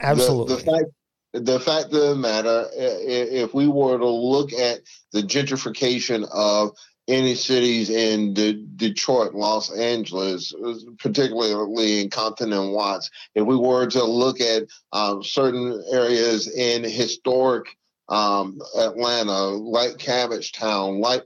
[0.00, 0.56] absolutely.
[0.56, 0.84] The, the fact
[1.32, 4.80] the fact of the matter, if we were to look at
[5.12, 6.76] the gentrification of
[7.08, 10.54] any cities in De- Detroit, Los Angeles,
[10.98, 16.82] particularly in Compton and Watts, if we were to look at um, certain areas in
[16.84, 17.76] historic
[18.08, 21.24] um, Atlanta, like Cabbage Town, like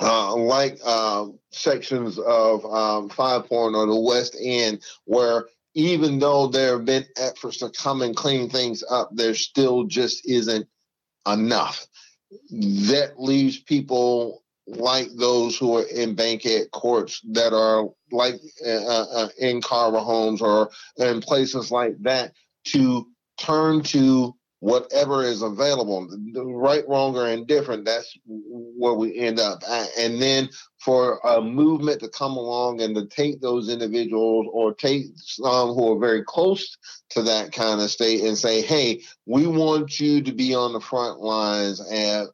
[0.00, 5.44] uh, like uh, sections of um, Five Point or the West End, where
[5.74, 10.28] even though there have been efforts to come and clean things up, there still just
[10.28, 10.66] isn't
[11.26, 11.86] enough.
[12.50, 19.06] That leaves people like those who are in Bankhead courts that are like uh, uh,
[19.12, 22.32] uh, in Carver homes or in places like that
[22.68, 23.06] to
[23.38, 24.34] turn to
[24.64, 27.84] whatever is available, right, wrong, or indifferent.
[27.84, 29.62] That's where we end up.
[29.98, 35.04] And then for a movement to come along and to take those individuals or take
[35.16, 36.78] some who are very close
[37.10, 40.80] to that kind of state and say, hey, we want you to be on the
[40.80, 41.80] front lines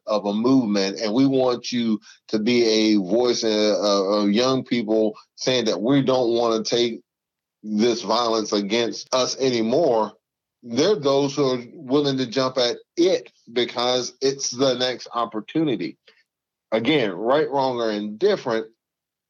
[0.07, 1.99] of a movement and we want you
[2.29, 6.75] to be a voice uh, uh, of young people saying that we don't want to
[6.75, 7.01] take
[7.61, 10.13] this violence against us anymore
[10.63, 15.97] they're those who are willing to jump at it because it's the next opportunity.
[16.71, 18.67] Again, right, wrong, or indifferent,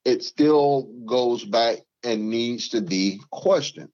[0.06, 3.90] it still goes back and needs to be questioned.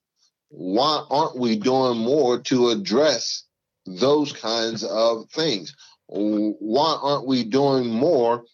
[0.50, 3.44] Why aren't we doing more to address
[3.86, 5.76] those kinds of things?
[6.08, 8.46] Why aren't we doing more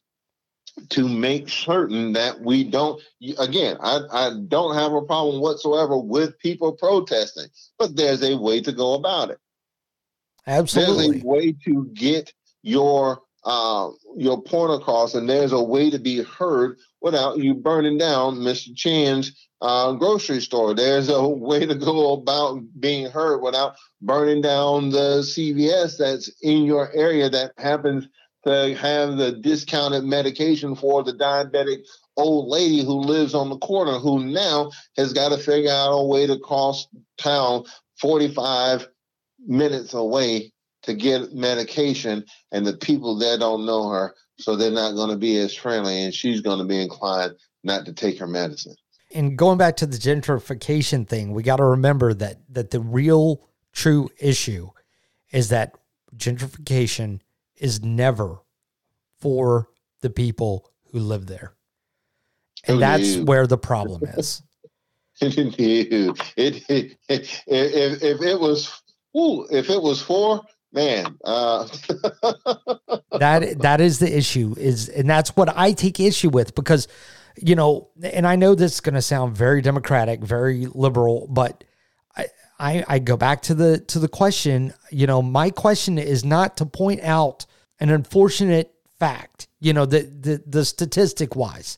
[0.89, 3.01] to make certain that we don't
[3.37, 7.47] again I, I don't have a problem whatsoever with people protesting
[7.77, 9.39] but there's a way to go about it.
[10.47, 12.33] Absolutely there's a way to get
[12.63, 17.97] your uh, your point across and there's a way to be heard without you burning
[17.97, 19.31] down mr chan's
[19.63, 20.75] uh, grocery store.
[20.75, 26.63] There's a way to go about being heard without burning down the cvs that's in
[26.63, 28.05] your area that happens
[28.45, 31.83] to have the discounted medication for the diabetic
[32.17, 36.05] old lady who lives on the corner who now has got to figure out a
[36.05, 36.87] way to cross
[37.17, 37.63] town
[37.99, 38.87] 45
[39.47, 40.51] minutes away
[40.83, 45.17] to get medication and the people there don't know her so they're not going to
[45.17, 47.33] be as friendly, and she's going to be inclined
[47.63, 48.75] not to take her medicine.
[49.13, 53.47] And going back to the gentrification thing, we got to remember that that the real
[53.71, 54.69] true issue
[55.31, 55.75] is that
[56.15, 57.21] gentrification
[57.63, 58.41] is never
[59.19, 59.69] for
[60.01, 61.55] the people who live there.
[62.67, 64.43] And that's where the problem is.
[66.35, 68.81] it, it, it, if, if it was
[69.17, 70.41] ooh, if it was for
[70.73, 71.67] man uh
[73.19, 76.87] that that is the issue is and that's what i take issue with because
[77.37, 81.63] you know and i know this is going to sound very democratic very liberal but
[82.17, 82.25] I,
[82.59, 86.57] I i go back to the to the question you know my question is not
[86.57, 87.45] to point out
[87.79, 91.77] an unfortunate fact you know the the, the statistic wise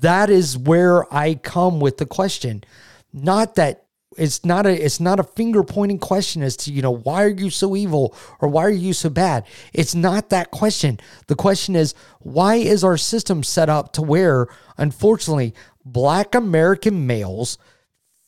[0.00, 2.64] that is where i come with the question.
[3.12, 3.84] Not that
[4.16, 7.28] it's not a it's not a finger pointing question as to you know why are
[7.28, 9.46] you so evil or why are you so bad?
[9.72, 11.00] It's not that question.
[11.26, 15.54] The question is why is our system set up to where unfortunately
[15.84, 17.58] black american males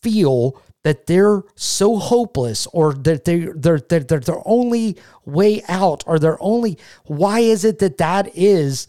[0.01, 6.05] feel that they're so hopeless or that they they're, they're, they're their only way out
[6.07, 8.87] or their only why is it that that is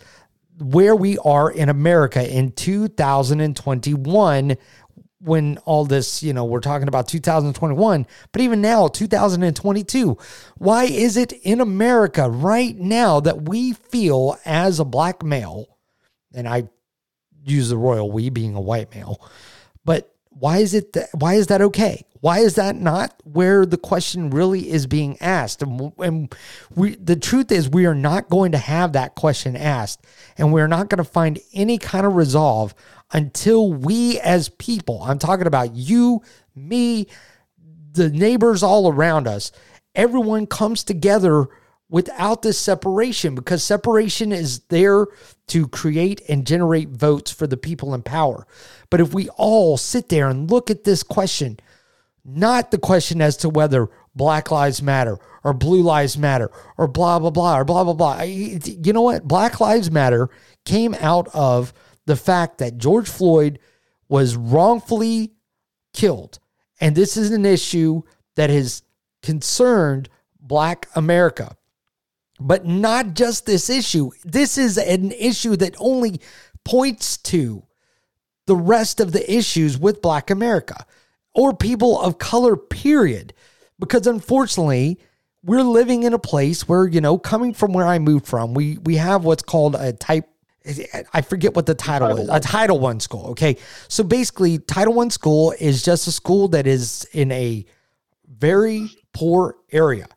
[0.59, 4.57] where we are in america in 2021
[5.21, 10.17] when all this, you know, we're talking about 2021, but even now, 2022,
[10.57, 15.77] why is it in America right now that we feel as a black male,
[16.33, 16.69] and I
[17.43, 19.21] use the royal we being a white male,
[19.83, 22.05] but why is it that, why is that okay?
[22.21, 25.61] Why is that not where the question really is being asked?
[25.61, 26.35] And, and
[26.75, 30.05] we, the truth is, we are not going to have that question asked,
[30.37, 32.73] and we're not going to find any kind of resolve
[33.11, 36.21] until we as people, I'm talking about you,
[36.55, 37.07] me,
[37.93, 39.51] the neighbors all around us,
[39.95, 41.47] everyone comes together
[41.89, 45.07] without this separation because separation is there
[45.47, 48.45] to create and generate votes for the people in power.
[48.89, 51.59] But if we all sit there and look at this question,
[52.25, 57.19] not the question as to whether Black Lives Matter or Blue Lives Matter or blah,
[57.19, 58.21] blah, blah, or blah, blah, blah.
[58.21, 59.27] You know what?
[59.27, 60.29] Black Lives Matter
[60.65, 61.73] came out of
[62.05, 63.59] the fact that George Floyd
[64.07, 65.33] was wrongfully
[65.93, 66.39] killed.
[66.81, 68.01] And this is an issue
[68.35, 68.83] that has
[69.21, 70.09] concerned
[70.39, 71.55] Black America.
[72.39, 74.11] But not just this issue.
[74.23, 76.21] This is an issue that only
[76.63, 77.63] points to
[78.49, 80.83] the rest of the issues with Black America
[81.35, 83.31] or people of color, period.
[83.77, 84.97] Because unfortunately,
[85.43, 88.79] we're living in a place where, you know, coming from where I moved from, we
[88.79, 90.27] we have what's called a type
[91.13, 92.27] I forget what the title, title is.
[92.27, 92.37] One.
[92.37, 93.27] A Title One school.
[93.27, 93.57] Okay,
[93.87, 97.65] so basically, Title One school is just a school that is in a
[98.27, 100.07] very poor area.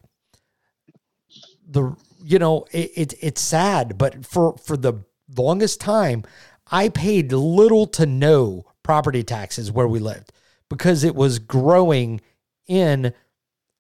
[1.69, 1.95] The
[2.25, 5.05] you know it, it it's sad, but for for the
[5.37, 6.25] longest time,
[6.73, 10.33] I paid little to no property taxes where we lived
[10.71, 12.23] because it was growing
[12.67, 13.13] in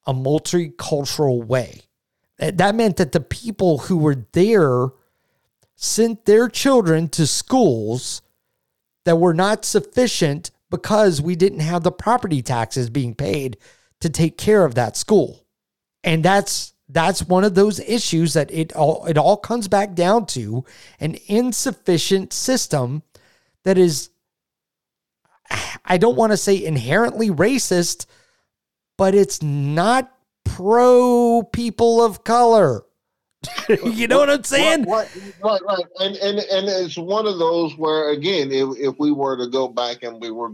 [0.07, 1.81] a multicultural way.
[2.39, 4.89] That meant that the people who were there
[5.75, 8.21] sent their children to schools
[9.05, 13.57] that were not sufficient because we didn't have the property taxes being paid
[14.01, 15.47] to take care of that school.
[16.05, 20.27] And that's that's one of those issues that it all it all comes back down
[20.27, 20.65] to
[21.01, 23.03] an insufficient system
[23.65, 24.11] that is
[25.85, 28.07] I don't want to say inherently racist,
[28.97, 30.13] but it's not
[30.45, 32.85] pro people of color.
[33.85, 34.85] you know what I'm saying?
[34.85, 35.09] Right,
[35.43, 35.85] right, right.
[36.01, 39.67] And and and it's one of those where again, if if we were to go
[39.67, 40.53] back and we were,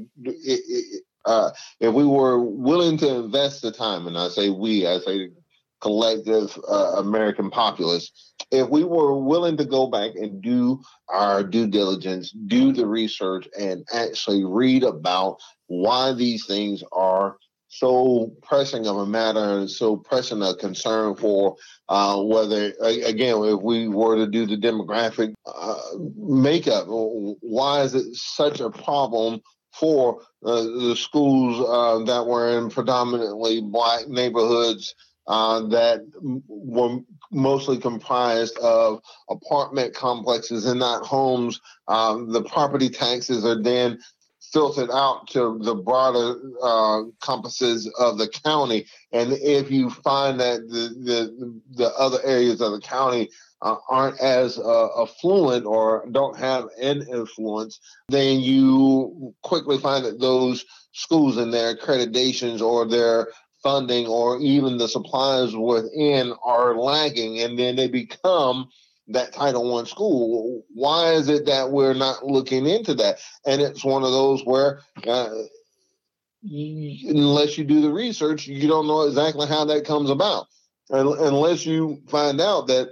[1.27, 1.51] uh,
[1.81, 5.31] if we were willing to invest the time, and I say we, I say
[5.81, 11.67] collective uh, American populace, if we were willing to go back and do our due
[11.67, 17.37] diligence, do the research, and actually read about why these things are
[17.69, 21.55] so pressing of a matter and so pressing a concern for
[21.91, 25.79] uh, whether, again, if we were to do the demographic uh,
[26.17, 29.41] makeup, why is it such a problem
[29.73, 34.95] for uh, the schools uh, that were in predominantly black neighborhoods
[35.29, 36.01] uh, that
[36.49, 36.99] were
[37.31, 39.01] mostly comprised of
[39.31, 41.61] apartment complexes and not homes?
[41.87, 43.99] Um, the property taxes are then
[44.53, 48.87] filtered out to the broader uh, compasses of the county.
[49.13, 53.31] And if you find that the the, the other areas of the county
[53.61, 60.21] uh, aren't as uh, affluent or don't have an influence, then you quickly find that
[60.21, 63.29] those schools and their accreditations or their
[63.63, 68.69] funding or even the supplies within are lagging, and then they become
[69.09, 70.65] that Title One school.
[70.75, 73.19] Why is it that we're not looking into that?
[73.47, 75.31] And it's one of those where, uh,
[76.43, 80.47] unless you do the research, you don't know exactly how that comes about.
[80.91, 82.91] Unless you find out that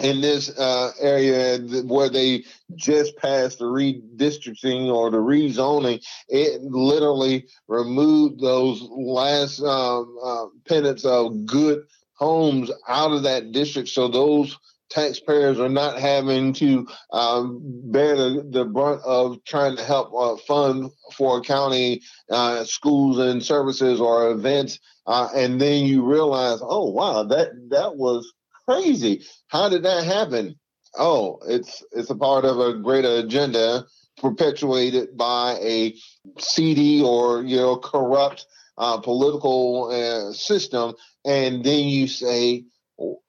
[0.00, 2.44] in this uh, area where they
[2.74, 11.04] just passed the redistricting or the rezoning, it literally removed those last um, uh, pennants
[11.04, 13.88] of good homes out of that district.
[13.88, 14.56] So those
[14.90, 17.60] taxpayers are not having to um,
[17.90, 23.42] bear the, the brunt of trying to help uh, fund for county uh, schools and
[23.42, 24.78] services or events.
[25.06, 28.32] Uh, and then you realize, oh wow, that that was
[28.68, 29.24] crazy.
[29.48, 30.58] How did that happen?
[30.96, 33.86] Oh, it's it's a part of a greater agenda
[34.18, 35.94] perpetuated by a
[36.38, 38.46] seedy or you know corrupt
[38.78, 40.94] uh, political uh, system,
[41.24, 42.64] and then you say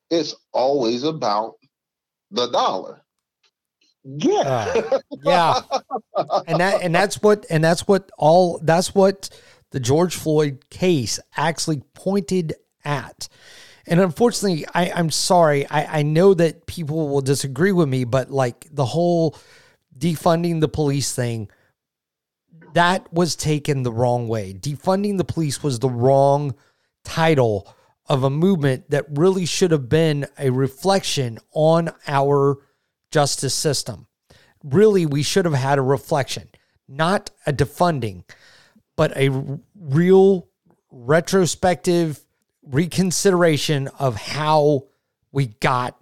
[0.09, 1.55] it's always about
[2.31, 3.01] the dollar.
[4.03, 5.61] Yeah, uh, yeah,
[6.47, 9.29] and that and that's what and that's what all that's what
[9.71, 12.53] the George Floyd case actually pointed
[12.83, 13.29] at.
[13.87, 15.69] And unfortunately, I, I'm sorry.
[15.69, 19.37] I, I know that people will disagree with me, but like the whole
[19.97, 21.49] defunding the police thing,
[22.73, 24.53] that was taken the wrong way.
[24.53, 26.55] Defunding the police was the wrong
[27.03, 27.67] title
[28.07, 32.59] of a movement that really should have been a reflection on our
[33.11, 34.07] justice system.
[34.63, 36.49] Really, we should have had a reflection,
[36.87, 38.23] not a defunding,
[38.95, 40.47] but a real
[40.89, 42.22] retrospective
[42.65, 44.85] reconsideration of how
[45.31, 45.97] we got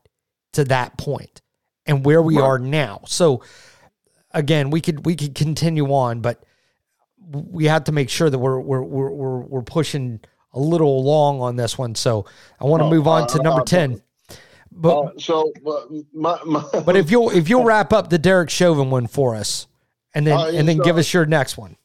[0.54, 1.42] to that point
[1.86, 2.44] and where we right.
[2.44, 3.02] are now.
[3.06, 3.44] So
[4.32, 6.44] again, we could we could continue on, but
[7.32, 10.20] we have to make sure that we're we're we're we're, we're pushing
[10.54, 11.96] a little long on this one.
[11.96, 12.26] So
[12.60, 14.02] I want to move on to uh, number uh, ten.
[14.74, 15.52] But uh, so,
[16.14, 19.68] my, my, but if you'll if you'll wrap up the Derek Chauvin one for us,
[20.14, 21.76] and then uh, and then so, give us your next one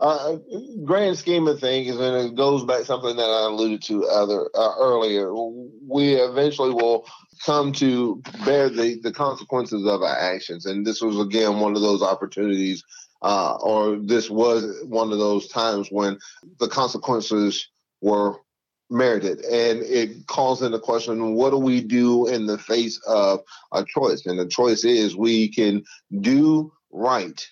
[0.00, 0.36] uh,
[0.84, 4.74] grand scheme of things, and it goes back something that I alluded to other uh,
[4.78, 5.32] earlier.
[5.34, 7.06] We eventually will
[7.44, 11.82] come to bear the the consequences of our actions, and this was again one of
[11.82, 12.82] those opportunities,
[13.20, 16.18] uh, or this was one of those times when
[16.58, 17.68] the consequences
[18.00, 18.36] were
[18.88, 23.40] merited, and it calls into question what do we do in the face of
[23.72, 25.84] a choice, and the choice is we can
[26.22, 27.46] do right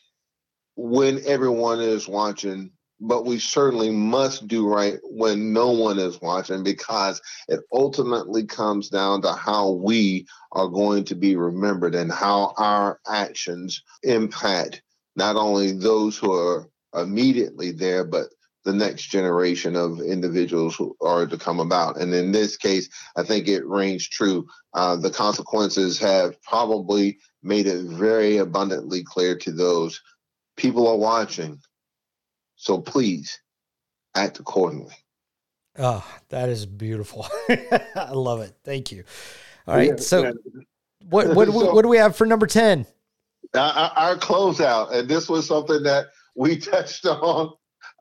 [0.80, 6.62] when everyone is watching, but we certainly must do right when no one is watching
[6.62, 12.54] because it ultimately comes down to how we are going to be remembered and how
[12.58, 14.80] our actions impact
[15.16, 18.28] not only those who are immediately there, but
[18.64, 22.00] the next generation of individuals who are to come about.
[22.00, 24.46] And in this case, I think it rings true.
[24.74, 30.00] Uh, the consequences have probably made it very abundantly clear to those
[30.58, 31.60] People are watching.
[32.56, 33.40] So please
[34.14, 34.94] act accordingly.
[35.78, 37.26] Oh, that is beautiful.
[37.48, 38.52] I love it.
[38.64, 39.04] Thank you.
[39.68, 39.90] All right.
[39.90, 40.32] Yeah, so, yeah.
[41.08, 42.84] what what, so, what do we have for number 10?
[43.54, 44.92] Our, our closeout.
[44.92, 47.52] And this was something that we touched on.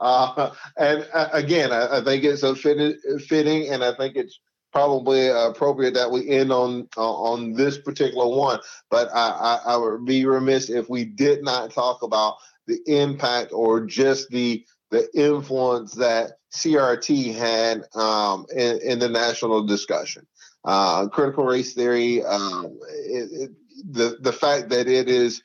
[0.02, 2.98] Uh, and uh, again, I, I, think it's a fit,
[3.28, 4.40] fitting, and I think it's
[4.72, 8.60] probably appropriate that we end on uh, on this particular one.
[8.90, 12.36] But I, I, I, would be remiss if we did not talk about
[12.68, 19.66] the impact or just the the influence that CRT had um, in, in, the national
[19.66, 20.26] discussion.
[20.64, 23.52] Uh, critical race theory, um, it, it,
[23.92, 25.42] the the fact that it is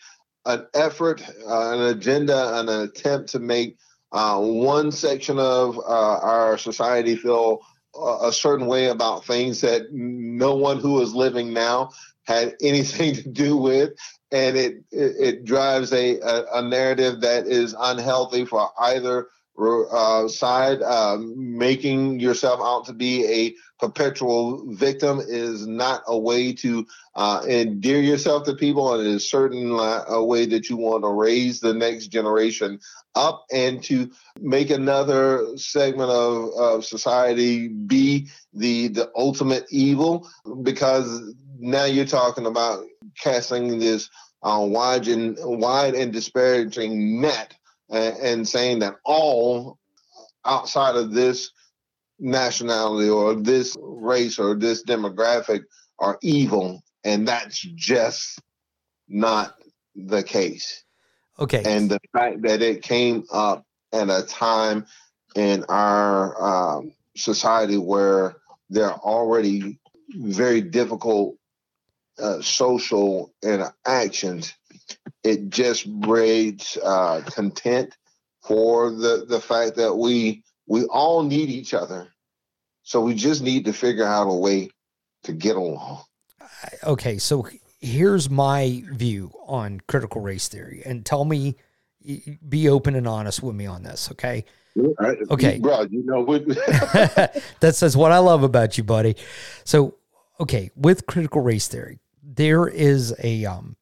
[0.46, 3.76] an effort, uh, an agenda, an attempt to make
[4.12, 7.60] uh, one section of uh, our society feel
[7.94, 11.90] a certain way about things that no one who is living now
[12.24, 13.90] had anything to do with.
[14.30, 16.18] And it it, drives a,
[16.54, 20.82] a narrative that is unhealthy for either uh, side.
[20.82, 27.44] Um, making yourself out to be a perpetual victim is not a way to uh,
[27.48, 31.60] endear yourself to people, and it is certainly a way that you want to raise
[31.60, 32.78] the next generation
[33.14, 34.10] up and to
[34.40, 40.28] make another segment of, of society be the the ultimate evil
[40.62, 42.84] because now you're talking about
[43.18, 44.08] casting this
[44.42, 47.54] uh, wide and wide and disparaging net
[47.90, 49.78] and, and saying that all
[50.44, 51.50] outside of this
[52.18, 55.62] nationality or this race or this demographic
[55.98, 58.40] are evil, and that's just
[59.08, 59.56] not
[59.94, 60.84] the case.
[61.38, 61.62] Okay.
[61.64, 64.86] And the fact that it came up at a time
[65.34, 68.36] in our um, society where
[68.70, 69.78] there are already
[70.14, 71.36] very difficult
[72.18, 74.54] uh, social interactions,
[75.24, 77.96] it just breeds uh, content
[78.42, 82.08] for the the fact that we we all need each other.
[82.82, 84.70] So we just need to figure out a way
[85.24, 86.02] to get along.
[86.84, 87.46] Okay, so
[87.80, 91.56] here's my view on critical race theory, and tell me,
[92.48, 94.44] be open and honest with me on this, okay?
[95.30, 96.46] Okay, bro, you know what?
[97.60, 99.16] that says what I love about you, buddy.
[99.64, 99.96] So,
[100.40, 103.76] okay, with critical race theory, there is a um,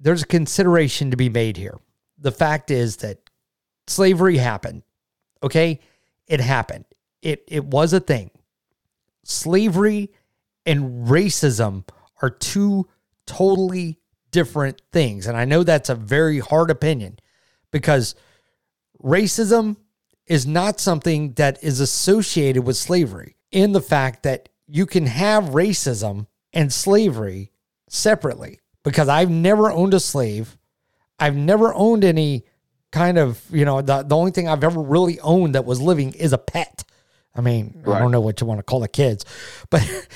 [0.00, 1.78] there's a consideration to be made here.
[2.18, 3.18] The fact is that
[3.86, 4.82] slavery happened.
[5.42, 5.80] Okay,
[6.26, 6.84] it happened.
[7.22, 8.30] It it was a thing.
[9.24, 10.10] Slavery
[10.66, 11.88] and racism
[12.22, 12.88] are two
[13.26, 13.98] totally
[14.30, 15.26] different things.
[15.26, 17.18] And I know that's a very hard opinion
[17.70, 18.14] because
[19.02, 19.76] racism
[20.26, 25.44] is not something that is associated with slavery in the fact that you can have
[25.44, 27.50] racism and slavery
[27.88, 30.56] separately because I've never owned a slave.
[31.18, 32.44] I've never owned any
[32.90, 36.14] kind of, you know, the, the only thing I've ever really owned that was living
[36.14, 36.84] is a pet.
[37.34, 37.96] I mean, right.
[37.96, 39.26] I don't know what you want to call the kids,
[39.70, 40.08] but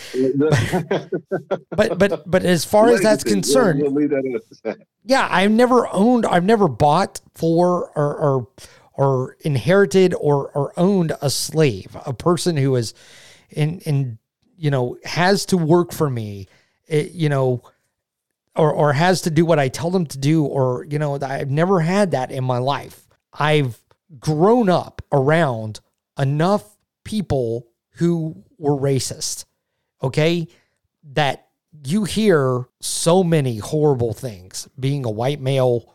[1.70, 3.82] but but but as far as that's concerned,
[5.04, 8.48] yeah, I've never owned, I've never bought for or or,
[8.94, 12.94] or inherited or or owned a slave, a person who is
[13.50, 14.18] in in
[14.56, 16.48] you know has to work for me,
[16.88, 17.62] it, eh, you know,
[18.54, 21.50] or or has to do what I tell them to do, or you know, I've
[21.50, 23.06] never had that in my life.
[23.32, 23.82] I've
[24.18, 25.80] grown up around
[26.18, 29.44] enough people who were racist,
[30.02, 30.48] okay?
[31.12, 31.48] That
[31.84, 35.94] you hear so many horrible things being a white male.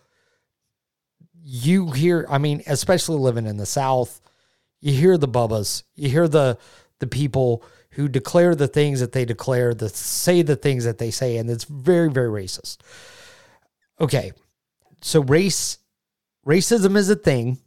[1.44, 4.20] You hear, I mean, especially living in the South,
[4.82, 6.58] you hear the bubbas, you hear the
[7.00, 7.64] the people
[7.98, 11.50] who declare the things that they declare, that say the things that they say, and
[11.50, 12.78] it's very, very racist.
[14.00, 14.34] Okay.
[15.02, 15.80] So race
[16.46, 17.58] racism is a thing,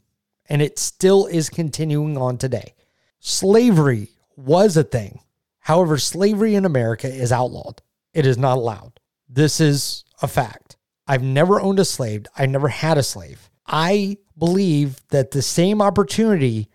[0.48, 2.74] and it still is continuing on today.
[3.19, 5.19] Slavery was a thing.
[5.59, 7.82] However, slavery in America is outlawed.
[8.15, 9.01] It is not allowed.
[9.28, 10.77] This is a fact.
[11.09, 12.27] I've never owned a slave.
[12.36, 13.51] I never had a slave.
[13.66, 16.69] I believe that the same opportunity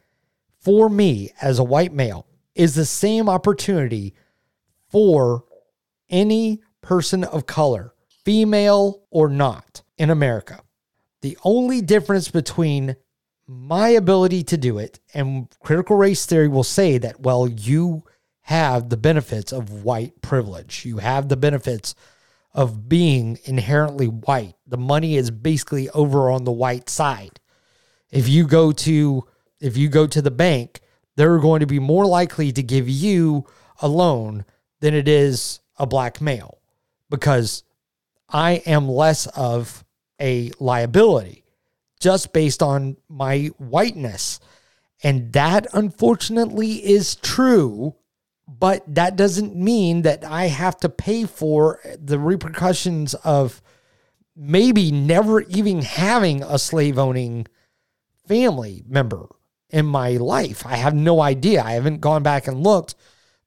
[0.60, 4.16] for me as a white male is the same opportunity
[4.90, 5.44] for
[6.10, 10.62] any person of color, female or not, in America.
[11.22, 12.96] The only difference between
[13.48, 15.00] my ability to do it.
[15.14, 18.04] And critical race theory will say that, well, you
[18.42, 20.86] have the benefits of white privilege.
[20.86, 21.96] You have the benefits
[22.54, 24.56] of being inherently white.
[24.66, 27.40] The money is basically over on the white side.
[28.12, 29.26] If you go to
[29.60, 30.82] if you go to the bank,
[31.16, 33.46] they're going to be more likely to give you
[33.82, 34.46] a loan
[34.80, 36.60] than it is a black male
[37.10, 37.64] because
[38.30, 39.84] I am less of
[40.20, 41.44] a liability
[42.00, 44.40] just based on my whiteness.
[45.04, 47.96] And that unfortunately is true,
[48.48, 53.62] but that doesn't mean that I have to pay for the repercussions of
[54.36, 57.48] maybe never even having a slave owning
[58.28, 59.28] family member
[59.70, 60.66] in my life.
[60.66, 61.64] I have no idea.
[61.64, 62.96] I haven't gone back and looked,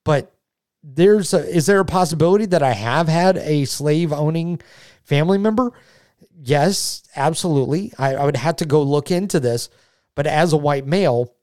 [0.05, 0.35] but
[0.83, 4.61] there's a, is there a possibility that I have had a slave owning
[5.05, 5.73] family member?
[6.43, 7.93] yes, absolutely.
[7.99, 9.69] I, I would have to go look into this.
[10.15, 11.35] But as a white male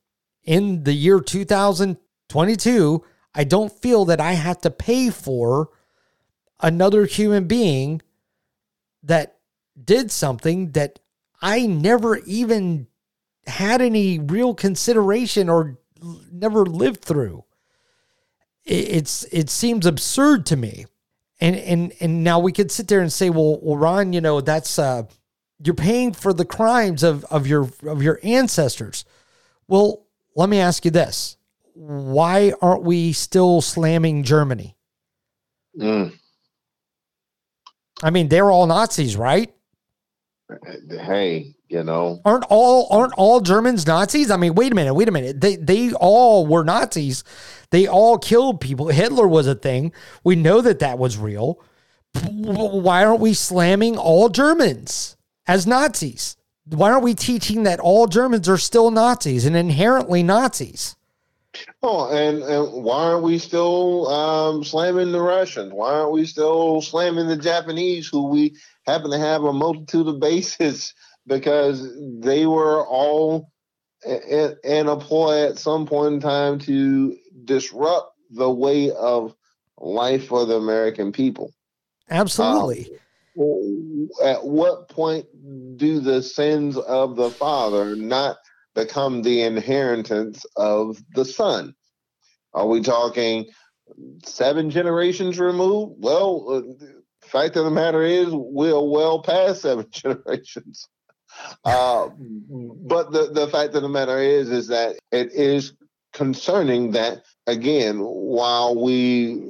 [0.43, 3.03] in the year 2022,
[3.33, 5.69] I don't feel that I have to pay for
[6.59, 8.01] another human being
[9.03, 9.37] that
[9.81, 10.99] did something that
[11.41, 12.87] I never even
[13.47, 15.77] had any real consideration or
[16.31, 17.43] never lived through.
[18.63, 20.85] It's it seems absurd to me
[21.39, 24.41] and and and now we could sit there and say, well, well, Ron, you know,
[24.41, 25.03] that's uh,
[25.63, 29.05] you're paying for the crimes of of your of your ancestors.
[29.67, 30.05] Well,
[30.35, 31.37] let me ask you this:
[31.73, 34.75] Why aren't we still slamming Germany?
[35.77, 36.17] Mm.
[38.03, 39.53] I mean, they're all Nazis, right?
[40.89, 44.29] Hey, you know, aren't all aren't all Germans Nazis?
[44.29, 45.41] I mean, wait a minute, wait a minute.
[45.41, 47.23] They they all were Nazis.
[47.71, 48.89] They all killed people.
[48.89, 49.91] Hitler was a thing.
[50.23, 51.59] We know that that was real.
[52.29, 55.17] Why aren't we slamming all Germans
[55.47, 56.37] as Nazis?
[56.65, 60.95] Why aren't we teaching that all Germans are still Nazis and inherently Nazis?
[61.81, 65.71] Oh, and, and why aren't we still um, slamming the Russians?
[65.71, 68.55] Why aren't we still slamming the Japanese, who we
[68.85, 70.93] happen to have a multitude of bases
[71.27, 71.87] because
[72.19, 73.49] they were all
[74.05, 79.35] in, in a ploy at some point in time to disrupt the way of
[79.77, 81.51] life for the American people.
[82.09, 82.91] Absolutely.
[83.39, 85.25] Um, at what point
[85.77, 88.37] do the sins of the father not
[88.75, 91.73] become the inheritance of the son?
[92.53, 93.47] Are we talking
[94.23, 95.95] seven generations removed?
[95.97, 96.85] Well, uh,
[97.25, 100.87] fact of the matter is, we're well past seven generations.
[101.63, 105.73] Uh, but the, the fact of the matter is, is that it is
[106.13, 109.41] concerning that, again, while we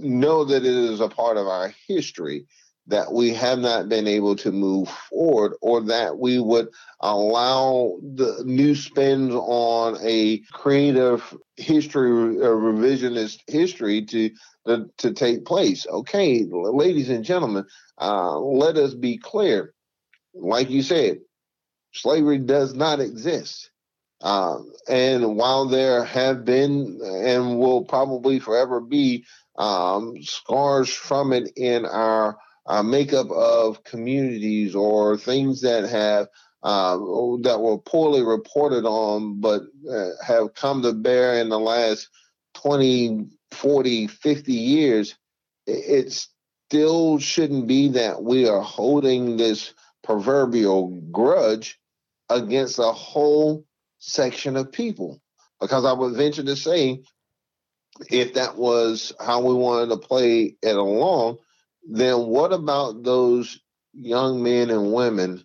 [0.00, 2.46] know that it is a part of our history,
[2.90, 6.68] that we have not been able to move forward or that we would
[7.00, 12.10] allow the new spins on a creative history
[12.40, 14.30] or revisionist history to
[14.66, 15.86] to, to take place.
[15.88, 17.64] Okay ladies and gentlemen
[18.00, 19.72] uh, let us be clear.
[20.34, 21.18] Like you said
[21.92, 23.70] slavery does not exist.
[24.20, 24.58] Uh,
[24.88, 29.24] and while there have been and will probably forever be
[29.56, 32.36] um, scars from it in our
[32.70, 36.28] uh, makeup of communities or things that have
[36.62, 36.96] uh,
[37.42, 42.08] that were poorly reported on but uh, have come to bear in the last
[42.54, 45.16] 20 40 50 years
[45.66, 49.74] it still shouldn't be that we are holding this
[50.04, 51.76] proverbial grudge
[52.28, 53.64] against a whole
[53.98, 55.20] section of people.
[55.60, 57.02] Because i would venture to say
[58.10, 61.38] if that was how we wanted to play it along
[61.88, 63.60] then what about those
[63.92, 65.44] young men and women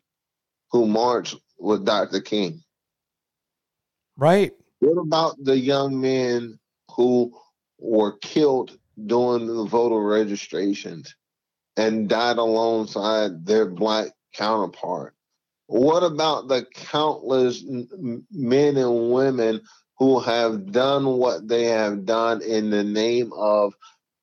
[0.71, 2.21] who marched with Dr.
[2.21, 2.61] King?
[4.17, 4.53] Right.
[4.79, 6.59] What about the young men
[6.91, 7.33] who
[7.79, 11.15] were killed during the voter registrations
[11.77, 15.13] and died alongside their black counterpart?
[15.67, 19.61] What about the countless men and women
[19.97, 23.73] who have done what they have done in the name of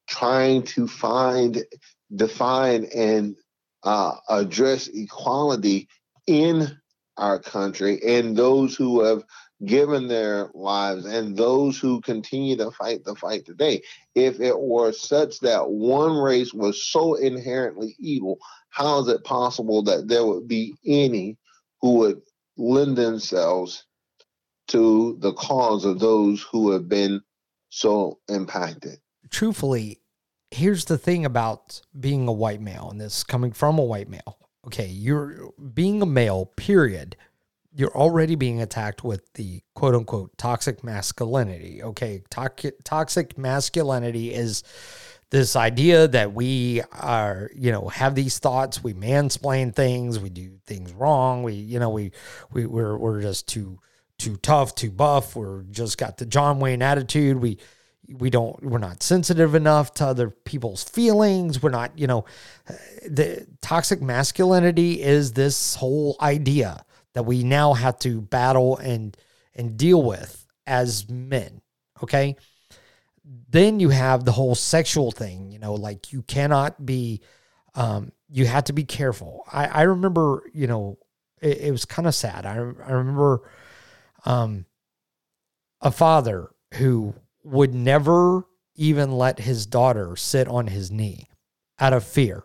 [0.08, 1.64] trying to find
[2.14, 3.36] define and
[3.82, 5.88] uh, address equality
[6.26, 6.68] in
[7.16, 9.24] our country and those who have
[9.64, 13.82] given their lives and those who continue to fight the fight today.
[14.14, 18.38] If it were such that one race was so inherently evil,
[18.70, 21.38] how is it possible that there would be any
[21.80, 22.22] who would
[22.56, 23.84] lend themselves
[24.68, 27.20] to the cause of those who have been
[27.68, 28.98] so impacted?
[29.30, 30.01] Truthfully,
[30.52, 34.38] here's the thing about being a white male, and this coming from a white male.
[34.66, 37.16] Okay, you're being a male, period.
[37.74, 41.82] You're already being attacked with the quote unquote toxic masculinity.
[41.82, 44.62] Okay, to- toxic masculinity is
[45.30, 50.58] this idea that we are, you know, have these thoughts, we mansplain things, we do
[50.66, 52.12] things wrong, we, you know, we,
[52.52, 53.80] we we're we're just too
[54.18, 57.38] too tough, too buff, we're just got the John Wayne attitude.
[57.38, 57.58] We
[58.08, 61.62] we don't we're not sensitive enough to other people's feelings.
[61.62, 62.24] We're not you know
[63.08, 66.84] the toxic masculinity is this whole idea
[67.14, 69.16] that we now have to battle and
[69.54, 71.60] and deal with as men
[72.02, 72.36] okay?
[73.24, 77.20] Then you have the whole sexual thing you know like you cannot be
[77.74, 79.44] um you have to be careful.
[79.50, 80.98] I i remember you know
[81.40, 82.46] it, it was kind of sad.
[82.46, 83.48] I i remember
[84.24, 84.66] um
[85.80, 88.44] a father who would never
[88.74, 91.28] even let his daughter sit on his knee
[91.78, 92.44] out of fear.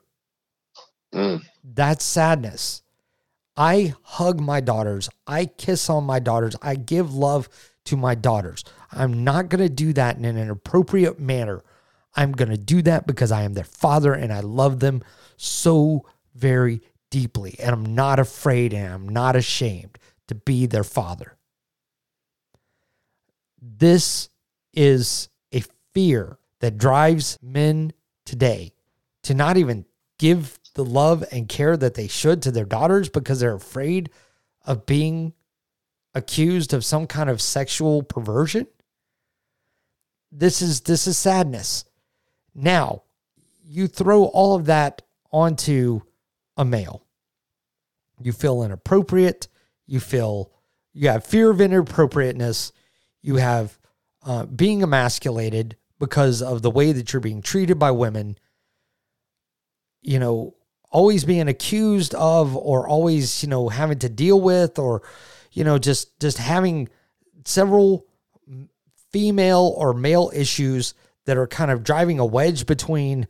[1.13, 1.43] Mm.
[1.63, 2.81] That's sadness.
[3.55, 5.09] I hug my daughters.
[5.25, 6.55] I kiss on my daughters.
[6.61, 7.49] I give love
[7.85, 8.63] to my daughters.
[8.91, 11.63] I'm not going to do that in an appropriate manner.
[12.15, 15.03] I'm going to do that because I am their father and I love them
[15.37, 16.05] so
[16.35, 17.55] very deeply.
[17.59, 19.97] And I'm not afraid and I'm not ashamed
[20.27, 21.37] to be their father.
[23.61, 24.29] This
[24.77, 27.91] is a fear that drives men
[28.25, 28.71] today
[29.23, 29.85] to not even
[30.19, 34.11] give the love and care that they should to their daughters because they're afraid
[34.65, 35.33] of being
[36.13, 38.67] accused of some kind of sexual perversion.
[40.31, 41.83] This is this is sadness.
[42.53, 43.01] Now,
[43.65, 45.01] you throw all of that
[45.31, 46.01] onto
[46.55, 47.03] a male.
[48.21, 49.47] You feel inappropriate,
[49.87, 50.51] you feel
[50.93, 52.71] you have fear of inappropriateness,
[53.23, 53.79] you have
[54.27, 58.37] uh, being emasculated because of the way that you're being treated by women,
[60.01, 60.53] you know,
[60.91, 65.01] always being accused of or always, you know, having to deal with or,
[65.53, 66.89] you know, just just having
[67.45, 68.05] several
[69.13, 70.93] female or male issues
[71.23, 73.27] that are kind of driving a wedge between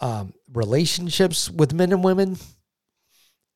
[0.00, 2.38] um, relationships with men and women.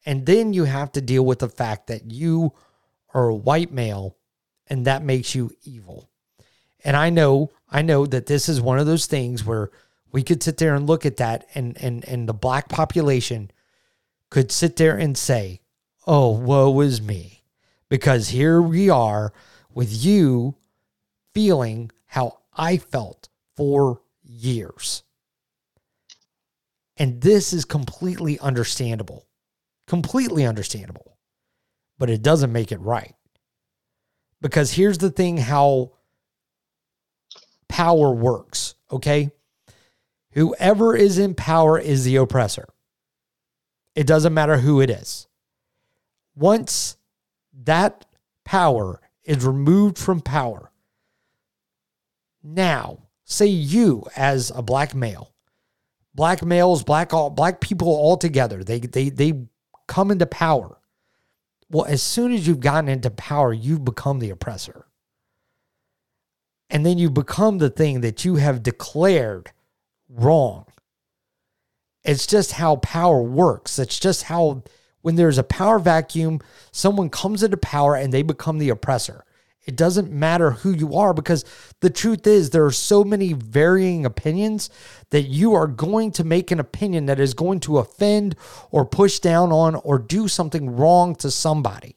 [0.04, 2.52] And then you have to deal with the fact that you
[3.14, 4.18] are a white male
[4.66, 6.11] and that makes you evil.
[6.84, 9.70] And I know, I know that this is one of those things where
[10.10, 13.50] we could sit there and look at that and and and the black population
[14.30, 15.60] could sit there and say,
[16.06, 17.44] "Oh, woe is me."
[17.88, 19.32] Because here we are
[19.72, 20.56] with you
[21.34, 25.02] feeling how I felt for years.
[26.96, 29.26] And this is completely understandable.
[29.86, 31.16] Completely understandable.
[31.98, 33.14] But it doesn't make it right.
[34.40, 35.92] Because here's the thing how
[37.72, 39.30] power works, okay?
[40.32, 42.68] Whoever is in power is the oppressor.
[43.94, 45.26] It doesn't matter who it is.
[46.36, 46.98] Once
[47.64, 48.04] that
[48.44, 50.70] power is removed from power,
[52.42, 55.32] now, say you as a black male,
[56.14, 59.46] black males, black all black people all together, they they they
[59.86, 60.78] come into power.
[61.70, 64.84] Well, as soon as you've gotten into power, you've become the oppressor.
[66.72, 69.52] And then you become the thing that you have declared
[70.08, 70.64] wrong.
[72.02, 73.78] It's just how power works.
[73.78, 74.64] It's just how,
[75.02, 76.40] when there's a power vacuum,
[76.72, 79.24] someone comes into power and they become the oppressor.
[79.66, 81.44] It doesn't matter who you are because
[81.80, 84.70] the truth is, there are so many varying opinions
[85.10, 88.34] that you are going to make an opinion that is going to offend
[88.70, 91.96] or push down on or do something wrong to somebody.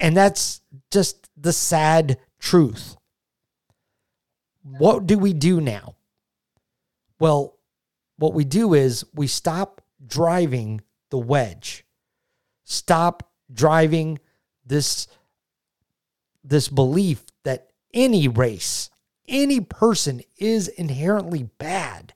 [0.00, 0.60] And that's
[0.90, 2.96] just the sad truth.
[4.62, 5.96] What do we do now?
[7.18, 7.56] Well,
[8.16, 11.84] what we do is we stop driving the wedge.
[12.64, 14.18] Stop driving
[14.64, 15.06] this
[16.44, 18.90] this belief that any race,
[19.26, 22.14] any person is inherently bad.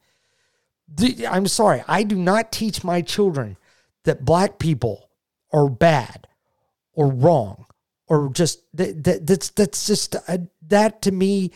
[1.28, 3.56] I'm sorry, I do not teach my children
[4.04, 5.10] that black people
[5.52, 6.28] are bad
[6.94, 7.66] or wrong
[8.08, 11.50] or just that, that that's that's just uh, that to me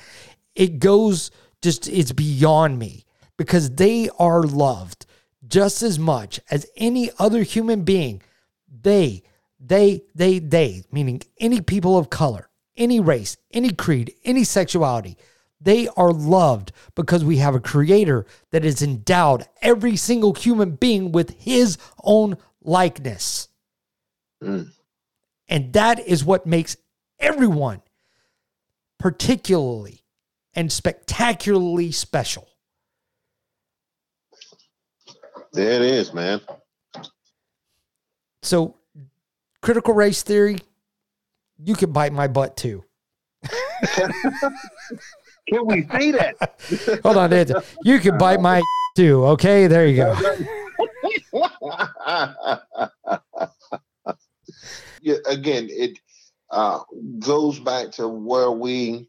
[0.54, 1.30] it goes
[1.62, 3.04] just it's beyond me
[3.36, 5.06] because they are loved
[5.46, 8.22] just as much as any other human being
[8.82, 9.22] they
[9.60, 15.16] they they they meaning any people of color any race any creed any sexuality
[15.60, 21.12] they are loved because we have a creator that has endowed every single human being
[21.12, 23.48] with his own likeness
[24.42, 24.70] mm.
[25.48, 26.76] And that is what makes
[27.18, 27.82] everyone
[28.98, 30.02] particularly
[30.54, 32.48] and spectacularly special.
[35.52, 36.40] There it is, man.
[38.42, 38.76] So,
[39.62, 40.58] critical race theory,
[41.62, 42.84] you can bite my butt too.
[43.94, 47.00] can we say that?
[47.02, 48.62] Hold on, you can bite my
[48.96, 49.24] too.
[49.26, 50.16] Okay, there you go.
[55.26, 55.98] Again, it
[56.50, 56.80] uh,
[57.18, 59.08] goes back to where we,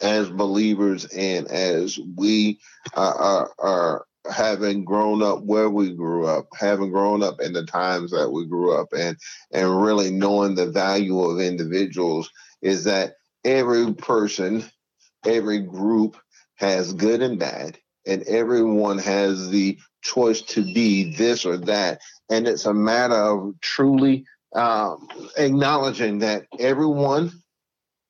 [0.00, 2.60] as believers and as we
[2.94, 7.64] uh, are, are having grown up where we grew up, having grown up in the
[7.64, 9.16] times that we grew up and
[9.52, 12.30] and really knowing the value of individuals
[12.62, 13.14] is that
[13.44, 14.64] every person,
[15.24, 16.16] every group
[16.56, 22.00] has good and bad, and everyone has the choice to be this or that.
[22.30, 24.24] And it's a matter of truly
[24.54, 27.32] um, acknowledging that everyone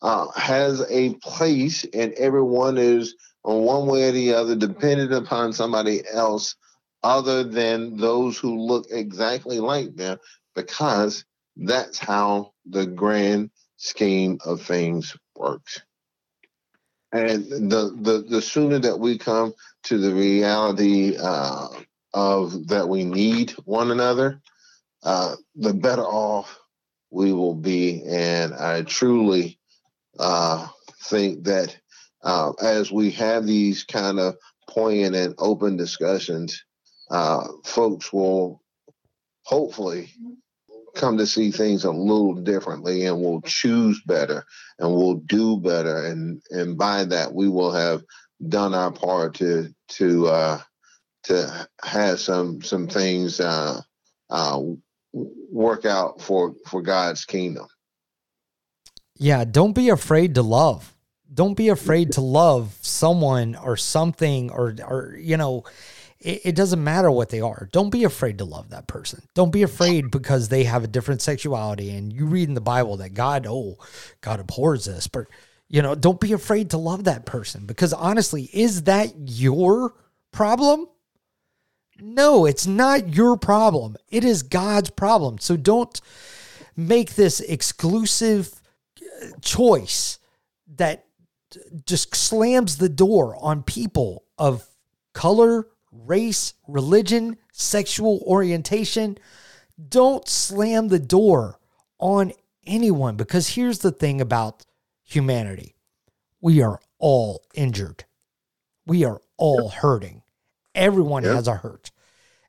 [0.02, 5.52] uh, has a place and everyone is on one way or the other dependent upon
[5.52, 6.54] somebody else
[7.02, 10.18] other than those who look exactly like them
[10.54, 11.24] because
[11.56, 15.80] that's how the grand scheme of things works.
[17.12, 19.54] And the, the, the sooner that we come
[19.84, 21.68] to the reality uh,
[22.12, 24.42] of that we need one another,
[25.02, 26.58] uh, the better off
[27.10, 28.02] we will be.
[28.06, 29.58] And I truly
[30.18, 30.68] uh,
[31.04, 31.76] think that
[32.22, 34.36] uh, as we have these kind of
[34.68, 36.62] poignant and open discussions,
[37.10, 38.62] uh, folks will
[39.44, 40.10] hopefully
[40.94, 44.44] come to see things a little differently and will choose better
[44.78, 48.02] and will do better and and by that we will have
[48.48, 50.60] done our part to to uh
[51.22, 53.80] to have some some things uh
[54.30, 54.60] uh
[55.50, 57.66] work out for for God's kingdom.
[59.16, 60.94] Yeah, don't be afraid to love.
[61.32, 65.64] Don't be afraid to love someone or something or or you know,
[66.20, 67.68] it, it, doesn't matter what they are.
[67.72, 69.22] Don't be afraid to love that person.
[69.34, 72.96] Don't be afraid because they have a different sexuality and you read in the Bible
[72.98, 73.76] that God, oh,
[74.20, 75.26] God abhors this, but
[75.68, 79.94] you know, don't be afraid to love that person because honestly, is that your
[80.32, 80.88] problem?
[82.00, 83.96] No, it's not your problem.
[84.08, 85.38] It is God's problem.
[85.38, 86.00] So don't
[86.76, 88.60] make this exclusive
[89.00, 90.18] uh, choice
[90.76, 91.06] that
[91.86, 94.66] just slams the door on people of
[95.12, 99.18] color, race, religion, sexual orientation.
[99.88, 101.58] Don't slam the door
[101.98, 102.32] on
[102.66, 104.64] anyone because here's the thing about
[105.04, 105.74] humanity
[106.40, 108.04] we are all injured,
[108.86, 110.22] we are all hurting.
[110.78, 111.34] Everyone yep.
[111.34, 111.90] has a hurt.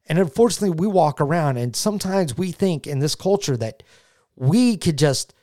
[0.06, 3.84] And unfortunately, we walk around and sometimes we think in this culture that
[4.36, 5.34] we could just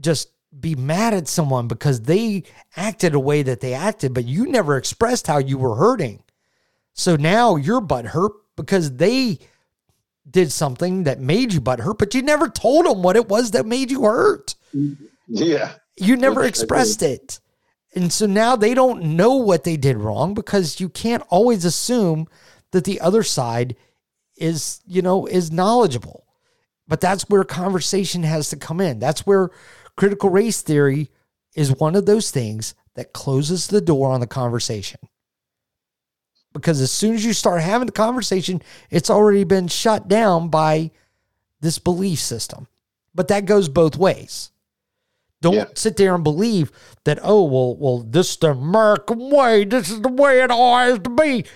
[0.00, 0.28] just
[0.58, 2.42] be mad at someone because they
[2.76, 6.22] acted a way that they acted, but you never expressed how you were hurting.
[6.92, 9.38] So now you're butt hurt because they
[10.28, 13.52] did something that made you butt hurt, but you never told them what it was
[13.52, 14.54] that made you hurt.
[15.28, 15.74] Yeah.
[15.96, 17.40] You never expressed it.
[17.94, 22.28] And so now they don't know what they did wrong because you can't always assume
[22.70, 23.76] that the other side
[24.36, 26.24] is, you know, is knowledgeable.
[26.86, 28.98] But that's where conversation has to come in.
[28.98, 29.50] That's where
[29.96, 31.10] critical race theory
[31.54, 35.00] is one of those things that closes the door on the conversation.
[36.52, 40.90] Because as soon as you start having the conversation, it's already been shut down by
[41.60, 42.66] this belief system.
[43.14, 44.50] But that goes both ways.
[45.42, 45.66] Don't yeah.
[45.74, 46.70] sit there and believe
[47.04, 49.64] that, oh, well, well, this is the American way.
[49.64, 51.46] This is the way it all has to be.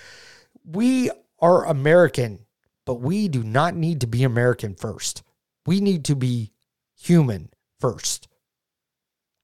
[0.65, 2.40] We are American,
[2.86, 5.23] but we do not need to be American first.
[5.66, 6.52] We need to be
[6.98, 8.28] human first.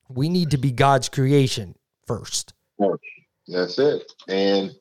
[0.09, 1.77] We need to be God's creation
[2.07, 2.55] first.
[3.47, 4.11] That's it.
[4.29, 4.73] And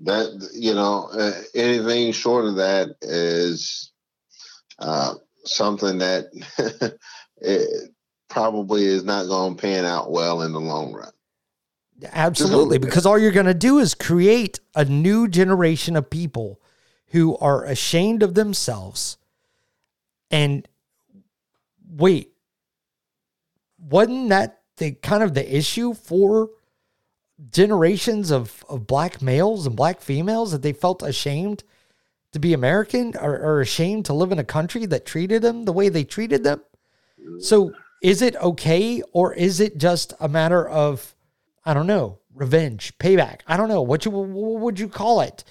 [0.00, 3.90] that, you know, uh, anything short of that is
[4.78, 5.14] uh,
[5.44, 6.26] something that
[7.38, 7.90] it
[8.28, 11.12] probably is not going to pan out well in the long run.
[12.12, 12.78] Absolutely.
[12.78, 16.60] Because all you're going to do is create a new generation of people
[17.08, 19.16] who are ashamed of themselves
[20.30, 20.68] and
[21.90, 22.32] wait,
[23.78, 26.50] wasn't that the kind of the issue for
[27.50, 31.64] generations of, of black males and black females that they felt ashamed
[32.32, 35.72] to be American or, or ashamed to live in a country that treated them the
[35.72, 36.60] way they treated them.
[37.20, 37.42] Mm.
[37.42, 37.72] So
[38.02, 41.14] is it okay or is it just a matter of
[41.64, 43.40] I don't know, revenge, payback?
[43.46, 43.82] I don't know.
[43.82, 45.44] What you what would you call it?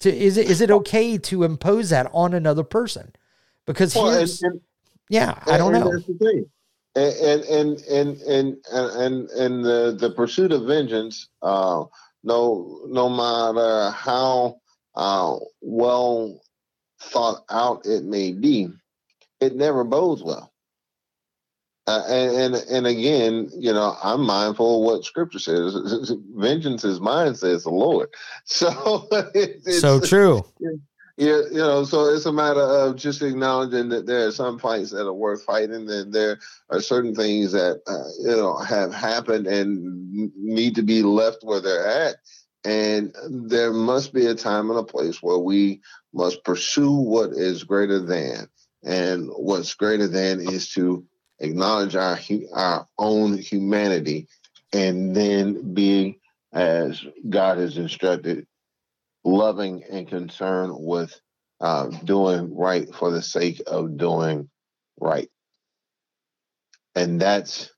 [0.00, 3.12] To is it is it okay to impose that on another person?
[3.66, 4.60] Because well, here's, and, and,
[5.08, 5.92] yeah, I don't know
[6.94, 11.84] and and and and and and the the pursuit of vengeance uh
[12.22, 14.56] no no matter how
[14.94, 16.40] uh well
[17.00, 18.68] thought out it may be
[19.40, 20.51] it never bodes well
[21.86, 25.74] uh, and, and and again you know i'm mindful of what scripture says.
[26.34, 28.08] Vengeance is mine says the lord.
[28.44, 30.44] So it's, so true.
[31.18, 34.90] Yeah, you know, so it's a matter of just acknowledging that there are some fights
[34.90, 36.38] that are worth fighting, and there
[36.70, 41.60] are certain things that uh, you know have happened and need to be left where
[41.60, 42.16] they're at.
[42.64, 45.82] And there must be a time and a place where we
[46.14, 48.48] must pursue what is greater than,
[48.82, 51.04] and what's greater than is to
[51.42, 52.18] acknowledge our
[52.54, 54.28] our own humanity,
[54.72, 56.18] and then be
[56.52, 58.46] as God has instructed
[59.24, 61.18] loving and concerned with
[61.60, 64.48] uh, doing right for the sake of doing
[65.00, 65.28] right.
[66.94, 67.70] And that's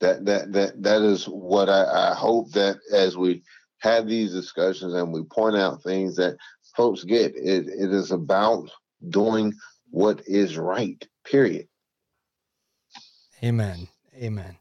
[0.00, 3.42] that that that that is what I, I hope that as we
[3.78, 6.36] have these discussions and we point out things that
[6.76, 8.70] folks get, it, it is about
[9.08, 9.54] doing
[9.90, 11.06] what is right.
[11.24, 11.69] Period.
[13.42, 13.88] Amen.
[14.16, 14.56] Amen.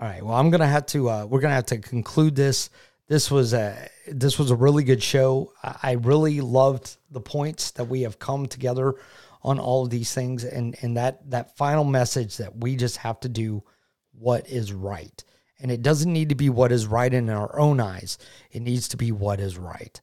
[0.00, 0.24] All right.
[0.24, 1.10] Well, I'm gonna have to.
[1.10, 2.70] Uh, we're gonna have to conclude this
[3.06, 5.52] this was a this was a really good show.
[5.62, 8.94] I really loved the points that we have come together
[9.42, 13.20] on all of these things, and and that that final message that we just have
[13.20, 13.62] to do
[14.18, 15.22] what is right,
[15.60, 18.16] and it doesn't need to be what is right in our own eyes.
[18.50, 20.00] It needs to be what is right,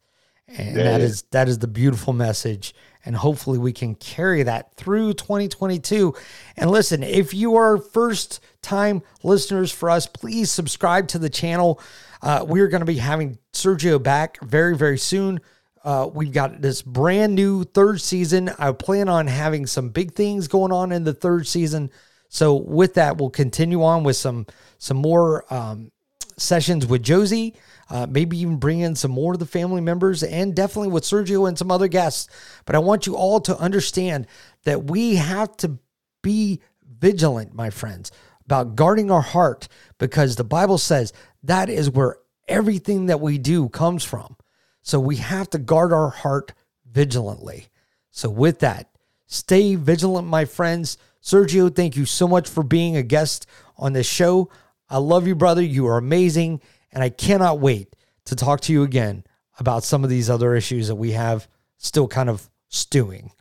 [0.58, 2.74] and that is that is the beautiful message.
[3.04, 6.14] And hopefully, we can carry that through 2022.
[6.56, 11.82] And listen, if you are first time listeners for us, please subscribe to the channel.
[12.22, 15.40] Uh, we're going to be having Sergio back very, very soon.
[15.84, 18.52] Uh, we've got this brand new third season.
[18.60, 21.90] I plan on having some big things going on in the third season.
[22.30, 24.46] So with that, we'll continue on with some
[24.78, 25.92] some more um,
[26.38, 27.56] sessions with Josie.
[27.90, 31.48] Uh, maybe even bring in some more of the family members and definitely with Sergio
[31.48, 32.30] and some other guests.
[32.66, 34.28] But I want you all to understand
[34.64, 35.78] that we have to
[36.22, 36.62] be
[37.00, 38.12] vigilant, my friends,
[38.46, 39.68] about guarding our heart
[39.98, 41.12] because the Bible says
[41.44, 42.18] that is where
[42.48, 44.38] everything that we do comes from.
[44.82, 46.54] So we have to guard our heart
[46.90, 47.68] vigilantly.
[48.12, 48.90] So, with that,
[49.26, 50.98] stay vigilant, my friends.
[51.24, 53.46] Sergio, thank you so much for being a guest
[53.78, 54.50] on this show.
[54.92, 55.64] I love you, brother.
[55.64, 56.62] You are amazing.
[56.92, 57.96] And I cannot wait
[58.26, 59.24] to talk to you again
[59.58, 61.48] about some of these other issues that we have
[61.78, 63.32] still kind of stewing.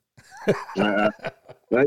[0.79, 1.11] uh,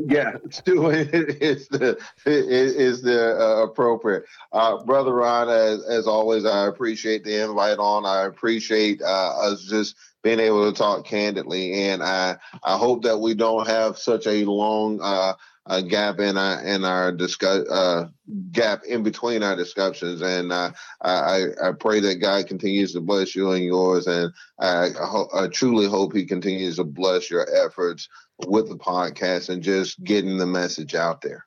[0.05, 4.25] yeah, stewing is the is the uh, appropriate.
[4.51, 8.05] Uh, Brother Ron, as, as always, I appreciate the invite on.
[8.05, 13.17] I appreciate uh, us just being able to talk candidly, and I I hope that
[13.17, 15.33] we don't have such a long uh,
[15.65, 18.07] a gap in our in our discuss uh,
[18.51, 20.71] gap in between our discussions, and uh,
[21.01, 25.47] I I pray that God continues to bless you and yours, and I, I, I
[25.47, 28.09] truly hope He continues to bless your efforts
[28.45, 31.45] with the podcast and just getting the message out there.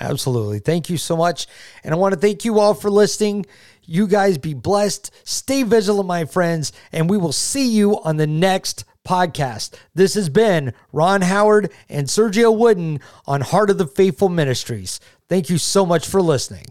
[0.00, 0.58] Absolutely.
[0.58, 1.46] Thank you so much.
[1.84, 3.44] And I want to thank you all for listening.
[3.84, 5.10] You guys be blessed.
[5.24, 9.74] Stay vigilant, my friends, and we will see you on the next podcast.
[9.94, 15.00] This has been Ron Howard and Sergio Wooden on Heart of the Faithful Ministries.
[15.28, 16.66] Thank you so much for listening.